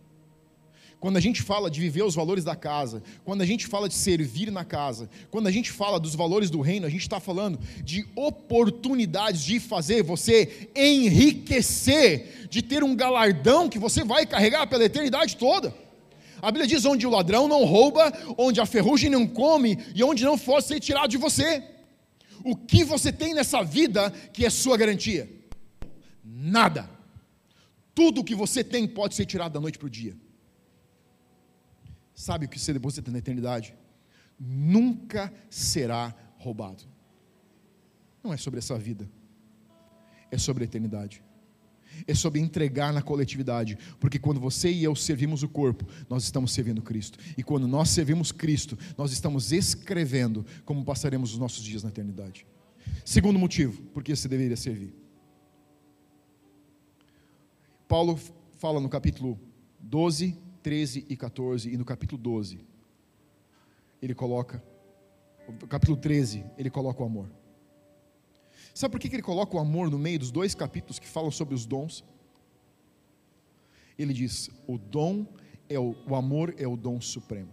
Quando 1.03 1.17
a 1.17 1.21
gente 1.21 1.43
fala 1.43 1.69
de 1.69 1.81
viver 1.81 2.05
os 2.05 2.15
valores 2.15 2.45
da 2.45 2.55
casa, 2.55 3.03
quando 3.25 3.43
a 3.43 3.45
gente 3.45 3.67
fala 3.67 3.89
de 3.89 3.95
servir 3.95 4.53
na 4.53 4.65
casa, 4.65 5.11
quando 5.33 5.49
a 5.49 5.51
gente 5.51 5.69
fala 5.73 5.99
dos 5.99 6.15
valores 6.15 6.49
do 6.49 6.61
reino, 6.61 6.87
a 6.87 6.89
gente 6.89 7.01
está 7.01 7.19
falando 7.19 7.59
de 7.83 8.07
oportunidades 8.15 9.43
de 9.43 9.59
fazer 9.59 10.05
você 10.05 10.71
enriquecer, 10.77 12.47
de 12.49 12.63
ter 12.63 12.85
um 12.85 12.95
galardão 12.95 13.69
que 13.69 13.81
você 13.81 14.05
vai 14.05 14.25
carregar 14.25 14.69
pela 14.69 14.85
eternidade 14.85 15.37
toda. 15.37 15.75
A 16.43 16.51
Bíblia 16.51 16.67
diz: 16.67 16.85
onde 16.85 17.07
o 17.07 17.11
ladrão 17.11 17.47
não 17.47 17.65
rouba, 17.65 18.13
onde 18.37 18.61
a 18.61 18.67
ferrugem 18.67 19.09
não 19.09 19.27
come 19.27 19.79
e 19.95 20.03
onde 20.03 20.25
não 20.25 20.37
for 20.37 20.61
ser 20.61 20.81
tirado 20.81 21.09
de 21.09 21.17
você. 21.17 21.63
O 22.45 22.57
que 22.57 22.83
você 22.83 23.13
tem 23.13 23.33
nessa 23.33 23.63
vida 23.63 24.11
que 24.11 24.45
é 24.45 24.51
sua 24.51 24.77
garantia? 24.77 25.31
Nada. 26.25 26.91
Tudo 27.95 28.25
que 28.25 28.35
você 28.35 28.65
tem 28.65 28.89
pode 28.89 29.15
ser 29.15 29.25
tirado 29.27 29.53
da 29.53 29.61
noite 29.61 29.79
para 29.79 29.87
o 29.87 29.91
dia. 29.91 30.17
Sabe 32.13 32.47
o 32.47 32.49
que 32.49 32.59
você 32.59 32.73
deposita 32.73 33.11
na 33.11 33.19
eternidade? 33.19 33.75
Nunca 34.39 35.33
será 35.49 36.15
roubado. 36.39 36.83
Não 38.23 38.33
é 38.33 38.37
sobre 38.37 38.59
essa 38.59 38.77
vida, 38.79 39.09
é 40.31 40.39
sobre 40.39 40.65
a 40.65 40.67
eternidade. 40.67 41.23
É 42.07 42.15
sobre 42.15 42.41
entregar 42.41 42.93
na 42.93 43.03
coletividade, 43.03 43.79
porque 44.01 44.19
quando 44.19 44.41
você 44.41 44.71
e 44.71 44.85
eu 44.85 44.95
servimos 44.95 45.43
o 45.43 45.49
corpo, 45.49 45.87
nós 46.09 46.25
estamos 46.25 46.53
servindo 46.53 46.83
Cristo. 46.83 47.19
E 47.37 47.43
quando 47.43 47.69
nós 47.69 47.91
servimos 47.91 48.33
Cristo, 48.33 48.79
nós 48.97 49.13
estamos 49.13 49.53
escrevendo 49.53 50.45
como 50.65 50.85
passaremos 50.85 51.33
os 51.33 51.39
nossos 51.39 51.63
dias 51.63 51.83
na 51.83 51.89
eternidade. 51.89 52.47
Segundo 53.05 53.39
motivo, 53.39 53.83
por 53.95 54.03
que 54.03 54.15
você 54.15 54.29
deveria 54.29 54.57
servir. 54.57 54.95
Paulo 57.89 58.19
fala 58.59 58.81
no 58.81 58.89
capítulo 58.89 59.39
12, 59.81 60.39
13 60.63 61.07
e 61.09 61.17
14, 61.17 61.69
e 61.69 61.77
no 61.77 61.85
capítulo 61.85 62.21
12, 62.21 62.65
ele 64.01 64.15
coloca, 64.15 64.63
capítulo 65.69 65.97
13, 65.97 66.45
ele 66.57 66.71
coloca 66.71 67.03
o 67.03 67.07
amor. 67.07 67.31
Sabe 68.75 68.93
por 68.93 69.01
que 69.01 69.09
ele 69.15 69.23
coloca 69.23 69.57
o 69.57 69.61
amor 69.61 69.91
no 69.91 69.99
meio 69.99 70.19
dos 70.19 70.31
dois 70.31 70.55
capítulos 70.55 70.99
que 70.99 71.07
falam 71.07 71.31
sobre 71.31 71.55
os 71.55 71.67
dons? 71.67 72.05
Ele 73.99 74.13
diz: 74.13 74.51
o 74.67 74.79
dom 74.79 75.27
é 75.69 75.79
o, 75.79 75.95
o 76.09 76.15
amor 76.15 76.55
é 76.59 76.67
o 76.67 76.77
dom 76.77 77.01
supremo. 77.01 77.51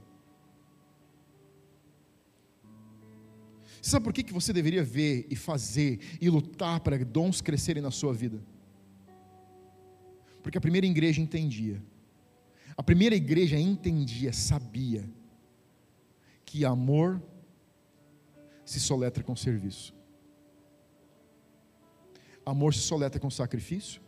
Sabe 3.82 4.04
por 4.04 4.14
que, 4.14 4.24
que 4.24 4.34
você 4.34 4.52
deveria 4.52 4.84
ver 4.84 5.26
e 5.30 5.36
fazer 5.36 6.00
e 6.20 6.30
lutar 6.30 6.82
para 6.82 7.04
dons 7.04 7.42
crescerem 7.42 7.82
na 7.82 7.92
sua 7.92 8.14
vida? 8.14 8.42
Porque 10.44 10.58
a 10.58 10.62
primeira 10.62 10.86
igreja 10.86 11.22
entendia 11.22 11.82
a 12.80 12.84
primeira 12.84 13.14
igreja 13.14 13.60
entendia, 13.60 14.32
sabia, 14.32 15.04
que 16.46 16.64
amor 16.64 17.22
se 18.64 18.80
soletra 18.80 19.22
com 19.22 19.36
serviço. 19.36 19.94
Amor 22.46 22.74
se 22.74 22.82
soletra 22.82 23.20
com 23.20 23.30
sacrifício. 23.30 24.02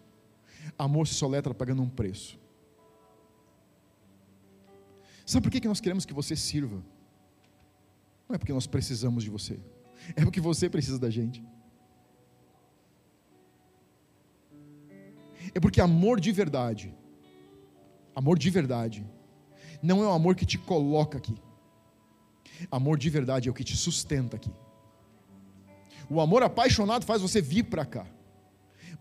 Amor 0.78 1.08
se 1.08 1.14
soletra 1.14 1.54
pagando 1.54 1.82
um 1.82 1.90
preço. 1.90 2.40
Sabe 5.26 5.44
por 5.44 5.52
que 5.52 5.68
nós 5.68 5.80
queremos 5.80 6.06
que 6.06 6.14
você 6.14 6.36
sirva? 6.36 6.84
Não 8.28 8.36
é 8.36 8.38
porque 8.38 8.54
nós 8.54 8.68
precisamos 8.68 9.24
de 9.24 9.30
você, 9.30 9.60
é 10.16 10.24
porque 10.24 10.42
você 10.42 10.70
precisa 10.70 10.98
da 10.98 11.10
gente. 11.10 11.44
É 15.54 15.60
porque 15.60 15.82
amor 15.82 16.20
de 16.20 16.32
verdade 16.32 16.94
Amor 18.16 18.38
de 18.38 18.50
verdade. 18.50 19.06
Não 19.82 20.04
é 20.04 20.08
o 20.08 20.12
amor 20.12 20.36
que 20.36 20.46
te 20.46 20.58
coloca 20.58 21.18
aqui. 21.18 21.36
Amor 22.70 22.98
de 22.98 23.10
verdade 23.10 23.48
é 23.48 23.52
o 23.52 23.54
que 23.54 23.64
te 23.64 23.76
sustenta 23.76 24.36
aqui. 24.36 24.52
O 26.10 26.20
amor 26.20 26.44
apaixonado 26.44 27.06
faz 27.06 27.22
você 27.22 27.42
vir 27.42 27.64
para 27.64 27.86
cá. 27.86 28.06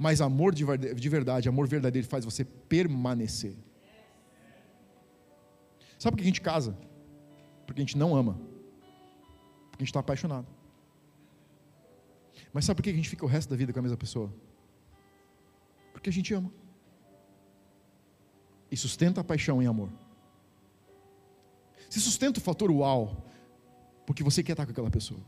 Mas 0.03 0.23
amor 0.23 0.55
de 0.55 0.65
verdade, 1.11 1.47
amor 1.47 1.69
verdadeiro 1.69 2.09
faz 2.09 2.25
você 2.25 2.43
permanecer. 2.43 3.55
Sabe 5.99 6.13
por 6.13 6.17
que 6.17 6.23
a 6.23 6.27
gente 6.33 6.41
casa? 6.41 6.75
Porque 7.67 7.83
a 7.83 7.85
gente 7.85 7.99
não 7.99 8.17
ama. 8.17 8.33
Porque 9.71 9.83
a 9.83 9.85
gente 9.85 9.91
está 9.91 10.01
apaixonado. 10.01 10.47
Mas 12.51 12.65
sabe 12.65 12.77
por 12.79 12.85
que 12.85 12.89
a 12.89 12.95
gente 12.95 13.11
fica 13.11 13.27
o 13.27 13.29
resto 13.29 13.51
da 13.51 13.57
vida 13.57 13.75
com 13.75 13.79
a 13.79 13.83
mesma 13.83 13.99
pessoa? 13.99 14.33
Porque 15.93 16.09
a 16.09 16.13
gente 16.13 16.33
ama 16.33 16.51
e 18.71 18.77
sustenta 18.79 19.21
a 19.21 19.25
paixão 19.25 19.63
em 19.63 19.67
amor. 19.67 19.91
Se 21.91 22.01
sustenta 22.01 22.41
o 22.41 22.43
fator 22.43 22.71
uau, 22.71 23.29
porque 24.07 24.23
você 24.23 24.43
quer 24.43 24.53
estar 24.53 24.65
com 24.65 24.73
aquela 24.73 24.91
pessoa. 24.91 25.21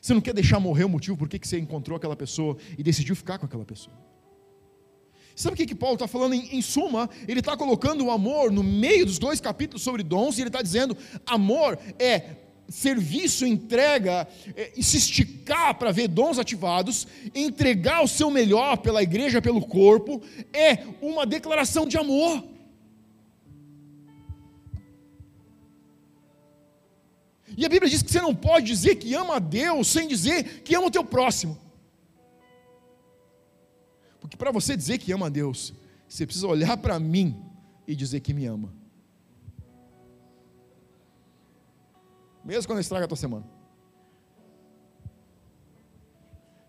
Você 0.00 0.14
não 0.14 0.20
quer 0.20 0.34
deixar 0.34 0.60
morrer 0.60 0.84
o 0.84 0.88
motivo 0.88 1.16
por 1.16 1.28
que 1.28 1.38
você 1.46 1.58
encontrou 1.58 1.96
aquela 1.96 2.16
pessoa 2.16 2.56
e 2.78 2.82
decidiu 2.82 3.16
ficar 3.16 3.38
com 3.38 3.46
aquela 3.46 3.64
pessoa. 3.64 3.96
Sabe 5.34 5.52
o 5.52 5.56
que, 5.56 5.66
que 5.66 5.74
Paulo 5.74 5.96
está 5.96 6.08
falando? 6.08 6.34
Em, 6.34 6.56
em, 6.56 6.62
suma, 6.62 7.10
ele 7.28 7.40
está 7.40 7.56
colocando 7.56 8.06
o 8.06 8.10
amor 8.10 8.50
no 8.50 8.62
meio 8.62 9.04
dos 9.04 9.18
dois 9.18 9.38
capítulos 9.38 9.82
sobre 9.82 10.02
dons, 10.02 10.38
e 10.38 10.40
ele 10.40 10.48
está 10.48 10.62
dizendo: 10.62 10.96
amor 11.26 11.78
é 11.98 12.36
serviço, 12.68 13.46
entrega, 13.46 14.26
é, 14.56 14.72
se 14.80 14.96
esticar 14.96 15.74
para 15.78 15.92
ver 15.92 16.08
dons 16.08 16.38
ativados, 16.38 17.06
entregar 17.34 18.02
o 18.02 18.08
seu 18.08 18.30
melhor 18.30 18.78
pela 18.78 19.02
igreja, 19.02 19.42
pelo 19.42 19.60
corpo, 19.60 20.22
é 20.52 20.78
uma 21.02 21.26
declaração 21.26 21.86
de 21.86 21.98
amor. 21.98 22.55
E 27.56 27.64
a 27.64 27.68
Bíblia 27.68 27.90
diz 27.90 28.02
que 28.02 28.10
você 28.10 28.20
não 28.20 28.34
pode 28.34 28.66
dizer 28.66 28.96
que 28.96 29.14
ama 29.14 29.36
a 29.36 29.38
Deus 29.38 29.88
sem 29.88 30.06
dizer 30.06 30.62
que 30.62 30.74
ama 30.74 30.88
o 30.88 30.90
teu 30.90 31.04
próximo. 31.04 31.58
Porque 34.20 34.36
para 34.36 34.50
você 34.50 34.76
dizer 34.76 34.98
que 34.98 35.12
ama 35.12 35.26
a 35.26 35.30
Deus, 35.30 35.72
você 36.08 36.26
precisa 36.26 36.46
olhar 36.46 36.76
para 36.76 37.00
mim 37.00 37.42
e 37.86 37.94
dizer 37.94 38.20
que 38.20 38.34
me 38.34 38.44
ama. 38.44 38.72
mesmo 42.46 42.68
quando 42.68 42.78
estraga 42.78 43.04
a 43.04 43.08
tua 43.08 43.16
semana. 43.16 43.44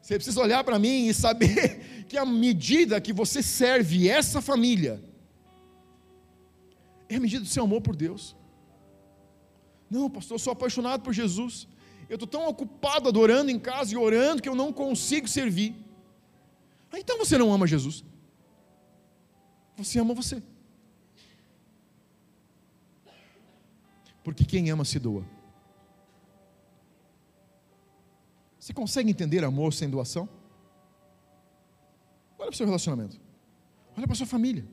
Você 0.01 0.15
precisa 0.15 0.41
olhar 0.41 0.63
para 0.63 0.79
mim 0.79 1.07
e 1.07 1.13
saber 1.13 2.05
que 2.09 2.17
a 2.17 2.25
medida 2.25 2.99
que 2.99 3.13
você 3.13 3.43
serve 3.43 4.09
essa 4.09 4.41
família 4.41 4.99
é 7.07 7.17
a 7.17 7.19
medida 7.19 7.43
do 7.43 7.49
seu 7.49 7.63
amor 7.63 7.81
por 7.81 7.95
Deus. 7.95 8.35
Não, 9.89 10.09
pastor, 10.09 10.35
eu 10.35 10.39
sou 10.39 10.53
apaixonado 10.53 11.01
por 11.01 11.13
Jesus. 11.13 11.67
Eu 12.09 12.15
estou 12.15 12.27
tão 12.27 12.47
ocupado 12.47 13.07
adorando 13.09 13.51
em 13.51 13.59
casa 13.59 13.93
e 13.93 13.97
orando 13.97 14.41
que 14.41 14.49
eu 14.49 14.55
não 14.55 14.71
consigo 14.71 15.27
servir. 15.27 15.75
Ah, 16.91 16.99
então 16.99 17.17
você 17.17 17.37
não 17.37 17.53
ama 17.53 17.67
Jesus. 17.67 18.03
Você 19.75 19.99
ama 19.99 20.13
você. 20.13 20.41
Porque 24.23 24.43
quem 24.43 24.69
ama 24.69 24.83
se 24.83 24.99
doa. 24.99 25.25
Você 28.59 28.73
consegue 28.73 29.09
entender 29.09 29.43
amor 29.43 29.73
sem 29.73 29.89
doação? 29.89 30.27
Olha 32.37 32.47
para 32.47 32.53
o 32.53 32.57
seu 32.57 32.65
relacionamento. 32.65 33.19
Olha 33.95 34.05
para 34.05 34.13
a 34.13 34.17
sua 34.17 34.27
família. 34.27 34.65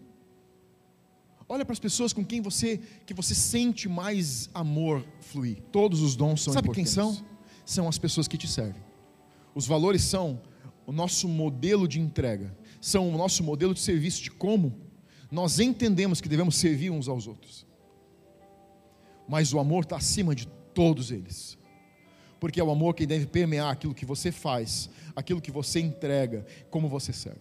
Olha 1.49 1.65
para 1.65 1.73
as 1.73 1.79
pessoas 1.79 2.13
com 2.13 2.25
quem 2.25 2.41
você 2.41 2.81
que 3.05 3.13
você 3.13 3.35
sente 3.35 3.89
mais 3.89 4.49
amor 4.55 5.05
fluir. 5.21 5.61
Todos 5.71 6.01
os 6.01 6.17
dons 6.17 6.43
são 6.43 6.53
Sabe 6.53 6.69
importantes. 6.69 6.95
quem 6.95 7.03
são? 7.03 7.25
São 7.65 7.89
as 7.89 7.99
pessoas 7.99 8.27
que 8.27 8.39
te 8.39 8.49
servem. 8.49 8.83
Os 9.55 9.67
valores 9.67 10.03
são 10.03 10.41
o 10.87 10.93
nosso 10.93 11.29
modelo 11.29 11.87
de 11.87 12.01
entrega, 12.01 12.57
são 12.81 13.09
o 13.09 13.17
nosso 13.17 13.43
modelo 13.43 13.75
de 13.75 13.81
serviço 13.81 14.23
de 14.23 14.31
como 14.31 14.81
nós 15.31 15.59
entendemos 15.59 16.21
que 16.21 16.29
devemos 16.29 16.57
servir 16.57 16.91
uns 16.91 17.09
aos 17.09 17.27
outros. 17.27 17.67
Mas 19.29 19.53
o 19.53 19.59
amor 19.59 19.85
está 19.85 19.97
acima 19.97 20.35
de 20.35 20.47
todos 20.75 21.11
eles 21.11 21.59
porque 22.45 22.61
é 22.61 22.63
o 22.63 22.71
amor 22.71 22.93
que 22.93 23.07
deve 23.07 23.25
permear 23.25 23.71
aquilo 23.73 23.95
que 23.95 24.05
você 24.05 24.31
faz, 24.31 24.91
aquilo 25.17 25.41
que 25.41 25.51
você 25.51 25.81
entrega, 25.81 26.45
como 26.69 26.91
você 26.91 27.11
serve. 27.11 27.41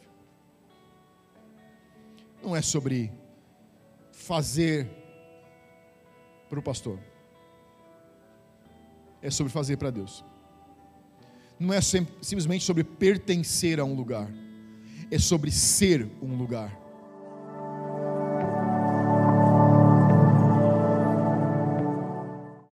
Não 2.41 2.55
é 2.55 2.61
sobre 2.61 3.11
fazer 4.27 4.89
para 6.49 6.59
o 6.59 6.63
pastor, 6.63 6.99
é 9.21 9.29
sobre 9.29 9.51
fazer 9.51 9.77
para 9.77 9.89
Deus. 9.89 10.23
não 11.59 11.73
é 11.73 11.81
simplesmente 11.81 12.63
sobre 12.63 12.83
pertencer 12.83 13.79
a 13.79 13.83
um 13.83 13.93
lugar, 13.93 14.29
é 15.09 15.19
sobre 15.19 15.51
ser 15.51 16.09
um 16.21 16.35
lugar. 16.35 16.82